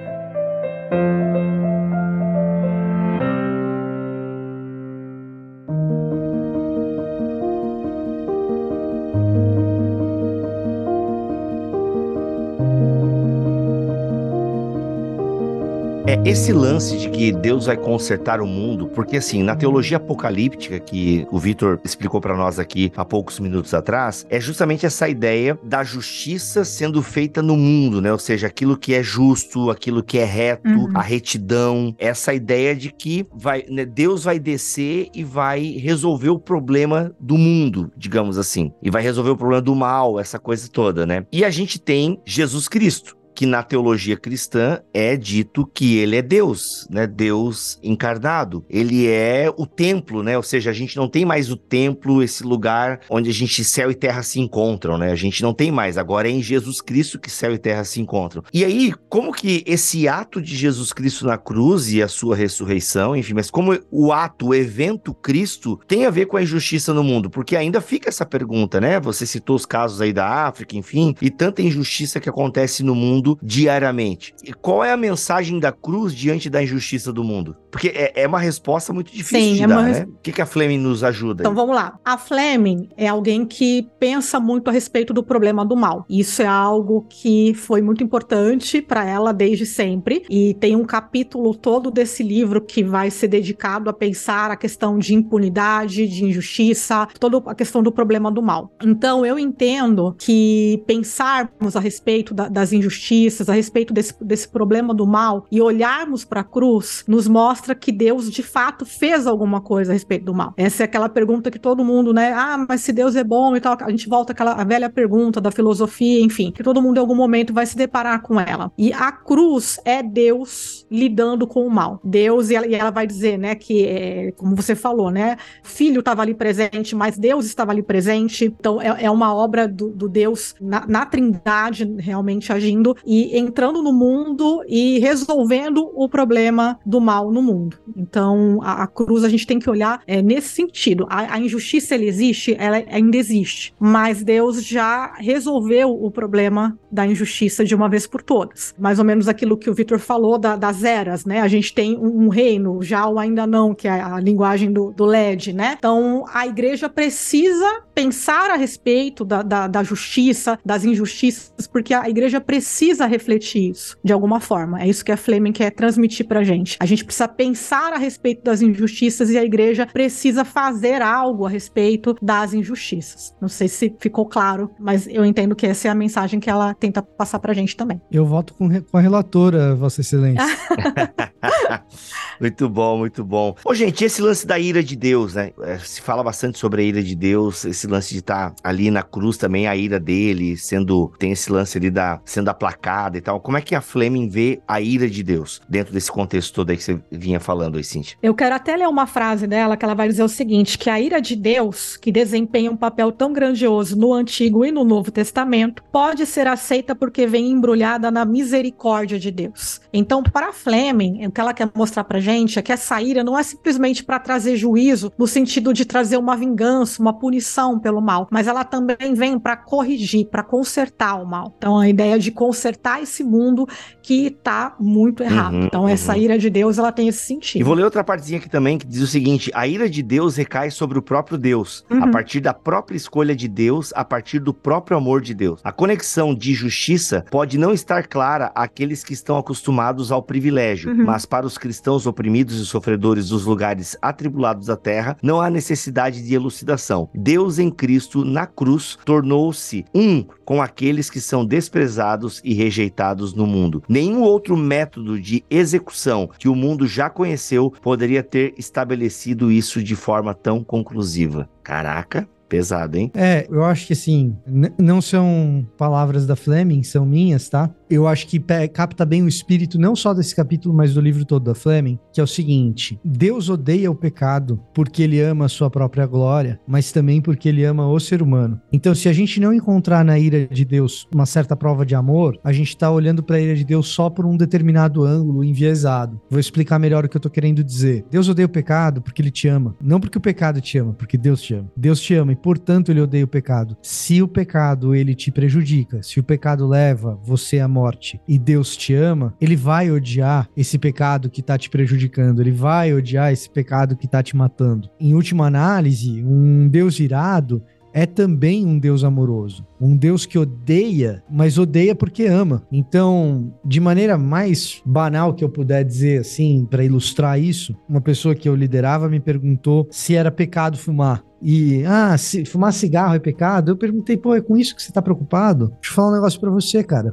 É 16.08 16.20
esse 16.26 16.52
lance 16.52 16.98
de 16.98 17.10
que 17.10 17.32
Deus 17.32 17.68
vai 17.68 17.78
consertar 17.78 18.42
o 18.42 18.48
mundo, 18.48 18.88
porque 18.88 19.18
assim, 19.18 19.44
na 19.44 19.56
teologia 19.56 19.98
apocalíptica 19.98 20.80
que 20.80 21.28
o 21.32 21.38
Vitor 21.38 21.80
explicou 21.84 22.20
para 22.20 22.36
nós 22.36 22.58
aqui 22.58 22.92
há 22.98 23.06
poucos 23.06 23.40
minutos 23.40 23.74
atrás, 23.74 24.26
é 24.30 24.40
justamente 24.40 24.84
essa 24.86 25.08
ideia 25.08 25.58
da 25.64 25.84
justiça 25.84 26.66
sendo 26.66 27.04
feita 27.04 27.42
no 27.42 27.56
mundo, 27.56 28.02
né? 28.02 28.12
Ou 28.12 28.18
seja, 28.18 28.48
aquilo 28.48 28.76
que 28.76 28.96
é 28.96 29.04
justo, 29.04 29.70
aquilo 29.70 30.02
que 30.02 30.18
é 30.18 30.26
reto, 30.26 30.68
uhum. 30.68 30.90
a 30.96 31.02
retidão, 31.02 31.96
essa 32.00 32.34
ideia 32.34 32.76
de 32.76 32.92
que 32.92 33.26
vai, 33.32 33.64
né, 33.70 33.86
Deus 33.86 34.24
vai 34.24 34.40
descer 34.40 35.08
e 35.14 35.24
vai 35.24 35.78
resolver 35.78 36.30
o 36.30 36.40
problema 36.40 37.14
do 37.20 37.38
mundo, 37.38 37.92
digamos 37.96 38.40
assim, 38.40 38.72
e 38.82 38.90
vai 38.90 39.04
resolver 39.04 39.30
o 39.30 39.38
problema 39.38 39.62
do 39.62 39.76
mal, 39.76 40.20
essa 40.20 40.40
coisa 40.40 40.68
toda, 40.68 41.06
né? 41.06 41.26
E 41.32 41.46
a 41.46 41.50
gente 41.52 41.80
tem 41.80 42.20
Jesus 42.26 42.68
Cristo, 42.68 43.21
que 43.42 43.46
na 43.48 43.64
teologia 43.64 44.16
cristã 44.16 44.84
é 44.94 45.18
dito 45.18 45.66
que 45.66 45.98
ele 45.98 46.16
é 46.16 46.22
Deus, 46.22 46.88
né? 46.92 47.08
Deus 47.08 47.80
encarnado. 47.82 48.64
Ele 48.70 49.08
é 49.08 49.52
o 49.58 49.66
templo, 49.66 50.22
né? 50.22 50.38
Ou 50.38 50.44
seja, 50.44 50.70
a 50.70 50.74
gente 50.74 50.96
não 50.96 51.10
tem 51.10 51.26
mais 51.26 51.50
o 51.50 51.58
templo, 51.58 52.22
esse 52.22 52.44
lugar 52.44 53.00
onde 53.10 53.32
a 53.32 53.34
gente 53.34 53.64
céu 53.64 53.90
e 53.90 53.96
terra 53.96 54.22
se 54.22 54.40
encontram, 54.40 54.96
né? 54.96 55.12
A 55.12 55.16
gente 55.16 55.42
não 55.42 55.56
tem 55.56 55.72
mais. 55.72 55.98
Agora 55.98 56.28
é 56.28 56.32
em 56.32 56.44
Jesus 56.44 56.82
Cristo 56.82 57.18
que 57.18 57.32
céu 57.32 57.52
e 57.52 57.58
terra 57.58 57.84
se 57.84 58.00
encontram. 58.00 58.44
E 58.54 58.64
aí, 58.64 58.94
como 59.10 59.32
que 59.32 59.64
esse 59.66 60.08
ato 60.08 60.40
de 60.40 60.56
Jesus 60.56 60.94
Cristo 60.94 61.26
na 61.26 61.36
cruz 61.36 61.92
e 61.92 62.00
a 62.00 62.08
sua 62.08 62.36
ressurreição, 62.36 63.16
enfim, 63.16 63.34
mas 63.34 63.50
como 63.50 63.76
o 63.90 64.14
ato, 64.14 64.50
o 64.50 64.54
evento 64.54 65.16
Cristo 65.16 65.80
tem 65.88 66.06
a 66.06 66.12
ver 66.12 66.28
com 66.28 66.38
a 66.38 66.44
injustiça 66.44 66.94
no 66.94 67.04
mundo? 67.04 67.28
Porque 67.28 67.56
ainda 67.56 67.82
fica 67.82 68.08
essa 68.08 68.24
pergunta, 68.24 68.80
né? 68.80 69.00
Você 69.00 69.26
citou 69.26 69.56
os 69.56 69.66
casos 69.66 70.00
aí 70.00 70.14
da 70.14 70.46
África, 70.46 70.78
enfim, 70.78 71.16
e 71.20 71.32
tanta 71.32 71.64
injustiça 71.64 72.20
que 72.20 72.30
acontece 72.30 72.84
no 72.84 72.94
mundo 72.94 73.31
mundo 73.32 73.40
diariamente. 73.42 74.34
E 74.44 74.54
qual 74.54 74.84
é 74.84 74.92
a 74.92 74.98
mensagem 74.98 75.60
da 75.60 75.72
cruz 75.72 76.14
diante 76.14 76.50
da 76.50 76.62
injustiça 76.62 77.12
do 77.12 77.24
mundo? 77.24 77.56
Porque 77.72 77.88
é, 77.88 78.24
é 78.24 78.28
uma 78.28 78.40
resposta 78.40 78.92
muito 78.92 79.12
difícil 79.12 79.40
Sim, 79.40 79.56
de 79.56 79.64
é 79.64 79.68
dar, 79.68 79.82
res... 79.82 80.00
né? 80.00 80.06
O 80.06 80.22
que, 80.22 80.32
que 80.32 80.42
a 80.42 80.46
Fleming 80.46 80.78
nos 80.78 81.04
ajuda? 81.04 81.42
Então 81.42 81.52
aí? 81.52 81.56
vamos 81.56 81.76
lá. 81.76 81.98
A 82.04 82.18
Fleming 82.18 82.90
é 82.98 83.08
alguém 83.08 83.46
que 83.46 83.88
pensa 84.00 84.40
muito 84.40 84.70
a 84.70 84.74
respeito 84.74 85.14
do 85.14 85.24
problema 85.24 85.66
do 85.66 85.76
mal. 85.76 86.06
Isso 86.10 86.42
é 86.42 86.48
algo 86.48 87.06
que 87.10 87.54
foi 87.54 87.82
muito 87.82 88.04
importante 88.04 88.82
para 88.82 89.06
ela 89.06 89.34
desde 89.34 89.66
sempre. 89.66 90.26
E 90.30 90.54
tem 90.56 90.76
um 90.76 90.84
capítulo 90.84 91.56
todo 91.56 91.90
desse 91.90 92.24
livro 92.24 92.62
que 92.62 92.84
vai 92.84 93.10
ser 93.10 93.30
dedicado 93.30 93.90
a 93.90 93.94
pensar 93.94 94.52
a 94.52 94.58
questão 94.58 95.00
de 95.00 95.14
impunidade, 95.14 96.08
de 96.08 96.26
injustiça, 96.26 97.08
toda 97.20 97.38
a 97.50 97.56
questão 97.56 97.82
do 97.82 97.92
problema 97.92 98.30
do 98.30 98.42
mal. 98.42 98.74
Então 98.84 99.26
eu 99.26 99.40
entendo 99.40 100.14
que 100.18 100.84
pensarmos 100.86 101.76
a 101.76 101.80
respeito 101.80 102.34
da, 102.34 102.50
das 102.50 102.74
injustiças 102.74 103.21
a 103.28 103.54
respeito 103.54 103.94
desse, 103.94 104.14
desse 104.24 104.48
problema 104.48 104.94
do 104.94 105.06
mal 105.06 105.46
e 105.52 105.62
olharmos 105.62 106.26
para 106.26 106.42
a 106.42 106.44
cruz, 106.44 107.04
nos 107.08 107.28
mostra 107.28 107.76
que 107.76 107.92
Deus 107.92 108.30
de 108.30 108.44
fato 108.44 108.86
fez 108.86 109.28
alguma 109.28 109.62
coisa 109.62 109.92
a 109.92 109.94
respeito 109.94 110.26
do 110.26 110.34
mal. 110.34 110.54
Essa 110.58 110.84
é 110.84 110.86
aquela 110.86 111.10
pergunta 111.10 111.52
que 111.52 111.60
todo 111.60 111.84
mundo, 111.84 112.14
né? 112.14 112.34
Ah, 112.34 112.66
mas 112.68 112.82
se 112.82 112.92
Deus 112.92 113.16
é 113.16 113.24
bom 113.24 113.56
e 113.56 113.62
tal, 113.62 113.78
a 113.80 113.90
gente 113.90 114.08
volta 114.08 114.32
àquela 114.32 114.64
velha 114.64 114.90
pergunta 114.90 115.40
da 115.42 115.52
filosofia, 115.52 116.22
enfim, 116.22 116.52
que 116.52 116.64
todo 116.64 116.82
mundo 116.82 116.98
em 116.98 117.00
algum 117.00 117.16
momento 117.16 117.54
vai 117.54 117.66
se 117.66 117.76
deparar 117.76 118.22
com 118.22 118.40
ela. 118.40 118.72
E 118.78 118.94
a 118.94 119.12
cruz 119.12 119.80
é 119.86 120.02
Deus 120.02 120.86
lidando 120.90 121.48
com 121.48 121.66
o 121.66 121.70
mal. 121.70 122.00
Deus, 122.04 122.50
e 122.50 122.56
ela, 122.56 122.68
e 122.68 122.76
ela 122.76 122.92
vai 122.92 123.08
dizer, 123.08 123.38
né, 123.38 123.56
que, 123.56 123.86
é, 123.86 124.32
como 124.34 124.56
você 124.56 124.76
falou, 124.76 125.10
né? 125.12 125.38
Filho 125.64 126.00
estava 126.00 126.22
ali 126.22 126.34
presente, 126.34 126.96
mas 126.96 127.18
Deus 127.18 127.46
estava 127.46 127.72
ali 127.72 127.84
presente. 127.84 128.46
Então, 128.46 128.82
é, 128.82 129.06
é 129.06 129.12
uma 129.12 129.34
obra 129.34 129.68
do, 129.68 129.90
do 129.90 130.10
Deus 130.10 130.56
na, 130.60 130.86
na 130.88 131.06
trindade 131.06 131.86
realmente 132.00 132.52
agindo 132.52 132.96
e 133.12 133.38
entrando 133.38 133.84
no 133.84 133.92
mundo 133.92 134.64
e 134.70 134.98
resolvendo 135.00 135.92
o 135.94 136.08
problema 136.08 136.80
do 136.86 137.02
mal 137.02 137.30
no 137.30 137.42
mundo. 137.42 137.78
Então, 137.94 138.60
a, 138.64 138.84
a 138.84 138.88
cruz 138.88 139.26
a 139.26 139.30
gente 139.30 139.46
tem 139.46 139.60
que 139.60 139.70
olhar 139.70 140.02
é, 140.08 140.22
nesse 140.22 140.48
sentido. 140.48 141.06
A, 141.10 141.36
a 141.36 141.38
injustiça 141.38 141.94
ela 141.94 142.06
existe, 142.06 142.56
ela 142.58 142.82
ainda 142.90 143.18
existe, 143.18 143.74
mas 143.78 144.24
Deus 144.24 144.64
já 144.64 145.14
resolveu 145.18 145.92
o 145.92 146.10
problema 146.10 146.80
da 146.90 147.06
injustiça 147.06 147.66
de 147.66 147.76
uma 147.76 147.90
vez 147.90 148.08
por 148.08 148.22
todas. 148.22 148.74
Mais 148.80 148.98
ou 148.98 149.04
menos 149.04 149.28
aquilo 149.28 149.58
que 149.58 149.70
o 149.70 149.74
Vitor 149.74 150.00
falou 150.00 150.38
da, 150.38 150.56
das 150.56 150.86
eras, 150.86 151.26
né? 151.26 151.42
A 151.42 151.50
gente 151.50 151.74
tem 151.74 151.98
um, 151.98 152.28
um, 152.28 152.30
reino, 152.30 152.82
já 152.82 153.06
ou 153.08 153.20
ainda 153.20 153.46
não, 153.46 153.76
que 153.76 153.90
é 153.90 154.02
a 154.02 154.22
linguagem 154.22 154.72
do, 154.72 154.92
do 154.92 155.04
LED, 155.04 155.52
né? 155.52 155.76
Então, 155.78 156.24
a 156.34 156.48
igreja 156.48 156.88
precisa 156.88 157.82
pensar 157.94 158.52
a 158.52 158.56
respeito 158.56 159.26
da, 159.26 159.42
da, 159.42 159.68
da 159.68 159.84
justiça, 159.84 160.58
das 160.66 160.86
injustiças, 160.86 161.68
porque 161.70 161.94
a 161.94 162.10
igreja 162.10 162.40
precisa 162.40 162.91
refletir 163.00 163.70
isso 163.70 163.98
de 164.04 164.14
alguma 164.14 164.40
forma. 164.40 164.82
É 164.82 164.88
isso 164.88 165.04
que 165.04 165.12
a 165.12 165.18
Fleming 165.18 165.52
quer 165.52 165.72
transmitir 165.72 166.28
pra 166.28 166.44
gente. 166.44 166.78
A 166.80 166.86
gente 166.86 167.06
precisa 167.06 167.28
pensar 167.28 167.94
a 167.94 167.98
respeito 167.98 168.44
das 168.44 168.62
injustiças 168.62 169.30
e 169.30 169.38
a 169.38 169.44
igreja 169.44 169.86
precisa 169.86 170.44
fazer 170.44 171.02
algo 171.02 171.46
a 171.46 171.50
respeito 171.50 172.16
das 172.22 172.54
injustiças. 172.54 173.36
Não 173.42 173.48
sei 173.50 173.68
se 173.68 173.96
ficou 174.00 174.26
claro, 174.26 174.72
mas 174.80 175.08
eu 175.08 175.26
entendo 175.26 175.56
que 175.56 175.66
essa 175.66 175.88
é 175.88 175.92
a 175.92 175.96
mensagem 175.96 176.40
que 176.40 176.50
ela 176.50 176.74
tenta 176.74 177.02
passar 177.02 177.40
pra 177.40 177.54
gente 177.54 177.76
também. 177.76 178.02
Eu 178.12 178.26
voto 178.26 178.54
com, 178.54 178.70
com 178.82 178.98
a 178.98 179.02
relatora, 179.02 179.76
Vossa 179.76 180.02
Excelência. 180.02 180.46
muito 182.42 182.68
bom, 182.68 182.98
muito 182.98 183.24
bom. 183.24 183.56
Ô, 183.64 183.72
gente, 183.76 184.04
esse 184.04 184.20
lance 184.20 184.48
da 184.48 184.58
ira 184.58 184.84
de 184.84 184.96
Deus, 184.96 185.36
né? 185.36 185.52
É, 185.62 185.78
se 185.78 186.02
fala 186.02 186.24
bastante 186.24 186.58
sobre 186.58 186.82
a 186.82 186.86
ira 186.86 187.04
de 187.04 187.16
Deus, 187.16 187.64
esse 187.66 187.86
lance 187.86 188.14
de 188.14 188.20
estar 188.20 188.50
tá 188.50 188.56
ali 188.64 188.90
na 188.90 189.04
cruz 189.04 189.38
também, 189.38 189.68
a 189.68 189.76
ira 189.76 190.00
dele, 190.00 190.58
sendo. 190.58 191.14
Tem 191.20 191.32
esse 191.32 191.52
lance 191.52 191.78
ali 191.78 191.92
da 191.92 192.20
sendo 192.26 192.50
aplacada 192.50 193.16
e 193.16 193.22
tal. 193.22 193.40
Como 193.40 193.58
é 193.58 193.62
que 193.62 193.76
a 193.76 193.82
Fleming 193.82 194.28
vê 194.28 194.60
a 194.68 194.82
ira 194.82 195.08
de 195.08 195.22
Deus 195.22 195.62
dentro 195.70 195.94
desse 195.94 196.12
contexto 196.12 196.56
todo 196.56 196.72
aí 196.72 196.78
que 196.78 196.84
você 196.84 197.00
vinha 197.12 197.40
falando 197.40 197.78
aí, 197.78 197.84
Cintia? 197.84 198.18
Eu 198.24 198.34
quero 198.34 198.56
até 198.56 198.76
ler 198.76 198.88
uma 198.88 199.06
frase 199.06 199.46
dela 199.46 199.78
que 199.78 199.86
ela 199.86 199.94
vai 199.94 200.08
dizer 200.08 200.24
o 200.24 200.28
seguinte: 200.28 200.80
que 200.80 200.90
a 200.90 201.00
ira 201.00 201.22
de 201.22 201.36
Deus, 201.36 201.96
que 201.96 202.12
desempenha 202.12 202.72
um 202.72 202.78
papel 202.78 203.12
tão 203.12 203.32
grandioso 203.32 203.96
no 203.96 204.14
Antigo 204.14 204.66
e 204.66 204.72
no 204.72 204.84
Novo 204.84 205.12
Testamento, 205.12 205.84
pode 205.92 206.26
ser 206.26 206.48
aceita 206.48 206.96
porque 206.96 207.28
vem 207.28 207.52
embrulhada 207.52 208.10
na 208.10 208.26
misericórdia 208.26 209.20
de 209.20 209.30
Deus. 209.30 209.80
Então, 209.94 210.24
para 210.24 210.52
Fleming, 210.52 211.28
o 211.28 211.32
que 211.32 211.40
ela 211.40 211.54
quer 211.54 211.70
mostrar 211.76 212.04
pra 212.04 212.20
gente 212.20 212.31
é 212.58 212.62
que 212.62 212.72
essa 212.72 213.02
ira 213.02 213.24
não 213.24 213.38
é 213.38 213.44
simplesmente 213.44 214.04
para 214.04 214.20
trazer 214.20 214.56
juízo 214.56 215.12
no 215.18 215.28
sentido 215.28 215.74
de 215.74 215.86
trazer 215.86 216.18
uma 216.18 216.36
vingança, 216.36 217.02
uma 217.02 217.14
punição 217.14 217.80
pelo 217.80 218.02
mal, 218.02 218.28
mas 218.32 218.48
ela 218.48 218.64
também 218.64 219.14
vem 219.14 219.38
para 219.40 219.58
corrigir, 219.58 220.28
para 220.28 220.44
consertar 220.44 221.22
o 221.22 221.26
mal. 221.26 221.54
Então, 221.58 221.78
a 221.78 221.90
ideia 221.90 222.18
de 222.18 222.32
consertar 222.32 223.02
esse 223.02 223.24
mundo 223.24 223.68
que 224.02 224.30
tá 224.30 224.76
muito 224.80 225.24
errado. 225.24 225.54
Uhum, 225.54 225.66
então, 225.66 225.88
essa 225.88 226.14
uhum. 226.14 226.20
ira 226.20 226.38
de 226.38 226.50
Deus, 226.50 226.78
ela 226.78 226.92
tem 226.92 227.08
esse 227.08 227.20
sentido. 227.20 227.62
E 227.62 227.64
vou 227.64 227.74
ler 227.74 227.84
outra 227.84 228.04
partezinha 228.04 228.40
aqui 228.40 228.50
também 228.50 228.78
que 228.78 228.86
diz 228.86 229.02
o 229.02 229.08
seguinte: 229.08 229.52
a 229.54 229.68
ira 229.68 229.90
de 229.90 230.02
Deus 230.02 230.36
recai 230.36 230.72
sobre 230.72 230.98
o 230.98 231.02
próprio 231.02 231.38
Deus, 231.38 231.86
uhum. 231.90 232.04
a 232.04 232.08
partir 232.08 232.40
da 232.40 232.54
própria 232.54 232.98
escolha 232.98 233.36
de 233.36 233.48
Deus, 233.48 233.92
a 233.96 234.04
partir 234.04 234.40
do 234.40 234.54
próprio 234.54 234.98
amor 234.98 235.22
de 235.22 235.34
Deus. 235.34 235.60
A 235.64 235.72
conexão 235.72 236.34
de 236.34 236.54
justiça 236.54 237.26
pode 237.30 237.58
não 237.58 237.74
estar 237.74 238.08
clara 238.08 238.52
àqueles 238.56 239.04
que 239.04 239.14
estão 239.14 239.38
acostumados 239.38 240.12
ao 240.12 240.22
privilégio, 240.22 240.92
uhum. 240.92 241.06
mas 241.06 241.26
para 241.26 241.46
os 241.46 241.58
cristãos 241.58 242.06
oprimidos 242.12 242.60
e 242.60 242.66
sofredores 242.66 243.30
dos 243.30 243.46
lugares 243.46 243.98
atribulados 244.02 244.68
da 244.68 244.78
terra, 244.78 245.18
não 245.24 245.42
há 245.42 245.50
necessidade 245.50 246.22
de 246.22 246.36
elucidação. 246.36 247.10
Deus 247.16 247.58
em 247.58 247.72
Cristo, 247.72 248.24
na 248.24 248.46
cruz, 248.46 248.98
tornou-se 249.04 249.86
um 249.96 250.24
com 250.46 250.62
aqueles 250.62 251.10
que 251.10 251.20
são 251.20 251.46
desprezados 251.46 252.42
e 252.44 252.54
rejeitados 252.54 253.34
no 253.34 253.48
mundo. 253.48 253.84
Nenhum 253.88 254.22
outro 254.22 254.56
método 254.56 255.20
de 255.20 255.44
execução 255.50 256.30
que 256.38 256.50
o 256.50 256.56
mundo 256.56 256.86
já 256.86 257.10
conheceu 257.10 257.72
poderia 257.82 258.22
ter 258.22 258.54
estabelecido 258.58 259.52
isso 259.52 259.82
de 259.82 259.96
forma 259.96 260.34
tão 260.34 260.64
conclusiva. 260.64 261.50
Caraca, 261.64 262.28
pesado, 262.52 262.98
hein? 262.98 263.10
É, 263.16 263.48
eu 263.50 263.64
acho 263.64 263.88
que 263.88 263.94
assim, 263.94 264.36
não 264.78 265.02
são 265.02 265.66
palavras 265.78 266.28
da 266.28 266.36
Fleming, 266.36 266.84
são 266.84 267.06
minhas, 267.06 267.48
tá? 267.48 267.74
eu 267.92 268.08
acho 268.08 268.26
que 268.28 268.40
capta 268.74 269.06
bem 269.06 269.22
o 269.22 269.28
espírito 269.28 269.78
não 269.78 269.96
só 269.96 270.14
desse 270.14 270.34
capítulo, 270.34 270.74
mas 270.74 270.94
do 270.94 271.02
livro 271.02 271.26
todo 271.26 271.44
da 271.44 271.54
Fleming, 271.54 272.00
que 272.14 272.22
é 272.22 272.24
o 272.24 272.28
seguinte: 272.28 273.00
Deus 273.04 273.50
odeia 273.50 273.92
o 273.92 273.96
pecado 273.96 274.60
porque 274.74 275.04
ele 275.04 275.20
ama 275.20 275.46
a 275.46 275.50
sua 275.50 275.70
própria 275.70 276.06
glória, 276.06 276.60
mas 276.66 276.92
também 276.92 277.22
porque 277.22 277.50
ele 277.50 277.66
ama 277.66 277.88
o 277.88 278.00
ser 278.00 278.22
humano. 278.22 278.60
Então, 278.72 278.96
se 278.96 279.10
a 279.10 279.14
gente 279.14 279.40
não 279.40 279.54
encontrar 279.54 280.06
na 280.06 280.18
ira 280.18 280.48
de 280.48 280.64
Deus 280.64 281.08
uma 281.14 281.26
certa 281.26 281.56
prova 281.56 281.86
de 281.86 281.94
amor, 281.94 282.40
a 282.44 282.54
gente 282.54 282.70
está 282.70 282.90
olhando 282.90 283.22
para 283.22 283.36
a 283.36 283.42
ira 283.42 283.56
de 283.56 283.66
Deus 283.66 283.90
só 283.90 284.10
por 284.10 284.26
um 284.26 284.38
determinado 284.38 285.04
ângulo 285.04 285.44
enviesado. 285.44 286.22
Vou 286.30 286.40
explicar 286.40 286.80
melhor 286.80 287.04
o 287.04 287.10
que 287.10 287.18
eu 287.18 287.22
tô 287.22 287.30
querendo 287.30 287.64
dizer. 287.64 288.06
Deus 288.10 288.30
odeia 288.30 288.46
o 288.46 288.50
pecado 288.50 289.02
porque 289.02 289.22
ele 289.22 289.32
te 289.32 289.48
ama, 289.48 289.76
não 289.82 290.00
porque 290.00 290.18
o 290.18 290.22
pecado 290.22 290.62
te 290.62 290.78
ama, 290.78 290.94
porque 290.94 291.18
Deus 291.18 291.42
te 291.42 291.56
ama. 291.56 291.70
Deus 291.76 292.00
te 292.00 292.14
ama 292.14 292.32
portanto, 292.42 292.92
ele 292.92 293.02
odeia 293.02 293.24
o 293.24 293.28
pecado. 293.28 293.78
Se 293.82 294.22
o 294.22 294.28
pecado 294.28 294.96
ele 294.96 295.16
te 295.16 295.32
prejudica, 295.32 296.02
se 296.02 296.20
o 296.20 296.24
pecado 296.24 296.68
leva 296.68 297.20
você 297.24 297.60
a 297.60 297.68
morte, 297.68 298.20
e 298.28 298.38
Deus 298.38 298.76
te 298.76 298.94
ama, 298.94 299.34
ele 299.40 299.56
vai 299.56 299.92
odiar 299.92 300.50
esse 300.56 300.78
pecado 300.78 301.30
que 301.30 301.42
tá 301.42 301.58
te 301.58 301.70
prejudicando, 301.70 302.42
ele 302.42 302.52
vai 302.52 302.94
odiar 302.94 303.32
esse 303.32 303.50
pecado 303.50 303.96
que 303.96 304.08
tá 304.08 304.22
te 304.24 304.36
matando. 304.36 304.90
Em 305.00 305.14
última 305.14 305.46
análise, 305.46 306.24
um 306.24 306.68
Deus 306.68 307.00
irado 307.00 307.64
é 307.94 308.06
também 308.06 308.66
um 308.66 308.78
Deus 308.78 309.04
amoroso, 309.04 309.66
um 309.80 309.96
Deus 309.96 310.26
que 310.26 310.38
odeia, 310.38 311.24
mas 311.30 311.58
odeia 311.58 311.96
porque 311.96 312.26
ama. 312.26 312.64
Então, 312.72 313.54
de 313.64 313.80
maneira 313.80 314.18
mais 314.18 314.82
banal 314.86 315.34
que 315.34 315.44
eu 315.44 315.50
puder 315.50 315.84
dizer 315.84 316.22
assim, 316.22 316.68
para 316.70 316.84
ilustrar 316.84 317.40
isso, 317.40 317.76
uma 317.88 318.02
pessoa 318.02 318.36
que 318.36 318.48
eu 318.48 318.56
liderava 318.56 319.10
me 319.10 319.20
perguntou 319.20 319.88
se 319.92 320.16
era 320.16 320.32
pecado 320.32 320.78
fumar. 320.78 321.24
E, 321.42 321.84
ah, 321.86 322.18
se 322.18 322.46
fumar 322.46 322.72
cigarro 322.72 323.16
é 323.16 323.20
pecado? 323.20 323.72
Eu 323.72 323.78
perguntei, 323.78 324.16
pô, 324.16 324.36
é 324.36 324.42
com 324.42 324.56
isso 324.56 324.76
que 324.76 324.84
você 324.84 324.92
tá 324.92 325.02
preocupado? 325.02 325.70
Deixa 325.82 325.92
eu 325.92 325.96
falar 325.96 326.10
um 326.10 326.14
negócio 326.14 326.40
para 326.40 326.52
você, 326.52 326.84
cara 326.84 327.12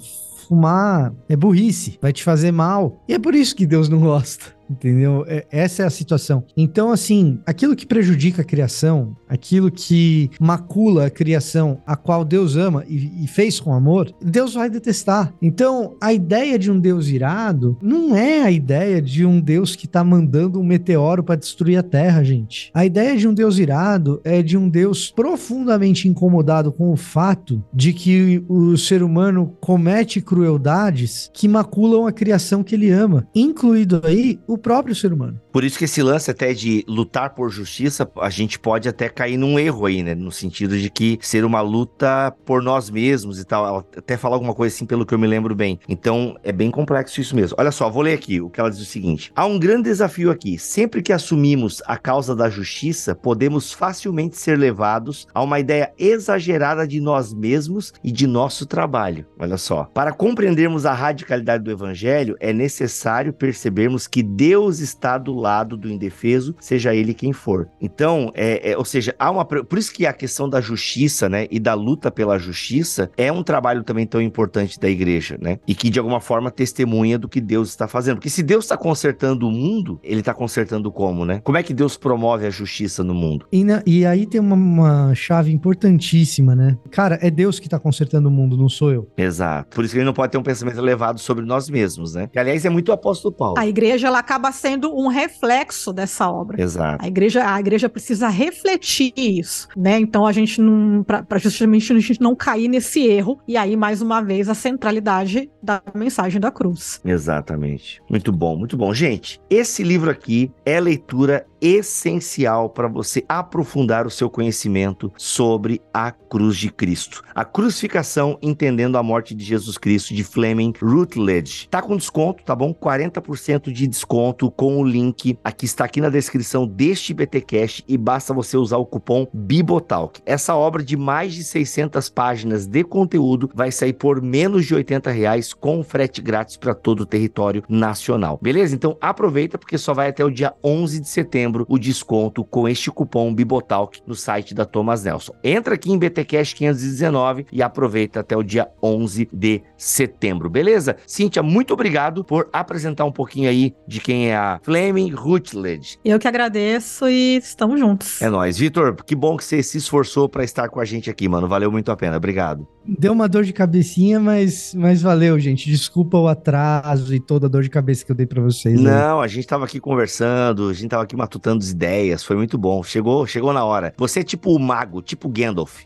fumar 0.49 1.13
é 1.29 1.37
burrice, 1.37 1.99
vai 2.01 2.11
te 2.11 2.25
fazer 2.25 2.51
mal. 2.51 3.05
E 3.07 3.13
é 3.13 3.19
por 3.19 3.35
isso 3.35 3.55
que 3.55 3.67
Deus 3.67 3.89
não 3.89 4.01
gosta. 4.01 4.58
Entendeu? 4.71 5.25
É, 5.27 5.47
essa 5.51 5.83
é 5.83 5.87
a 5.87 5.91
situação. 5.91 6.45
Então, 6.57 6.93
assim, 6.93 7.41
aquilo 7.47 7.75
que 7.75 7.87
prejudica 7.87 8.43
a 8.43 8.45
criação, 8.45 9.17
aquilo 9.29 9.71
que 9.71 10.31
macula 10.41 11.07
a 11.07 11.11
criação, 11.11 11.81
a 11.87 11.97
qual 11.97 12.25
Deus 12.25 12.57
ama 12.57 12.85
e, 12.87 13.25
e 13.25 13.27
fez 13.27 13.59
com 13.59 13.73
amor, 13.73 14.13
Deus 14.23 14.55
vai 14.55 14.69
detestar. 14.69 15.33
Então, 15.41 15.97
a 16.01 16.13
ideia 16.13 16.59
de 16.59 16.71
um 16.71 16.79
Deus 16.79 17.09
irado 17.09 17.79
não 17.83 18.15
é 18.15 18.43
a 18.43 18.51
ideia 18.51 19.01
de 19.01 19.25
um 19.25 19.41
Deus 19.41 19.75
que 19.75 19.87
está 19.87 20.05
mandando 20.05 20.61
um 20.61 20.65
meteoro 20.65 21.23
para 21.23 21.37
destruir 21.37 21.79
a 21.79 21.83
Terra, 21.83 22.23
gente. 22.23 22.71
A 22.75 22.85
ideia 22.85 23.17
de 23.17 23.27
um 23.27 23.33
Deus 23.33 23.59
irado 23.59 24.21
é 24.25 24.43
de 24.43 24.57
um 24.57 24.69
Deus 24.69 25.11
profundamente 25.11 26.09
incomodado 26.09 26.73
com 26.73 26.93
o 26.93 26.97
fato 26.97 27.63
de 27.73 27.93
que 27.93 28.45
o 28.49 28.77
ser 28.77 29.03
humano 29.03 29.57
comete 29.61 30.21
crueldades 30.21 31.31
que 31.33 31.49
maculam 31.49 32.07
a 32.07 32.13
criação 32.13 32.63
que 32.63 32.75
ele 32.75 32.91
ama, 32.91 33.27
incluído 33.35 34.03
aí 34.05 34.39
o 34.47 34.58
próprio 34.59 34.95
ser 34.95 35.13
humano. 35.13 35.41
Por 35.53 35.65
isso 35.65 35.79
que 35.79 35.85
esse 35.85 36.03
lance 36.03 36.31
até 36.31 36.53
de 36.53 36.85
lutar 36.87 37.35
por 37.35 37.51
justiça, 37.51 38.11
a 38.21 38.31
gente 38.31 38.59
pode 38.59 38.89
até 38.89 39.09
cair 39.09 39.37
num 39.37 39.59
erro 39.59 39.87
aí, 39.87 40.03
né? 40.03 40.15
No 40.15 40.31
sentido 40.31 40.79
de 40.79 40.91
que 40.91 41.19
ser 41.21 41.45
uma 41.45 41.61
luta 41.61 42.35
por 42.45 42.63
nós 42.63 42.91
mesmos 42.91 43.41
e 43.41 43.45
tal. 43.45 43.87
Até 43.97 44.17
falar 44.17 44.37
alguma 44.37 44.55
coisa 44.55 44.75
assim, 44.75 44.87
pelo 44.87 45.07
que 45.07 45.15
eu 45.15 45.19
me 45.19 45.27
lembro 45.27 45.55
bem. 45.55 45.79
Então, 45.89 46.37
é 46.43 46.53
bem 46.53 46.71
complexo 46.71 47.21
isso 47.21 47.35
mesmo. 47.35 47.57
Olha 47.59 47.71
só, 47.71 47.89
vou 47.89 48.03
ler 48.03 48.15
aqui 48.15 48.41
o 48.41 48.51
que 48.51 48.61
ela 48.61 48.71
diz 48.71 48.81
o 48.81 48.85
seguinte: 48.85 49.33
há 49.35 49.47
um 49.47 49.59
grande 49.59 49.85
desafio 49.85 50.31
aqui. 50.31 50.59
Sempre 50.59 51.03
que 51.03 51.13
assumimos 51.13 51.83
a 51.87 51.97
causa 51.97 52.35
da 52.35 52.51
justiça, 52.51 53.15
podemos 53.15 53.73
facilmente 53.73 54.37
ser 54.37 54.59
levados 54.59 55.27
a 55.35 55.43
uma 55.43 55.61
ideia 55.61 55.93
exagerada 55.99 56.87
de 56.87 57.01
nós 57.01 57.33
mesmos 57.33 57.93
e 58.03 58.11
de 58.11 58.27
nosso 58.27 58.67
trabalho. 58.67 59.27
Olha 59.39 59.57
só. 59.57 59.85
Para 59.85 60.13
compreendermos 60.13 60.87
a 60.87 60.93
radicalidade 60.93 61.65
do 61.65 61.71
evangelho, 61.71 62.37
é 62.41 62.53
necessário 62.53 63.33
percebermos 63.33 64.07
que 64.07 64.23
Deus 64.23 64.48
está 64.81 65.19
do 65.19 65.35
lado 65.35 65.59
lado 65.59 65.77
do 65.77 65.91
indefeso, 65.91 66.55
seja 66.61 66.95
ele 66.95 67.13
quem 67.13 67.33
for. 67.33 67.69
Então, 67.81 68.31
é, 68.35 68.73
é, 68.73 68.79
ou 68.79 68.85
seja, 68.85 69.15
há 69.19 69.31
uma. 69.31 69.45
Por 69.45 69.79
isso 69.79 69.93
que 69.93 70.07
a 70.07 70.13
questão 70.13 70.49
da 70.49 70.61
justiça, 70.61 71.29
né, 71.29 71.47
e 71.51 71.59
da 71.59 71.75
luta 71.75 72.11
pela 72.11 72.39
justiça 72.39 73.11
é 73.17 73.33
um 73.33 73.43
trabalho 73.43 73.83
também 73.83 74.07
tão 74.07 74.21
importante 74.21 74.79
da 74.79 74.89
igreja, 74.89 75.39
né? 75.41 75.59
E 75.67 75.75
que 75.75 75.89
de 75.91 75.99
alguma 75.99 76.21
forma 76.21 76.51
testemunha 76.51 77.19
do 77.19 77.29
que 77.29 77.41
Deus 77.41 77.71
está 77.71 77.89
fazendo. 77.89 78.17
Porque 78.17 78.31
se 78.31 78.43
Deus 78.43 78.65
está 78.65 78.77
consertando 78.77 79.49
o 79.49 79.51
mundo, 79.51 79.99
ele 80.03 80.21
está 80.21 80.35
consertando 80.35 80.93
como, 80.93 81.25
né? 81.25 81.41
Como 81.43 81.59
é 81.59 81.63
que 81.63 81.75
Deus 81.75 81.97
promove 81.97 82.47
a 82.47 82.51
justiça 82.51 83.03
no 83.03 83.15
mundo? 83.15 83.47
E, 83.51 83.65
na, 83.65 83.83
e 83.87 84.05
aí 84.05 84.27
tem 84.27 84.41
uma, 84.41 84.55
uma, 84.55 85.15
chave 85.15 85.53
importantíssima, 85.53 86.55
né? 86.55 86.77
Cara, 86.91 87.19
é 87.21 87.31
Deus 87.31 87.59
que 87.59 87.67
está 87.67 87.79
consertando 87.79 88.29
o 88.29 88.31
mundo, 88.31 88.57
não 88.57 88.69
sou 88.69 88.93
eu. 88.93 89.11
Exato. 89.17 89.75
Por 89.75 89.85
isso 89.85 89.95
que 89.95 89.99
ele 89.99 90.07
não 90.07 90.13
pode 90.13 90.33
ter 90.33 90.39
um 90.39 90.43
pensamento 90.43 90.79
elevado 90.79 91.19
sobre 91.19 91.45
nós 91.45 91.69
mesmos, 91.69 92.15
né? 92.15 92.29
Que, 92.31 92.39
aliás, 92.39 92.65
é 92.65 92.71
muito 92.71 92.91
o 92.91 92.93
apóstolo 92.93 93.35
Paulo. 93.35 93.59
A 93.59 93.67
igreja, 93.67 94.07
ela 94.07 94.19
acaba 94.19 94.38
acaba 94.39 94.53
sendo 94.53 94.97
um 94.97 95.09
reflexo 95.09 95.93
dessa 95.93 96.31
obra. 96.31 96.63
Exato. 96.63 97.05
A 97.05 97.09
igreja, 97.09 97.53
a 97.53 97.59
igreja 97.59 97.89
precisa 97.89 98.29
refletir 98.29 99.13
isso, 99.17 99.69
né? 99.77 99.99
Então 99.99 100.25
a 100.25 100.33
gente 100.33 100.61
não, 100.61 101.03
para 101.03 101.39
justamente 101.39 101.93
a 101.93 101.99
gente 101.99 102.21
não 102.21 102.35
cair 102.35 102.69
nesse 102.69 103.05
erro 103.05 103.41
e 103.47 103.57
aí 103.57 103.77
mais 103.77 104.01
uma 104.01 104.21
vez 104.23 104.49
a 104.49 104.55
centralidade 104.55 105.51
da 105.63 105.83
mensagem 105.95 106.41
da 106.41 106.51
cruz. 106.51 107.01
Exatamente. 107.05 108.01
Muito 108.09 108.33
bom, 108.33 108.57
muito 108.57 108.77
bom. 108.77 108.95
Gente, 108.95 109.41
esse 109.51 109.83
livro 109.83 110.11
aqui 110.11 110.51
é 110.65 110.79
leitura 110.79 111.45
essencial 111.61 112.71
para 112.71 112.89
você 112.89 113.25
aprofundar 113.29 114.07
o 114.07 114.11
seu 114.11 114.31
conhecimento 114.31 115.13
sobre 115.17 115.81
a 115.93 116.11
cruz 116.13 116.57
de 116.57 116.71
Cristo. 116.71 117.23
A 117.35 117.45
crucificação 117.45 118.39
entendendo 118.41 118.97
a 118.97 119.03
morte 119.03 119.35
de 119.35 119.45
Jesus 119.45 119.77
Cristo 119.77 120.15
de 120.15 120.23
Fleming 120.23 120.73
Rutledge. 120.81 121.69
Tá 121.69 121.83
com 121.83 121.97
desconto, 121.97 122.45
tá 122.45 122.55
bom? 122.55 122.73
40% 122.73 123.73
de 123.73 123.87
desconto 123.87 124.28
com 124.33 124.79
o 124.79 124.85
link 124.85 125.39
aqui 125.43 125.65
está 125.65 125.85
aqui 125.85 126.01
na 126.01 126.09
descrição 126.09 126.67
deste 126.67 127.13
BTcast 127.13 127.85
e 127.89 127.97
basta 127.97 128.33
você 128.33 128.57
usar 128.57 128.77
o 128.77 128.87
cupom 128.87 129.27
Bibotalk. 129.33 130.21
Essa 130.25 130.55
obra 130.55 130.83
de 130.83 130.97
mais 130.97 131.35
de 131.35 131.45
600 131.45 132.09
páginas 132.09 132.67
de 132.67 132.85
conteúdo 132.85 133.51
vai 133.55 133.71
sair 133.71 133.93
por 133.93 134.23
menos 134.23 134.67
de 134.67 134.75
80 134.75 135.11
reais 135.11 135.53
com 135.53 135.83
frete 135.83 136.21
grátis 136.21 136.57
para 136.57 136.75
todo 136.75 137.01
o 137.01 137.07
território 137.07 137.63
nacional. 137.69 138.39
Beleza? 138.41 138.75
Então 138.75 138.97
aproveita 139.01 139.59
porque 139.59 139.79
só 139.79 139.95
vai 139.95 140.09
até 140.09 140.25
o 140.25 140.31
dia 140.31 140.55
11 140.63 141.01
de 141.01 141.09
setembro 141.09 141.67
o 141.69 141.79
desconto 141.79 142.45
com 142.45 142.69
este 142.69 142.91
cupom 142.91 143.35
Bibotalk 143.35 144.01
no 144.07 144.15
site 144.15 144.55
da 144.55 144.65
Thomas 144.65 145.05
Nelson. 145.05 145.33
Entra 145.43 145.75
aqui 145.75 145.91
em 145.91 145.99
BTcast 145.99 146.55
519 146.55 147.47
e 147.53 147.63
aproveita 147.63 148.21
até 148.21 148.37
o 148.37 148.43
dia 148.43 148.69
11 148.83 149.29
de 149.33 149.63
setembro. 149.77 150.49
Beleza? 150.51 150.97
Cíntia, 151.07 151.43
muito 151.43 151.73
obrigado 151.73 152.25
por 152.25 152.49
apresentar 152.53 153.05
um 153.05 153.13
pouquinho 153.13 153.49
aí 153.49 153.75
de 153.87 154.01
quem 154.09 154.31
é 154.31 154.37
a 154.37 154.59
Fleming 154.63 155.11
Rutledge. 155.11 155.99
Eu 156.03 156.19
que 156.19 156.27
agradeço 156.27 157.07
e 157.11 157.37
estamos 157.37 157.79
juntos. 157.79 158.23
É 158.23 158.31
nóis. 158.31 158.57
Vitor, 158.57 158.97
que 159.05 159.15
bom 159.15 159.37
que 159.37 159.45
você 159.45 159.63
se 159.63 159.77
esforçou 159.77 160.27
para 160.27 160.43
estar 160.43 160.71
com 160.71 160.81
a 160.81 160.85
gente 160.87 161.11
aqui, 161.11 161.29
mano. 161.29 161.47
Valeu 161.47 161.71
muito 161.71 161.93
a 161.93 161.97
pena. 161.97 162.17
Obrigado. 162.17 162.67
Deu 162.89 163.13
uma 163.13 163.29
dor 163.29 163.45
de 163.45 163.53
cabecinha, 163.53 164.19
mas, 164.19 164.75
mas 164.75 165.03
valeu, 165.03 165.39
gente. 165.39 165.69
Desculpa 165.69 166.17
o 166.17 166.27
atraso 166.27 167.15
e 167.15 167.21
toda 167.21 167.47
a 167.47 167.49
dor 167.49 167.63
de 167.63 167.69
cabeça 167.69 168.03
que 168.03 168.11
eu 168.11 168.17
dei 168.17 168.25
para 168.25 168.41
vocês. 168.41 168.81
Não, 168.81 169.21
aí. 169.21 169.27
a 169.27 169.29
gente 169.29 169.47
tava 169.47 169.67
aqui 169.67 169.79
conversando, 169.79 170.71
a 170.71 170.73
gente 170.73 170.89
tava 170.89 171.03
aqui 171.03 171.15
matutando 171.15 171.63
as 171.63 171.71
ideias, 171.71 172.25
foi 172.25 172.37
muito 172.37 172.57
bom. 172.57 172.83
Chegou, 172.83 173.27
chegou 173.27 173.53
na 173.53 173.63
hora. 173.63 173.93
Você 173.99 174.21
é 174.21 174.23
tipo 174.23 174.55
o 174.55 174.59
mago, 174.59 175.03
tipo 175.03 175.29
Gandalf. 175.29 175.83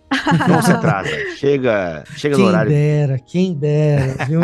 Não 0.48 0.62
se 0.62 0.70
atrasa. 0.70 1.10
Chega, 1.36 2.04
chega 2.16 2.36
quem 2.36 2.44
no 2.44 2.50
horário. 2.50 2.70
Quem 2.70 2.78
dera, 2.78 3.18
quem 3.18 3.54
dera, 3.54 4.24
viu? 4.26 4.40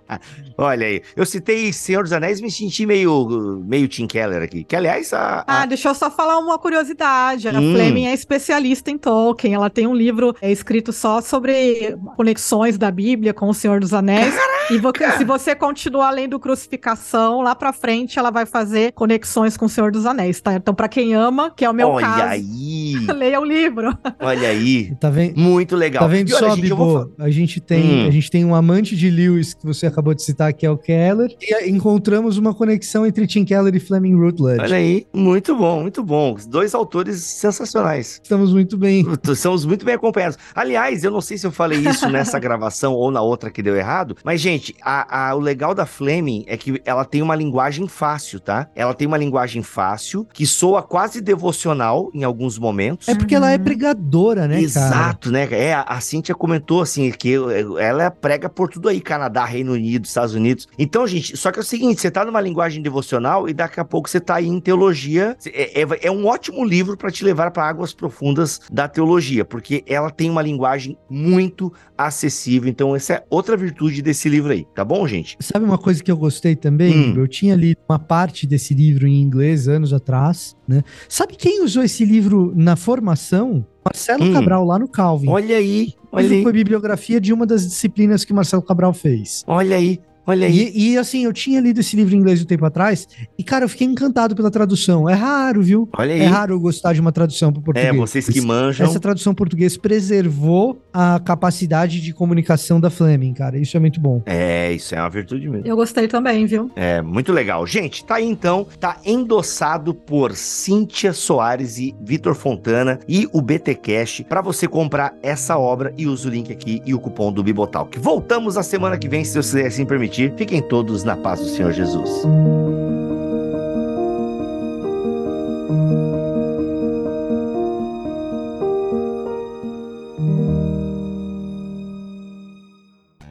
Olha 0.58 0.86
aí, 0.86 1.02
eu 1.14 1.24
citei 1.24 1.72
Senhor 1.72 2.02
dos 2.02 2.12
Anéis 2.12 2.40
e 2.40 2.42
me 2.42 2.50
senti 2.50 2.84
meio, 2.84 3.62
meio 3.64 3.86
Tim 3.86 4.06
Keller 4.06 4.42
aqui. 4.42 4.64
Que, 4.64 4.74
aliás, 4.74 5.12
a, 5.12 5.44
a... 5.46 5.62
Ah, 5.62 5.66
deixa 5.66 5.88
eu 5.88 5.94
só 5.94 6.10
falar 6.10 6.38
uma 6.38 6.58
curiosidade. 6.58 7.48
A 7.48 7.52
hum. 7.52 7.74
Fleming 7.74 8.06
é 8.06 8.14
especialista 8.14 8.90
em 8.90 8.98
Tolkien. 8.98 9.54
Ela 9.54 9.70
tem 9.70 9.86
um 9.86 9.94
livro 9.94 10.34
é, 10.40 10.50
escrito 10.50 10.92
só 10.92 11.20
sobre 11.20 11.91
conexões 12.16 12.78
da 12.78 12.90
Bíblia 12.90 13.32
com 13.32 13.48
o 13.48 13.54
Senhor 13.54 13.80
dos 13.80 13.92
Anéis. 13.92 14.34
Caraca! 14.34 14.52
E 14.70 14.78
vo 14.78 14.92
se 15.18 15.24
você 15.24 15.54
continuar 15.54 16.10
lendo 16.10 16.38
Crucificação, 16.38 17.42
lá 17.42 17.54
pra 17.54 17.72
frente 17.72 18.18
ela 18.18 18.30
vai 18.30 18.46
fazer 18.46 18.92
conexões 18.92 19.56
com 19.56 19.66
o 19.66 19.68
Senhor 19.68 19.90
dos 19.90 20.06
Anéis, 20.06 20.40
tá? 20.40 20.54
Então, 20.54 20.74
pra 20.74 20.88
quem 20.88 21.14
ama, 21.14 21.50
que 21.50 21.64
é 21.64 21.70
o 21.70 21.74
meu 21.74 21.88
Olha 21.88 22.06
caso. 22.06 22.22
aí! 22.22 22.94
leia 23.14 23.40
o 23.40 23.44
livro. 23.44 23.96
Olha 24.20 24.48
aí! 24.48 24.94
Tá 25.00 25.10
vendo? 25.10 25.38
Muito 25.38 25.74
legal. 25.74 26.02
Tá 26.02 26.08
vendo 26.08 26.28
e, 26.28 26.34
olha, 26.34 26.48
só, 26.48 26.54
gente, 26.54 26.62
Bibo? 26.62 26.76
Vou... 26.76 27.12
A 27.18 27.30
gente 27.30 27.60
tem, 27.60 28.04
hum. 28.04 28.08
a 28.08 28.10
gente 28.10 28.30
tem 28.30 28.44
um 28.44 28.54
amante 28.54 28.96
de 28.96 29.10
Lewis 29.10 29.52
que 29.52 29.64
você 29.64 29.86
acabou 29.86 30.14
de 30.14 30.22
citar, 30.22 30.52
que 30.52 30.64
é 30.64 30.70
o 30.70 30.78
Keller, 30.78 31.34
e 31.40 31.68
encontramos 31.68 32.38
uma 32.38 32.54
conexão 32.54 33.04
entre 33.04 33.26
Tim 33.26 33.44
Keller 33.44 33.74
e 33.74 33.80
Fleming 33.80 34.14
Rutledge. 34.14 34.62
Olha 34.62 34.76
aí, 34.76 35.06
muito 35.12 35.56
bom, 35.56 35.82
muito 35.82 36.02
bom. 36.02 36.36
Dois 36.48 36.74
autores 36.74 37.20
sensacionais. 37.22 38.20
Estamos 38.22 38.52
muito 38.52 38.76
bem. 38.76 39.04
Estamos 39.28 39.64
muito 39.64 39.84
bem 39.84 39.94
acompanhados. 39.94 40.38
Aliás, 40.54 41.02
eu 41.04 41.10
não 41.10 41.20
sei 41.20 41.36
se 41.36 41.46
eu 41.46 41.52
falei 41.52 41.81
isso 41.88 42.08
nessa 42.08 42.38
gravação 42.38 42.94
ou 42.94 43.10
na 43.10 43.20
outra 43.20 43.50
que 43.50 43.62
deu 43.62 43.76
errado, 43.76 44.16
mas, 44.24 44.40
gente, 44.40 44.74
a, 44.82 45.28
a, 45.28 45.34
o 45.34 45.40
legal 45.40 45.74
da 45.74 45.86
Fleming 45.86 46.44
é 46.46 46.56
que 46.56 46.80
ela 46.84 47.04
tem 47.04 47.22
uma 47.22 47.34
linguagem 47.34 47.86
fácil, 47.88 48.40
tá? 48.40 48.68
Ela 48.74 48.94
tem 48.94 49.06
uma 49.06 49.18
linguagem 49.18 49.62
fácil, 49.62 50.26
que 50.32 50.46
soa 50.46 50.82
quase 50.82 51.20
devocional 51.20 52.10
em 52.14 52.24
alguns 52.24 52.58
momentos. 52.58 53.08
É 53.08 53.14
porque 53.14 53.34
ela 53.34 53.50
é 53.50 53.58
pregadora, 53.58 54.46
né, 54.46 54.60
Exato, 54.60 55.30
cara? 55.30 55.46
né? 55.46 55.56
É, 55.58 55.74
a, 55.74 55.82
a 55.82 56.00
Cíntia 56.00 56.34
comentou, 56.34 56.80
assim, 56.82 57.10
que 57.10 57.34
ela 57.78 58.10
prega 58.10 58.48
por 58.48 58.68
tudo 58.68 58.88
aí, 58.88 59.00
Canadá, 59.00 59.44
Reino 59.44 59.72
Unido, 59.72 60.04
Estados 60.04 60.34
Unidos. 60.34 60.68
Então, 60.78 61.06
gente, 61.06 61.36
só 61.36 61.50
que 61.50 61.58
é 61.58 61.62
o 61.62 61.64
seguinte, 61.64 62.00
você 62.00 62.10
tá 62.10 62.24
numa 62.24 62.40
linguagem 62.40 62.82
devocional 62.82 63.48
e 63.48 63.52
daqui 63.52 63.80
a 63.80 63.84
pouco 63.84 64.08
você 64.08 64.20
tá 64.20 64.36
aí 64.36 64.48
em 64.48 64.60
teologia. 64.60 65.36
É, 65.46 65.82
é, 65.82 65.86
é 66.02 66.10
um 66.10 66.26
ótimo 66.26 66.64
livro 66.64 66.96
para 66.96 67.10
te 67.10 67.24
levar 67.24 67.50
para 67.50 67.68
águas 67.68 67.92
profundas 67.92 68.60
da 68.70 68.88
teologia, 68.88 69.44
porque 69.44 69.84
ela 69.86 70.10
tem 70.10 70.30
uma 70.30 70.42
linguagem 70.42 70.96
muito 71.08 71.61
acessível. 71.96 72.70
Então, 72.70 72.96
essa 72.96 73.14
é 73.14 73.24
outra 73.28 73.56
virtude 73.56 74.00
desse 74.00 74.28
livro 74.28 74.52
aí, 74.52 74.66
tá 74.74 74.84
bom, 74.84 75.06
gente? 75.06 75.36
Sabe 75.40 75.64
uma 75.64 75.76
coisa 75.76 76.02
que 76.02 76.10
eu 76.10 76.16
gostei 76.16 76.56
também? 76.56 77.12
Hum. 77.12 77.14
Eu 77.16 77.28
tinha 77.28 77.54
lido 77.54 77.78
uma 77.88 77.98
parte 77.98 78.46
desse 78.46 78.72
livro 78.72 79.06
em 79.06 79.20
inglês 79.20 79.68
anos 79.68 79.92
atrás, 79.92 80.56
né? 80.66 80.82
Sabe 81.08 81.36
quem 81.36 81.62
usou 81.62 81.82
esse 81.82 82.04
livro 82.04 82.52
na 82.56 82.76
formação? 82.76 83.66
Marcelo 83.84 84.24
hum. 84.24 84.32
Cabral, 84.32 84.64
lá 84.64 84.78
no 84.78 84.88
Calvin. 84.88 85.28
Olha 85.28 85.56
aí, 85.56 85.92
olha 86.10 86.30
aí. 86.30 86.42
Foi 86.42 86.52
bibliografia 86.52 87.20
de 87.20 87.32
uma 87.32 87.44
das 87.44 87.68
disciplinas 87.68 88.24
que 88.24 88.32
Marcelo 88.32 88.62
Cabral 88.62 88.94
fez. 88.94 89.42
Olha 89.46 89.76
aí. 89.76 90.00
Olha 90.26 90.46
aí. 90.46 90.72
E, 90.74 90.92
e, 90.92 90.98
assim, 90.98 91.24
eu 91.24 91.32
tinha 91.32 91.60
lido 91.60 91.80
esse 91.80 91.96
livro 91.96 92.14
em 92.14 92.18
inglês 92.18 92.40
um 92.40 92.44
tempo 92.44 92.64
atrás, 92.64 93.08
e, 93.36 93.42
cara, 93.42 93.64
eu 93.64 93.68
fiquei 93.68 93.86
encantado 93.86 94.36
pela 94.36 94.50
tradução. 94.50 95.08
É 95.08 95.14
raro, 95.14 95.62
viu? 95.62 95.88
Olha 95.96 96.14
aí. 96.14 96.20
É 96.20 96.26
raro 96.26 96.54
eu 96.54 96.60
gostar 96.60 96.92
de 96.92 97.00
uma 97.00 97.12
tradução 97.12 97.52
para 97.52 97.62
português. 97.62 97.94
É, 97.94 97.96
vocês 97.96 98.28
que 98.28 98.40
manjam. 98.40 98.86
Essa 98.86 99.00
tradução 99.00 99.34
português 99.34 99.76
preservou 99.76 100.82
a 100.92 101.18
capacidade 101.18 102.00
de 102.00 102.12
comunicação 102.12 102.80
da 102.80 102.90
Fleming, 102.90 103.34
cara. 103.34 103.58
Isso 103.58 103.76
é 103.76 103.80
muito 103.80 104.00
bom. 104.00 104.22
É, 104.26 104.72
isso 104.72 104.94
é 104.94 105.00
uma 105.00 105.10
virtude 105.10 105.48
mesmo. 105.48 105.66
Eu 105.66 105.76
gostei 105.76 106.06
também, 106.06 106.46
viu? 106.46 106.70
É, 106.76 107.02
muito 107.02 107.32
legal. 107.32 107.66
Gente, 107.66 108.04
tá 108.04 108.16
aí 108.16 108.26
então, 108.26 108.66
tá 108.78 108.98
endossado 109.04 109.94
por 109.94 110.36
Cíntia 110.36 111.12
Soares 111.12 111.78
e 111.78 111.94
Vitor 112.00 112.34
Fontana 112.34 113.00
e 113.08 113.28
o 113.32 113.40
BT 113.40 113.74
Cash 113.76 114.22
para 114.28 114.40
você 114.40 114.68
comprar 114.68 115.14
essa 115.22 115.58
obra 115.58 115.92
e 115.96 116.06
usa 116.06 116.28
o 116.28 116.30
link 116.30 116.52
aqui 116.52 116.80
e 116.86 116.94
o 116.94 117.00
cupom 117.00 117.32
do 117.32 117.42
Bibotalk. 117.42 117.98
Voltamos 117.98 118.56
a 118.56 118.62
semana 118.62 118.96
que 118.96 119.08
vem, 119.08 119.24
se 119.24 119.34
Deus 119.34 119.46
quiser 119.46 119.66
assim 119.66 119.84
permitir 119.84 120.11
fiquem 120.36 120.60
todos 120.60 121.04
na 121.04 121.16
paz 121.16 121.40
do 121.40 121.46
Senhor 121.46 121.72
Jesus. 121.72 122.26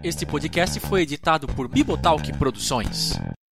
Este 0.03 0.25
podcast 0.25 0.79
foi 0.79 1.03
editado 1.03 1.47
por 1.47 1.67
Bibotalk 1.67 2.33
Produções. 2.33 3.13